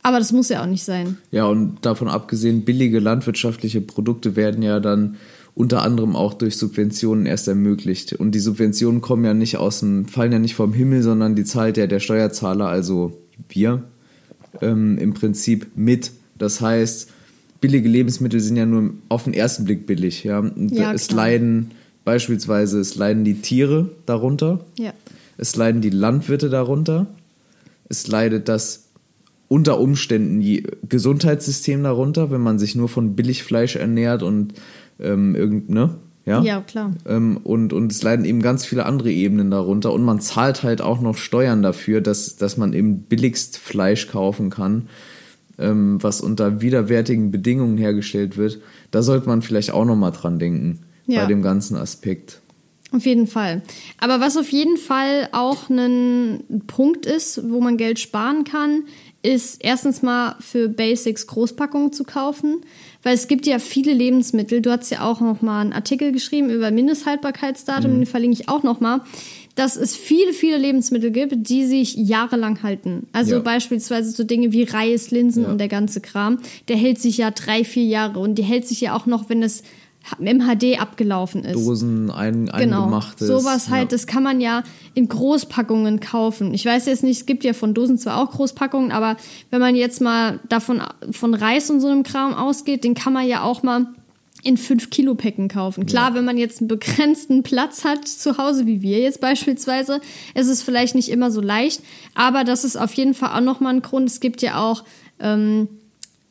Aber 0.03 0.19
das 0.19 0.33
muss 0.33 0.49
ja 0.49 0.63
auch 0.63 0.67
nicht 0.67 0.85
sein. 0.85 1.19
Ja, 1.31 1.47
und 1.47 1.79
davon 1.83 2.09
abgesehen, 2.09 2.65
billige 2.65 2.99
landwirtschaftliche 2.99 3.81
Produkte 3.81 4.37
werden 4.37 4.63
ja 4.63 4.81
dann 4.81 5.17
unter 5.55 5.83
anderem 5.83 6.17
auch 6.17 6.35
durch 6.35 6.57
Subventionen 6.57 7.27
erst 7.27 7.47
ermöglicht. 7.47 8.15
Und 8.15 8.33
die 8.33 8.41
Subventionen 8.41 9.01
kommen 9.01 9.25
ja 9.25 9.35
nicht 9.35 9.57
aus 9.57 9.81
dem, 9.81 10.07
fallen 10.09 10.33
ja 10.33 10.39
nicht 10.39 10.55
vom 10.55 10.73
Himmel, 10.73 11.03
sondern 11.03 11.37
die 11.37 11.45
zahlt 11.45 11.77
ja 11.77 11.87
der 11.87 12.01
Steuerzahler, 12.01 12.67
also 12.67 13.19
wir, 13.49 13.85
ähm, 14.61 14.99
im 14.99 15.15
Prinzip 15.15 15.69
mit. 15.75 16.13
Das 16.37 16.61
heißt, 16.61 17.11
billige 17.61 17.89
Lebensmittel 17.89 18.41
sind 18.41 18.57
ja 18.57 18.67
nur 18.67 18.95
auf 19.09 19.25
den 19.25 19.35
ersten 19.35 19.65
Blick 19.65 19.87
billig. 19.87 20.25
Ja, 20.25 20.43
ja 20.57 20.93
es 20.93 21.11
leiden 21.11 21.71
Beispielsweise, 22.05 22.81
es 22.81 22.97
leiden 22.97 23.25
die 23.25 23.41
Tiere 23.41 23.89
darunter. 24.07 24.61
Ja. 24.79 24.93
Es 25.39 25.57
leiden 25.57 25.81
die 25.81 25.91
Landwirte 25.91 26.51
darunter. 26.51 27.07
Es 27.89 28.07
leidet 28.07 28.49
das 28.49 28.89
unter 29.49 29.81
Umständen 29.81 30.43
Gesundheitssystem 30.89 31.83
darunter, 31.83 32.31
wenn 32.31 32.41
man 32.41 32.59
sich 32.59 32.75
nur 32.75 32.89
von 32.89 33.15
Billigfleisch 33.15 33.77
ernährt 33.77 34.23
und 34.23 34.55
ähm, 35.01 35.35
irgend, 35.35 35.71
ne? 35.71 35.95
Ja, 36.27 36.43
ja 36.43 36.61
klar. 36.63 36.93
Ähm, 37.07 37.39
und, 37.45 37.75
und 37.75 37.93
es 37.93 38.03
leiden 38.03 38.25
eben 38.25 38.41
ganz 38.41 38.65
viele 38.65 38.87
andere 38.87 39.11
Ebenen 39.11 39.51
darunter. 39.51 39.93
Und 39.93 40.03
man 40.03 40.21
zahlt 40.21 40.63
halt 40.63 40.81
auch 40.81 41.01
noch 41.03 41.19
Steuern 41.19 41.63
dafür, 41.63 42.01
dass, 42.01 42.37
dass 42.37 42.57
man 42.57 42.73
eben 42.73 43.01
billigst 43.01 43.59
Fleisch 43.59 44.09
kaufen 44.09 44.49
kann, 44.49 44.89
ähm, 45.59 46.03
was 46.03 46.23
unter 46.23 46.63
widerwärtigen 46.63 47.31
Bedingungen 47.31 47.77
hergestellt 47.77 48.39
wird. 48.39 48.61
Da 48.91 49.03
sollte 49.03 49.29
man 49.29 49.43
vielleicht 49.43 49.73
auch 49.73 49.85
noch 49.85 49.97
mal 49.97 50.13
dran 50.13 50.39
denken 50.39 50.81
ja. 51.07 51.23
bei 51.23 51.27
dem 51.27 51.43
ganzen 51.43 51.77
Aspekt. 51.77 52.41
Auf 52.93 53.07
jeden 53.07 53.27
Fall. 53.27 53.63
Aber 53.99 54.21
was 54.21 54.37
auf 54.37 54.51
jeden 54.51 54.77
Fall 54.77 55.29
auch 55.33 55.69
ein 55.69 56.63
Punkt 56.69 57.07
ist, 57.07 57.41
wo 57.51 57.61
man 57.61 57.77
Geld 57.77 57.99
sparen 57.99 58.45
kann, 58.45 58.85
ist 59.25 59.65
erstens 59.65 60.03
mal 60.03 60.37
für 60.39 60.69
Basics 60.69 61.27
Großpackungen 61.27 61.93
zu 61.93 62.05
kaufen, 62.05 62.61
weil 63.03 63.15
es 63.15 63.27
gibt 63.27 63.47
ja 63.47 63.59
viele 63.59 63.93
Lebensmittel. 63.93 64.61
Du 64.61 64.71
hast 64.71 64.91
ja 64.91 65.01
auch 65.01 65.21
noch 65.21 65.41
mal 65.41 65.63
einen 65.63 65.73
Artikel 65.73 66.13
geschrieben 66.13 66.51
über 66.51 66.71
Mindesthaltbarkeitsdatum, 66.71 67.95
mhm. 67.95 68.01
den 68.01 68.07
verlinke 68.07 68.41
ich 68.41 68.49
auch 68.49 68.63
noch 68.63 68.81
mal, 68.81 69.01
dass 69.55 69.77
es 69.77 69.97
viele, 69.97 70.33
viele 70.33 70.59
Lebensmittel 70.59 71.11
gibt, 71.11 71.49
die 71.49 71.65
sich 71.65 71.95
jahrelang 71.95 72.63
halten. 72.63 73.07
Also 73.13 73.37
ja. 73.37 73.41
beispielsweise 73.41 74.11
so 74.11 74.25
Dinge 74.25 74.53
wie 74.53 74.65
Reis, 74.65 75.11
Linsen 75.11 75.45
ja. 75.45 75.49
und 75.49 75.59
der 75.59 75.69
ganze 75.69 76.01
Kram. 76.01 76.41
Der 76.69 76.77
hält 76.77 77.01
sich 77.01 77.19
ja 77.19 77.31
drei, 77.31 77.65
vier 77.65 77.85
Jahre 77.85 78.19
und 78.19 78.37
die 78.37 78.43
hält 78.43 78.67
sich 78.69 78.81
ja 78.83 78.95
auch 78.95 79.07
noch, 79.07 79.31
wenn 79.31 79.43
es 79.43 79.63
im 80.19 80.41
HD 80.41 80.81
abgelaufen 80.81 81.45
ist. 81.45 81.55
Dosen 81.55 82.11
ein, 82.11 82.47
genau. 82.47 82.83
eingemachtes. 82.83 83.27
Sowas 83.27 83.71
halt, 83.71 83.91
ja. 83.91 83.97
das 83.97 84.07
kann 84.07 84.23
man 84.23 84.41
ja 84.41 84.63
in 84.95 85.09
Großpackungen 85.09 86.01
kaufen. 86.01 86.55
Ich 86.55 86.65
weiß 86.65 86.87
jetzt 86.87 87.03
nicht, 87.03 87.21
es 87.21 87.27
gibt 87.27 87.45
ja 87.45 87.53
von 87.53 87.75
Dosen 87.75 87.99
zwar 87.99 88.23
auch 88.23 88.31
Großpackungen, 88.31 88.93
aber 88.93 89.17
wenn 89.51 89.61
man 89.61 89.75
jetzt 89.75 90.01
mal 90.01 90.41
davon 90.49 90.83
von 91.11 91.35
Reis 91.35 91.71
und 91.71 91.81
so 91.81 91.89
einem 91.89 92.03
Kram 92.03 92.35
ausgeht, 92.35 92.85
den 92.85 92.95
kann 92.95 93.13
man 93.13 93.27
ja 93.27 93.43
auch 93.43 93.63
mal 93.63 93.87
in 94.43 94.59
5 94.59 94.91
Kilo 94.91 95.15
Päcken 95.15 95.49
kaufen. 95.49 95.87
Klar, 95.87 96.11
ja. 96.11 96.15
wenn 96.17 96.25
man 96.27 96.37
jetzt 96.37 96.61
einen 96.61 96.69
begrenzten 96.69 97.43
Platz 97.43 97.85
hat 97.85 98.07
zu 98.07 98.37
Hause, 98.37 98.67
wie 98.67 98.83
wir 98.83 99.01
jetzt 99.01 99.21
beispielsweise, 99.21 100.01
ist 100.35 100.49
es 100.49 100.63
vielleicht 100.63 100.95
nicht 100.95 101.09
immer 101.09 101.31
so 101.31 101.41
leicht, 101.41 101.83
aber 102.15 102.45
das 102.45 102.65
ist 102.65 102.77
auf 102.77 102.93
jeden 102.93 103.15
Fall 103.15 103.31
auch 103.31 103.45
nochmal 103.45 103.75
ein 103.75 103.83
Grund. 103.83 104.09
Es 104.09 104.21
gibt 104.21 104.43
ja 104.43 104.59
auch 104.59 104.85
ähm, 105.19 105.69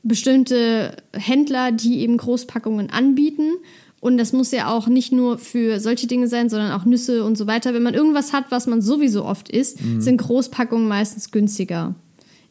bestimmte 0.03 0.97
Händler, 1.13 1.71
die 1.71 2.01
eben 2.01 2.17
Großpackungen 2.17 2.89
anbieten. 2.89 3.53
Und 4.01 4.17
das 4.17 4.33
muss 4.33 4.51
ja 4.51 4.69
auch 4.69 4.87
nicht 4.87 5.13
nur 5.13 5.37
für 5.37 5.79
solche 5.79 6.07
Dinge 6.07 6.27
sein, 6.27 6.49
sondern 6.49 6.73
auch 6.73 6.83
Nüsse 6.83 7.23
und 7.23 7.37
so 7.37 7.47
weiter. 7.47 7.73
Wenn 7.73 7.83
man 7.83 7.93
irgendwas 7.93 8.33
hat, 8.33 8.45
was 8.49 8.67
man 8.67 8.81
sowieso 8.81 9.23
oft 9.23 9.47
isst, 9.47 9.81
mhm. 9.81 10.01
sind 10.01 10.17
Großpackungen 10.17 10.87
meistens 10.87 11.31
günstiger. 11.31 11.95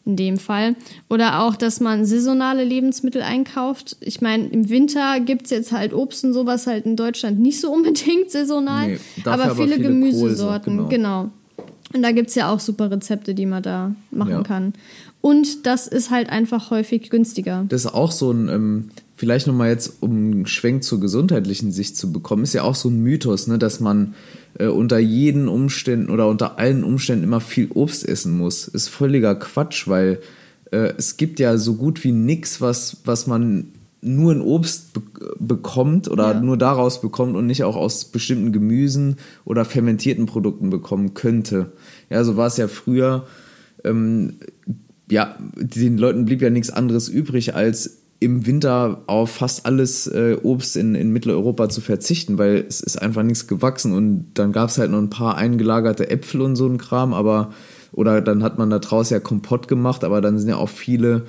In 0.05 0.17
dem 0.17 0.37
Fall. 0.37 0.75
Oder 1.09 1.43
auch, 1.43 1.55
dass 1.55 1.79
man 1.79 2.05
saisonale 2.05 2.65
Lebensmittel 2.65 3.23
einkauft. 3.23 3.99
Ich 4.01 4.21
meine, 4.21 4.49
im 4.49 4.69
Winter 4.69 5.21
gibt 5.21 5.45
es 5.45 5.51
jetzt 5.51 5.71
halt 5.71 5.93
Obst 5.93 6.25
und 6.25 6.33
sowas 6.33 6.67
halt 6.67 6.87
in 6.87 6.97
Deutschland 6.97 7.39
nicht 7.39 7.61
so 7.61 7.71
unbedingt 7.71 8.31
saisonal. 8.31 8.89
Nee, 8.89 8.99
aber, 9.25 9.45
aber, 9.45 9.55
viele, 9.55 9.75
viele 9.75 9.89
Gemüsesorten, 9.89 10.79
Kohlse, 10.79 10.97
genau. 10.97 11.21
genau. 11.21 11.33
Und 11.95 12.03
da 12.03 12.13
gibt 12.13 12.31
es 12.31 12.35
ja 12.35 12.51
auch 12.51 12.61
super 12.61 12.91
Rezepte, 12.91 13.35
die 13.35 13.47
man 13.47 13.63
da 13.63 13.95
machen 14.11 14.31
ja. 14.31 14.43
kann. 14.43 14.73
Und 15.21 15.67
das 15.67 15.87
ist 15.87 16.11
halt 16.11 16.31
einfach 16.31 16.71
häufig 16.71 17.11
günstiger. 17.11 17.65
Das 17.69 17.85
ist 17.85 17.93
auch 17.93 18.11
so 18.11 18.33
ein, 18.33 18.49
ähm, 18.49 18.91
vielleicht 19.17 19.47
nochmal 19.47 19.69
jetzt, 19.69 19.99
um 20.01 20.11
einen 20.11 20.47
Schwenk 20.47 20.83
zur 20.83 21.01
gesundheitlichen 21.01 21.71
Sicht 21.71 21.97
zu 21.97 22.13
bekommen, 22.13 22.43
ist 22.43 22.55
ja 22.55 22.63
auch 22.63 22.75
so 22.75 22.89
ein 22.89 23.03
Mythos, 23.03 23.47
ne, 23.47 23.59
dass 23.59 23.79
man 23.79 24.15
äh, 24.59 24.67
unter 24.67 24.99
jeden 24.99 25.49
Umständen 25.49 26.11
oder 26.11 26.29
unter 26.29 26.59
allen 26.59 26.83
Umständen 26.83 27.25
immer 27.25 27.41
viel 27.41 27.69
Obst 27.73 28.09
essen 28.09 28.37
muss. 28.37 28.67
Ist 28.67 28.89
völliger 28.89 29.35
Quatsch, 29.35 29.87
weil 29.87 30.21
äh, 30.73 30.93
es 30.97 31.17
gibt 31.17 31.39
ja 31.39 31.57
so 31.57 31.75
gut 31.75 32.03
wie 32.03 32.13
nichts, 32.13 32.61
was, 32.61 32.99
was 33.05 33.27
man 33.27 33.69
nur 34.03 34.33
ein 34.33 34.41
Obst 34.41 34.93
be 34.93 35.01
bekommt 35.39 36.11
oder 36.11 36.33
Ja. 36.33 36.41
nur 36.41 36.57
daraus 36.59 37.01
bekommt 37.01 37.37
und 37.37 37.47
nicht 37.47 37.63
auch 37.65 37.77
aus 37.77 38.07
bestimmten 38.07 38.53
Gemüsen 38.53 39.17
oder 39.45 39.65
fermentierten 39.65 40.27
Produkten 40.27 40.71
bekommen 40.71 41.15
könnte. 41.15 41.73
Ja, 42.11 42.25
so 42.25 42.37
war 42.37 42.49
es 42.49 42.57
ja 42.57 42.67
früher. 42.69 43.27
Ähm, 43.85 44.35
ja, 45.11 45.37
den 45.57 45.99
Leuten 45.99 46.25
blieb 46.25 46.43
ja 46.43 46.51
nichts 46.51 46.71
anderes 46.71 47.09
übrig, 47.09 47.55
als 47.55 47.99
im 48.19 48.47
Winter 48.47 49.03
auf 49.07 49.31
fast 49.31 49.67
alles 49.67 50.07
äh, 50.07 50.37
Obst 50.43 50.77
in, 50.77 50.95
in 50.95 51.13
Mitteleuropa 51.13 51.69
zu 51.69 51.81
verzichten, 51.81 52.39
weil 52.39 52.65
es 52.69 52.81
ist 52.81 53.01
einfach 53.01 53.23
nichts 53.25 53.47
gewachsen 53.49 53.93
und 53.93 54.27
dann 54.35 54.53
gab 54.53 54.69
es 54.71 54.79
halt 54.79 54.91
noch 54.93 54.99
ein 54.99 55.11
paar 55.11 55.37
eingelagerte 55.37 56.09
Äpfel 56.11 56.41
und 56.41 56.55
so 56.57 56.67
ein 56.67 56.79
Kram, 56.79 57.15
aber 57.15 57.53
oder 57.93 58.21
dann 58.21 58.43
hat 58.43 58.59
man 58.59 58.71
da 58.71 58.79
draußen 58.79 59.15
ja 59.15 59.21
Kompott 59.21 59.67
gemacht, 59.69 60.05
aber 60.05 60.21
dann 60.21 60.39
sind 60.39 60.49
ja 60.49 60.57
auch 60.57 60.69
viele 60.69 61.23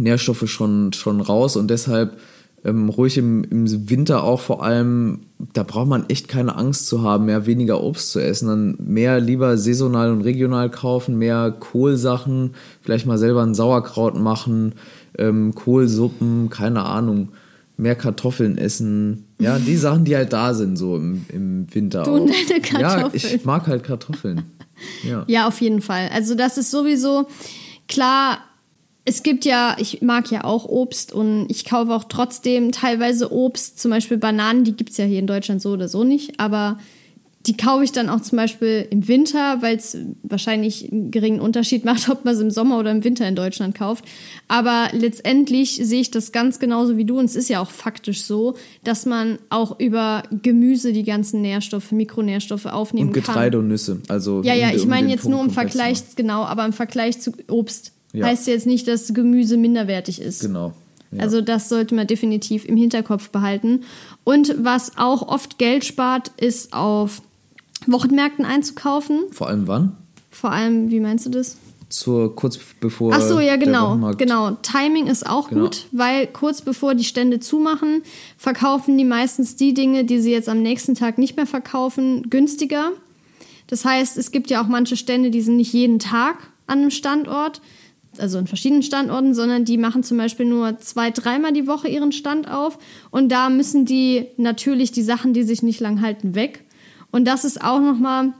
Nährstoffe 0.00 0.48
schon, 0.48 0.92
schon 0.92 1.20
raus 1.20 1.56
und 1.56 1.68
deshalb 1.68 2.18
ähm, 2.64 2.88
ruhig 2.90 3.16
im, 3.16 3.42
im 3.44 3.88
Winter 3.88 4.22
auch 4.22 4.40
vor 4.40 4.62
allem, 4.62 5.20
da 5.54 5.62
braucht 5.62 5.88
man 5.88 6.04
echt 6.08 6.28
keine 6.28 6.56
Angst 6.56 6.86
zu 6.88 7.02
haben, 7.02 7.24
mehr 7.24 7.46
weniger 7.46 7.82
Obst 7.82 8.10
zu 8.10 8.18
essen, 8.20 8.48
dann 8.48 8.76
mehr 8.78 9.18
lieber 9.20 9.56
saisonal 9.56 10.10
und 10.12 10.20
regional 10.22 10.70
kaufen, 10.70 11.16
mehr 11.16 11.52
Kohlsachen, 11.58 12.54
vielleicht 12.82 13.06
mal 13.06 13.16
selber 13.18 13.42
ein 13.42 13.54
Sauerkraut 13.54 14.18
machen, 14.18 14.74
ähm, 15.16 15.54
Kohlsuppen, 15.54 16.50
keine 16.50 16.84
Ahnung, 16.84 17.28
mehr 17.78 17.94
Kartoffeln 17.94 18.58
essen, 18.58 19.24
ja, 19.38 19.58
die 19.58 19.76
Sachen, 19.78 20.04
die 20.04 20.14
halt 20.14 20.32
da 20.34 20.52
sind, 20.52 20.76
so 20.76 20.96
im, 20.96 21.24
im 21.32 21.66
Winter. 21.74 22.02
Du 22.02 22.10
auch. 22.10 22.20
und 22.20 22.30
deine 22.30 22.82
Ja, 22.82 22.94
Kartoffeln. 22.96 23.34
ich 23.36 23.44
mag 23.44 23.66
halt 23.66 23.84
Kartoffeln. 23.84 24.42
Ja. 25.06 25.24
Ja, 25.26 25.46
auf 25.46 25.60
jeden 25.60 25.82
Fall. 25.82 26.08
Also 26.10 26.34
das 26.34 26.56
ist 26.56 26.70
sowieso 26.70 27.28
klar. 27.86 28.38
Es 29.04 29.22
gibt 29.22 29.44
ja, 29.44 29.76
ich 29.78 30.02
mag 30.02 30.30
ja 30.30 30.44
auch 30.44 30.66
Obst 30.66 31.12
und 31.12 31.46
ich 31.48 31.64
kaufe 31.64 31.92
auch 31.92 32.04
trotzdem 32.04 32.70
teilweise 32.70 33.32
Obst, 33.32 33.80
zum 33.80 33.90
Beispiel 33.90 34.18
Bananen, 34.18 34.64
die 34.64 34.76
gibt 34.76 34.90
es 34.90 34.98
ja 34.98 35.04
hier 35.04 35.18
in 35.18 35.26
Deutschland 35.26 35.62
so 35.62 35.70
oder 35.70 35.88
so 35.88 36.04
nicht, 36.04 36.38
aber 36.38 36.78
die 37.46 37.56
kaufe 37.56 37.84
ich 37.84 37.92
dann 37.92 38.10
auch 38.10 38.20
zum 38.20 38.36
Beispiel 38.36 38.86
im 38.90 39.08
Winter, 39.08 39.62
weil 39.62 39.76
es 39.76 39.96
wahrscheinlich 40.22 40.92
einen 40.92 41.10
geringen 41.10 41.40
Unterschied 41.40 41.84
macht, 41.86 42.08
ob 42.10 42.24
man 42.24 42.34
es 42.34 42.40
im 42.40 42.50
Sommer 42.50 42.78
oder 42.78 42.90
im 42.90 43.02
Winter 43.02 43.26
in 43.26 43.34
Deutschland 43.34 43.74
kauft. 43.74 44.04
Aber 44.46 44.88
letztendlich 44.92 45.80
sehe 45.82 46.02
ich 46.02 46.10
das 46.10 46.32
ganz 46.32 46.58
genauso 46.58 46.98
wie 46.98 47.06
du 47.06 47.18
und 47.18 47.24
es 47.24 47.36
ist 47.36 47.48
ja 47.48 47.60
auch 47.60 47.70
faktisch 47.70 48.24
so, 48.24 48.56
dass 48.84 49.06
man 49.06 49.38
auch 49.48 49.80
über 49.80 50.22
Gemüse 50.42 50.92
die 50.92 51.04
ganzen 51.04 51.40
Nährstoffe, 51.40 51.92
Mikronährstoffe 51.92 52.66
aufnehmen 52.66 53.08
Und 53.08 53.14
kann. 53.14 53.24
Getreide 53.24 53.58
und 53.58 53.68
Nüsse. 53.68 54.02
Also 54.08 54.42
Ja, 54.42 54.54
ja, 54.54 54.70
ich 54.70 54.86
meine 54.86 55.08
jetzt 55.08 55.26
nur 55.26 55.40
im 55.40 55.46
Punkt 55.46 55.56
komplett 55.56 55.72
zu 55.72 55.78
Vergleich, 55.78 56.16
genau, 56.16 56.44
aber 56.44 56.66
im 56.66 56.74
Vergleich 56.74 57.20
zu 57.20 57.32
Obst. 57.48 57.92
Ja. 58.12 58.26
Heißt 58.26 58.46
jetzt 58.46 58.66
nicht, 58.66 58.88
dass 58.88 59.12
Gemüse 59.14 59.56
minderwertig 59.56 60.20
ist. 60.20 60.40
Genau. 60.40 60.72
Ja. 61.12 61.22
Also 61.22 61.40
das 61.40 61.68
sollte 61.68 61.94
man 61.94 62.06
definitiv 62.06 62.64
im 62.64 62.76
Hinterkopf 62.76 63.30
behalten. 63.30 63.82
Und 64.24 64.54
was 64.58 64.96
auch 64.96 65.26
oft 65.26 65.58
Geld 65.58 65.84
spart, 65.84 66.32
ist 66.40 66.72
auf 66.72 67.22
Wochenmärkten 67.86 68.44
einzukaufen. 68.44 69.20
Vor 69.32 69.48
allem 69.48 69.66
wann? 69.66 69.96
Vor 70.30 70.52
allem, 70.52 70.90
wie 70.90 71.00
meinst 71.00 71.26
du 71.26 71.30
das? 71.30 71.56
Zur, 71.88 72.36
kurz 72.36 72.56
bevor. 72.80 73.12
Ach 73.12 73.20
so, 73.20 73.40
ja, 73.40 73.56
genau. 73.56 74.12
Genau. 74.16 74.52
Timing 74.62 75.08
ist 75.08 75.28
auch 75.28 75.48
Genau. 75.48 75.62
gut, 75.64 75.86
weil 75.90 76.28
kurz 76.28 76.62
bevor 76.62 76.94
die 76.94 77.02
Stände 77.02 77.40
zumachen, 77.40 78.02
verkaufen 78.38 78.96
die 78.96 79.04
meistens 79.04 79.56
die 79.56 79.74
Dinge, 79.74 80.04
die 80.04 80.20
sie 80.20 80.30
jetzt 80.30 80.48
am 80.48 80.62
nächsten 80.62 80.94
Tag 80.94 81.18
nicht 81.18 81.36
mehr 81.36 81.46
verkaufen, 81.46 82.30
günstiger. 82.30 82.92
Das 83.66 83.84
heißt, 83.84 84.16
es 84.18 84.30
gibt 84.30 84.50
ja 84.50 84.62
auch 84.62 84.68
manche 84.68 84.96
Stände, 84.96 85.30
die 85.32 85.40
sind 85.42 85.56
nicht 85.56 85.72
jeden 85.72 85.98
Tag 85.98 86.36
an 86.68 86.78
einem 86.78 86.90
Standort, 86.92 87.60
also 88.18 88.38
in 88.38 88.46
verschiedenen 88.46 88.82
Standorten, 88.82 89.34
sondern 89.34 89.64
die 89.64 89.78
machen 89.78 90.02
zum 90.02 90.16
Beispiel 90.16 90.46
nur 90.46 90.78
zwei, 90.78 91.10
dreimal 91.10 91.52
die 91.52 91.66
Woche 91.66 91.88
ihren 91.88 92.12
Stand 92.12 92.50
auf. 92.50 92.78
Und 93.10 93.30
da 93.30 93.50
müssen 93.50 93.84
die 93.84 94.26
natürlich 94.36 94.92
die 94.92 95.02
Sachen, 95.02 95.32
die 95.32 95.42
sich 95.42 95.62
nicht 95.62 95.80
lang 95.80 96.00
halten, 96.00 96.34
weg. 96.34 96.64
Und 97.10 97.26
das 97.26 97.44
ist 97.44 97.62
auch 97.62 97.80
nochmal 97.80 98.32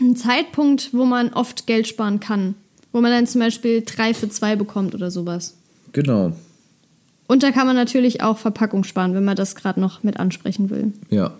ein 0.00 0.16
Zeitpunkt, 0.16 0.90
wo 0.92 1.04
man 1.04 1.32
oft 1.32 1.66
Geld 1.66 1.86
sparen 1.86 2.20
kann. 2.20 2.54
Wo 2.92 3.00
man 3.00 3.10
dann 3.10 3.26
zum 3.26 3.40
Beispiel 3.40 3.82
drei 3.84 4.14
für 4.14 4.28
zwei 4.28 4.56
bekommt 4.56 4.94
oder 4.94 5.10
sowas. 5.10 5.54
Genau. 5.92 6.32
Und 7.26 7.42
da 7.42 7.50
kann 7.50 7.66
man 7.66 7.76
natürlich 7.76 8.22
auch 8.22 8.38
Verpackung 8.38 8.84
sparen, 8.84 9.14
wenn 9.14 9.24
man 9.24 9.36
das 9.36 9.54
gerade 9.54 9.80
noch 9.80 10.02
mit 10.02 10.18
ansprechen 10.18 10.70
will. 10.70 10.92
Ja. 11.10 11.32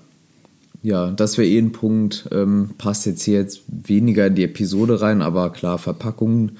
Ja, 0.82 1.10
das 1.10 1.36
wäre 1.36 1.48
eh 1.48 1.58
ein 1.58 1.72
Punkt. 1.72 2.28
Ähm, 2.30 2.70
passt 2.78 3.06
jetzt 3.06 3.22
hier 3.22 3.40
jetzt 3.40 3.62
weniger 3.66 4.26
in 4.26 4.34
die 4.34 4.44
Episode 4.44 5.00
rein, 5.00 5.20
aber 5.20 5.50
klar, 5.50 5.78
Verpackungen 5.78 6.58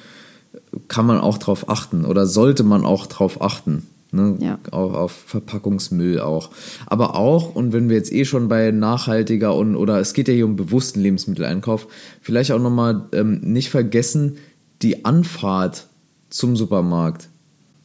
kann 0.88 1.06
man 1.06 1.18
auch 1.18 1.38
drauf 1.38 1.68
achten 1.68 2.04
oder 2.04 2.26
sollte 2.26 2.62
man 2.62 2.84
auch 2.84 3.06
drauf 3.06 3.40
achten. 3.42 3.86
Ne? 4.12 4.36
Ja. 4.40 4.58
Auf, 4.70 4.94
auf 4.94 5.12
Verpackungsmüll 5.12 6.20
auch. 6.20 6.50
Aber 6.86 7.16
auch, 7.16 7.54
und 7.54 7.72
wenn 7.72 7.88
wir 7.88 7.96
jetzt 7.96 8.12
eh 8.12 8.24
schon 8.24 8.48
bei 8.48 8.70
nachhaltiger 8.70 9.54
und 9.54 9.76
oder 9.76 10.00
es 10.00 10.14
geht 10.14 10.28
ja 10.28 10.34
hier 10.34 10.46
um 10.46 10.56
bewussten 10.56 11.00
Lebensmitteleinkauf, 11.00 11.86
vielleicht 12.22 12.52
auch 12.52 12.60
nochmal 12.60 13.06
ähm, 13.12 13.40
nicht 13.42 13.70
vergessen, 13.70 14.38
die 14.82 15.04
Anfahrt 15.04 15.86
zum 16.30 16.56
Supermarkt. 16.56 17.28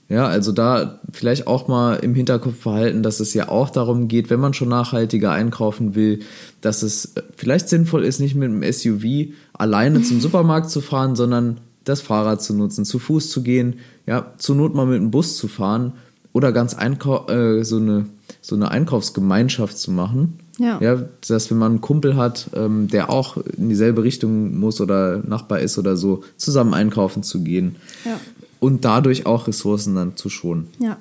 Ja, 0.09 0.27
also 0.27 0.51
da 0.51 0.99
vielleicht 1.13 1.47
auch 1.47 1.69
mal 1.69 1.95
im 1.95 2.13
Hinterkopf 2.13 2.65
behalten, 2.65 3.01
dass 3.01 3.21
es 3.21 3.33
ja 3.33 3.47
auch 3.47 3.69
darum 3.69 4.09
geht, 4.09 4.29
wenn 4.29 4.41
man 4.41 4.53
schon 4.53 4.67
nachhaltiger 4.67 5.31
einkaufen 5.31 5.95
will, 5.95 6.19
dass 6.59 6.83
es 6.83 7.13
vielleicht 7.37 7.69
sinnvoll 7.69 8.03
ist, 8.03 8.19
nicht 8.19 8.35
mit 8.35 8.49
einem 8.49 8.69
SUV 8.69 9.33
alleine 9.53 10.01
zum 10.01 10.19
Supermarkt 10.19 10.69
zu 10.69 10.81
fahren, 10.81 11.15
sondern 11.15 11.61
das 11.83 12.01
Fahrrad 12.01 12.41
zu 12.41 12.53
nutzen, 12.53 12.85
zu 12.85 12.99
Fuß 12.99 13.29
zu 13.29 13.41
gehen, 13.43 13.79
ja, 14.05 14.33
zur 14.37 14.55
Not 14.55 14.75
mal 14.75 14.85
mit 14.85 14.97
dem 14.97 15.11
Bus 15.11 15.37
zu 15.37 15.47
fahren 15.47 15.93
oder 16.33 16.51
ganz 16.51 16.73
einkau 16.73 17.27
äh, 17.27 17.63
so, 17.63 17.77
eine, 17.77 18.05
so 18.41 18.55
eine 18.55 18.71
Einkaufsgemeinschaft 18.71 19.77
zu 19.77 19.91
machen. 19.91 20.39
Ja. 20.59 20.79
ja, 20.79 21.03
dass 21.27 21.49
wenn 21.49 21.57
man 21.57 21.71
einen 21.71 21.81
Kumpel 21.81 22.15
hat, 22.15 22.49
ähm, 22.53 22.87
der 22.87 23.09
auch 23.09 23.37
in 23.37 23.69
dieselbe 23.69 24.03
Richtung 24.03 24.59
muss 24.59 24.79
oder 24.79 25.17
Nachbar 25.25 25.59
ist 25.59 25.79
oder 25.79 25.97
so, 25.97 26.23
zusammen 26.37 26.73
einkaufen 26.75 27.23
zu 27.23 27.41
gehen 27.41 27.77
Ja. 28.05 28.19
und 28.59 28.85
dadurch 28.85 29.25
auch 29.25 29.47
Ressourcen 29.47 29.95
dann 29.95 30.17
zu 30.17 30.29
schonen. 30.29 30.67
Ja. 30.77 30.97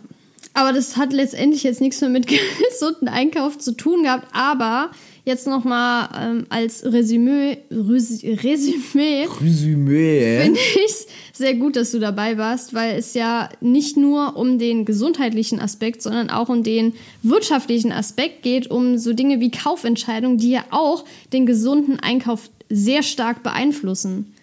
Aber 0.54 0.72
das 0.72 0.96
hat 0.96 1.12
letztendlich 1.12 1.62
jetzt 1.62 1.80
nichts 1.80 2.00
mehr 2.00 2.10
mit 2.10 2.26
gesunden 2.70 3.08
Einkauf 3.08 3.58
zu 3.58 3.72
tun 3.76 4.04
gehabt. 4.04 4.26
Aber 4.32 4.90
jetzt 5.24 5.46
nochmal 5.46 6.08
ähm, 6.18 6.46
als 6.48 6.84
Resümee, 6.84 7.58
Resümee 7.70 9.26
Resümee. 9.40 10.40
finde 10.42 10.60
ich 10.86 11.06
sehr 11.32 11.54
gut, 11.54 11.76
dass 11.76 11.90
du 11.90 11.98
dabei 11.98 12.38
warst, 12.38 12.74
weil 12.74 12.98
es 12.98 13.14
ja 13.14 13.48
nicht 13.60 13.96
nur 13.96 14.36
um 14.36 14.58
den 14.58 14.84
gesundheitlichen 14.84 15.60
Aspekt, 15.60 16.02
sondern 16.02 16.30
auch 16.30 16.48
um 16.48 16.62
den 16.62 16.94
wirtschaftlichen 17.22 17.92
Aspekt 17.92 18.42
geht, 18.42 18.70
um 18.70 18.98
so 18.98 19.12
Dinge 19.12 19.40
wie 19.40 19.50
Kaufentscheidungen, 19.50 20.38
die 20.38 20.50
ja 20.50 20.64
auch 20.70 21.04
den 21.32 21.46
gesunden 21.46 21.98
Einkauf 22.00 22.50
sehr 22.68 23.02
stark 23.02 23.42
beeinflussen. 23.42 24.34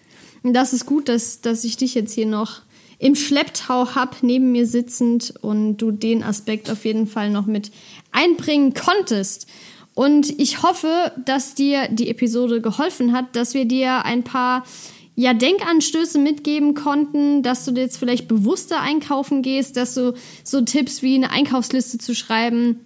Und 0.42 0.54
das 0.54 0.72
ist 0.72 0.86
gut, 0.86 1.08
dass, 1.08 1.40
dass 1.40 1.64
ich 1.64 1.76
dich 1.76 1.94
jetzt 1.94 2.12
hier 2.12 2.26
noch 2.26 2.62
im 2.98 3.14
Schlepptau 3.14 3.94
hab, 3.94 4.22
neben 4.22 4.52
mir 4.52 4.66
sitzend 4.66 5.34
und 5.40 5.78
du 5.78 5.90
den 5.90 6.22
Aspekt 6.22 6.70
auf 6.70 6.84
jeden 6.84 7.06
Fall 7.06 7.30
noch 7.30 7.46
mit 7.46 7.70
einbringen 8.12 8.74
konntest. 8.74 9.46
Und 9.98 10.38
ich 10.38 10.62
hoffe, 10.62 11.10
dass 11.24 11.56
dir 11.56 11.88
die 11.90 12.08
Episode 12.08 12.60
geholfen 12.60 13.12
hat, 13.12 13.34
dass 13.34 13.52
wir 13.52 13.64
dir 13.64 14.04
ein 14.04 14.22
paar 14.22 14.62
ja, 15.16 15.34
Denkanstöße 15.34 16.20
mitgeben 16.20 16.74
konnten, 16.74 17.42
dass 17.42 17.64
du 17.64 17.72
jetzt 17.72 17.96
vielleicht 17.96 18.28
bewusster 18.28 18.80
einkaufen 18.80 19.42
gehst, 19.42 19.76
dass 19.76 19.94
du 19.94 20.14
so 20.44 20.60
Tipps 20.60 21.02
wie 21.02 21.16
eine 21.16 21.32
Einkaufsliste 21.32 21.98
zu 21.98 22.14
schreiben 22.14 22.78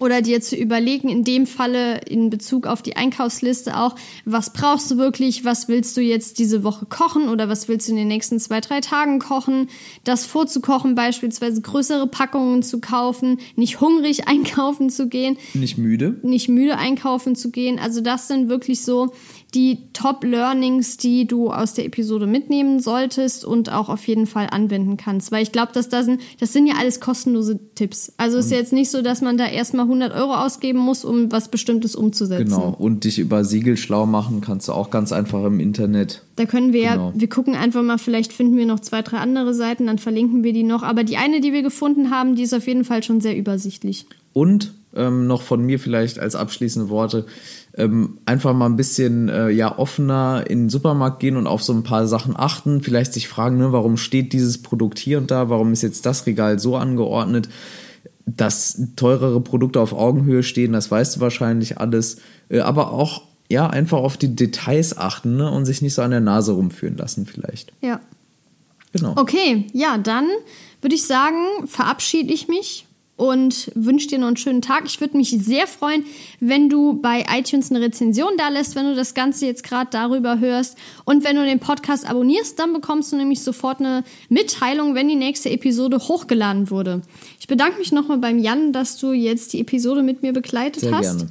oder 0.00 0.22
dir 0.22 0.40
zu 0.40 0.56
überlegen, 0.56 1.08
in 1.08 1.24
dem 1.24 1.46
Falle 1.46 1.98
in 2.08 2.30
Bezug 2.30 2.66
auf 2.66 2.82
die 2.82 2.96
Einkaufsliste 2.96 3.76
auch, 3.78 3.94
was 4.24 4.52
brauchst 4.52 4.90
du 4.90 4.96
wirklich, 4.96 5.44
was 5.44 5.68
willst 5.68 5.96
du 5.96 6.00
jetzt 6.00 6.38
diese 6.38 6.64
Woche 6.64 6.86
kochen 6.86 7.28
oder 7.28 7.48
was 7.48 7.68
willst 7.68 7.86
du 7.86 7.92
in 7.92 7.98
den 7.98 8.08
nächsten 8.08 8.40
zwei, 8.40 8.60
drei 8.60 8.80
Tagen 8.80 9.18
kochen, 9.18 9.68
das 10.04 10.26
vorzukochen, 10.26 10.94
beispielsweise 10.94 11.60
größere 11.60 12.06
Packungen 12.06 12.62
zu 12.62 12.80
kaufen, 12.80 13.38
nicht 13.56 13.80
hungrig 13.80 14.26
einkaufen 14.28 14.90
zu 14.90 15.08
gehen, 15.08 15.36
Nicht 15.54 15.78
müde. 15.78 16.18
nicht 16.22 16.48
müde 16.48 16.78
einkaufen 16.78 17.36
zu 17.36 17.50
gehen. 17.50 17.78
Also 17.78 18.00
das 18.00 18.26
sind 18.26 18.48
wirklich 18.48 18.82
so 18.82 19.12
die 19.54 19.78
Top-Learnings, 19.92 20.96
die 20.96 21.26
du 21.26 21.50
aus 21.50 21.74
der 21.74 21.86
Episode 21.86 22.26
mitnehmen 22.26 22.80
solltest 22.80 23.44
und 23.44 23.72
auch 23.72 23.88
auf 23.88 24.06
jeden 24.06 24.26
Fall 24.26 24.48
anwenden 24.50 24.96
kannst. 24.96 25.32
Weil 25.32 25.42
ich 25.42 25.52
glaube, 25.52 25.72
dass 25.72 25.88
das 25.88 26.06
sind, 26.06 26.20
das 26.38 26.52
sind 26.52 26.66
ja 26.66 26.74
alles 26.78 27.00
kostenlose 27.00 27.58
Tipps. 27.74 28.12
Also 28.16 28.38
es 28.38 28.46
ist 28.46 28.52
jetzt 28.52 28.72
nicht 28.72 28.90
so, 28.90 29.02
dass 29.02 29.20
man 29.20 29.36
da 29.36 29.46
erstmal 29.46 29.84
100 29.84 30.14
Euro 30.14 30.34
ausgeben 30.34 30.78
muss, 30.78 31.04
um 31.04 31.30
was 31.32 31.48
Bestimmtes 31.48 31.96
umzusetzen. 31.96 32.44
Genau. 32.44 32.74
Und 32.78 33.04
dich 33.04 33.18
über 33.18 33.44
Siegel 33.44 33.76
schlau 33.76 34.06
machen 34.06 34.40
kannst 34.40 34.68
du 34.68 34.72
auch 34.72 34.90
ganz 34.90 35.12
einfach 35.12 35.44
im 35.44 35.60
Internet. 35.60 36.22
Da 36.36 36.46
können 36.46 36.72
wir 36.72 36.80
Genau. 36.80 37.08
ja, 37.08 37.12
wir 37.14 37.28
gucken 37.28 37.54
einfach 37.54 37.82
mal, 37.82 37.98
vielleicht 37.98 38.32
finden 38.32 38.56
wir 38.56 38.66
noch 38.66 38.80
zwei, 38.80 39.02
drei 39.02 39.18
andere 39.18 39.54
Seiten, 39.54 39.86
dann 39.86 39.98
verlinken 39.98 40.44
wir 40.44 40.52
die 40.52 40.62
noch. 40.62 40.82
Aber 40.82 41.04
die 41.04 41.16
eine, 41.16 41.40
die 41.40 41.52
wir 41.52 41.62
gefunden 41.62 42.10
haben, 42.10 42.36
die 42.36 42.42
ist 42.42 42.54
auf 42.54 42.66
jeden 42.66 42.84
Fall 42.84 43.02
schon 43.02 43.20
sehr 43.20 43.36
übersichtlich. 43.36 44.06
Und 44.32 44.72
ähm, 44.94 45.26
noch 45.26 45.42
von 45.42 45.64
mir 45.64 45.78
vielleicht 45.78 46.18
als 46.18 46.34
abschließende 46.34 46.88
Worte. 46.88 47.26
Ähm, 47.80 48.18
einfach 48.26 48.54
mal 48.54 48.66
ein 48.66 48.76
bisschen 48.76 49.28
äh, 49.28 49.50
ja 49.50 49.78
offener 49.78 50.44
in 50.48 50.64
den 50.64 50.68
Supermarkt 50.68 51.20
gehen 51.20 51.36
und 51.36 51.46
auf 51.46 51.62
so 51.62 51.72
ein 51.72 51.82
paar 51.82 52.06
Sachen 52.06 52.36
achten, 52.36 52.82
vielleicht 52.82 53.12
sich 53.12 53.28
fragen, 53.28 53.58
ne, 53.58 53.72
warum 53.72 53.96
steht 53.96 54.32
dieses 54.32 54.62
Produkt 54.62 54.98
hier 54.98 55.18
und 55.18 55.30
da, 55.30 55.48
warum 55.48 55.72
ist 55.72 55.82
jetzt 55.82 56.06
das 56.06 56.26
Regal 56.26 56.58
so 56.58 56.76
angeordnet, 56.76 57.48
dass 58.26 58.80
teurere 58.96 59.40
Produkte 59.40 59.80
auf 59.80 59.92
Augenhöhe 59.92 60.42
stehen, 60.42 60.72
das 60.72 60.90
weißt 60.90 61.16
du 61.16 61.20
wahrscheinlich 61.20 61.78
alles, 61.78 62.18
äh, 62.48 62.60
aber 62.60 62.92
auch 62.92 63.22
ja 63.48 63.66
einfach 63.68 63.98
auf 63.98 64.16
die 64.16 64.36
Details 64.36 64.96
achten 64.96 65.36
ne, 65.36 65.50
und 65.50 65.64
sich 65.64 65.82
nicht 65.82 65.94
so 65.94 66.02
an 66.02 66.12
der 66.12 66.20
Nase 66.20 66.52
rumführen 66.52 66.96
lassen 66.96 67.26
vielleicht. 67.26 67.72
Ja. 67.80 68.00
Genau. 68.92 69.14
Okay, 69.16 69.66
ja, 69.72 69.98
dann 69.98 70.26
würde 70.80 70.96
ich 70.96 71.06
sagen, 71.06 71.36
verabschiede 71.66 72.32
ich 72.32 72.48
mich 72.48 72.86
und 73.20 73.70
wünsche 73.74 74.08
dir 74.08 74.18
noch 74.18 74.28
einen 74.28 74.38
schönen 74.38 74.62
Tag. 74.62 74.84
Ich 74.86 74.98
würde 75.00 75.16
mich 75.16 75.28
sehr 75.30 75.66
freuen, 75.66 76.04
wenn 76.40 76.70
du 76.70 76.94
bei 76.94 77.26
iTunes 77.30 77.70
eine 77.70 77.80
Rezension 77.82 78.30
da 78.38 78.48
lässt, 78.48 78.74
wenn 78.76 78.86
du 78.86 78.94
das 78.94 79.12
Ganze 79.12 79.44
jetzt 79.44 79.62
gerade 79.62 79.90
darüber 79.92 80.38
hörst. 80.40 80.78
Und 81.04 81.22
wenn 81.22 81.36
du 81.36 81.44
den 81.44 81.60
Podcast 81.60 82.08
abonnierst, 82.08 82.58
dann 82.58 82.72
bekommst 82.72 83.12
du 83.12 83.16
nämlich 83.16 83.42
sofort 83.42 83.80
eine 83.80 84.04
Mitteilung, 84.30 84.94
wenn 84.94 85.06
die 85.08 85.16
nächste 85.16 85.50
Episode 85.50 85.98
hochgeladen 85.98 86.70
wurde. 86.70 87.02
Ich 87.38 87.46
bedanke 87.46 87.78
mich 87.78 87.92
nochmal 87.92 88.18
beim 88.18 88.38
Jan, 88.38 88.72
dass 88.72 88.96
du 88.96 89.12
jetzt 89.12 89.52
die 89.52 89.60
Episode 89.60 90.02
mit 90.02 90.22
mir 90.22 90.32
begleitet 90.32 90.80
Sehr 90.80 90.92
hast. 90.96 91.18
gerne. 91.18 91.30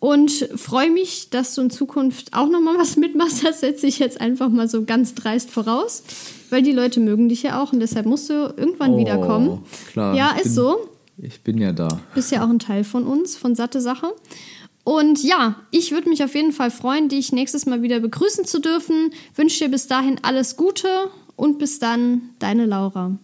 Und 0.00 0.32
freue 0.56 0.90
mich, 0.90 1.28
dass 1.30 1.54
du 1.54 1.60
in 1.60 1.70
Zukunft 1.70 2.32
auch 2.32 2.48
nochmal 2.48 2.78
was 2.78 2.96
mitmachst. 2.96 3.44
Das 3.44 3.60
setze 3.60 3.86
ich 3.86 3.98
jetzt 3.98 4.20
einfach 4.20 4.48
mal 4.48 4.66
so 4.66 4.84
ganz 4.84 5.14
dreist 5.14 5.50
voraus. 5.50 6.02
Weil 6.48 6.62
die 6.62 6.72
Leute 6.72 6.98
mögen 6.98 7.28
dich 7.28 7.42
ja 7.44 7.62
auch 7.62 7.72
und 7.72 7.78
deshalb 7.78 8.06
musst 8.06 8.28
du 8.30 8.32
irgendwann 8.56 8.94
Oh, 8.94 8.98
wiederkommen. 8.98 9.62
klar. 9.92 10.16
Ja, 10.16 10.34
ist 10.42 10.54
so 10.56 10.78
Ich 11.22 11.42
bin 11.42 11.58
ja 11.58 11.72
da. 11.72 12.00
bist 12.14 12.32
ja 12.32 12.44
auch 12.44 12.48
ein 12.48 12.58
Teil 12.58 12.84
von 12.84 13.06
uns, 13.06 13.36
von 13.36 13.54
Satte 13.54 13.80
Sache. 13.80 14.14
Und 14.84 15.22
ja, 15.22 15.56
ich 15.70 15.92
würde 15.92 16.08
mich 16.08 16.24
auf 16.24 16.34
jeden 16.34 16.52
Fall 16.52 16.70
freuen, 16.70 17.08
dich 17.08 17.32
nächstes 17.32 17.66
Mal 17.66 17.82
wieder 17.82 18.00
begrüßen 18.00 18.46
zu 18.46 18.60
dürfen. 18.60 19.12
Wünsche 19.34 19.64
dir 19.64 19.70
bis 19.70 19.86
dahin 19.86 20.18
alles 20.22 20.56
Gute 20.56 20.88
und 21.36 21.58
bis 21.58 21.78
dann, 21.78 22.30
deine 22.38 22.64
Laura. 22.64 23.18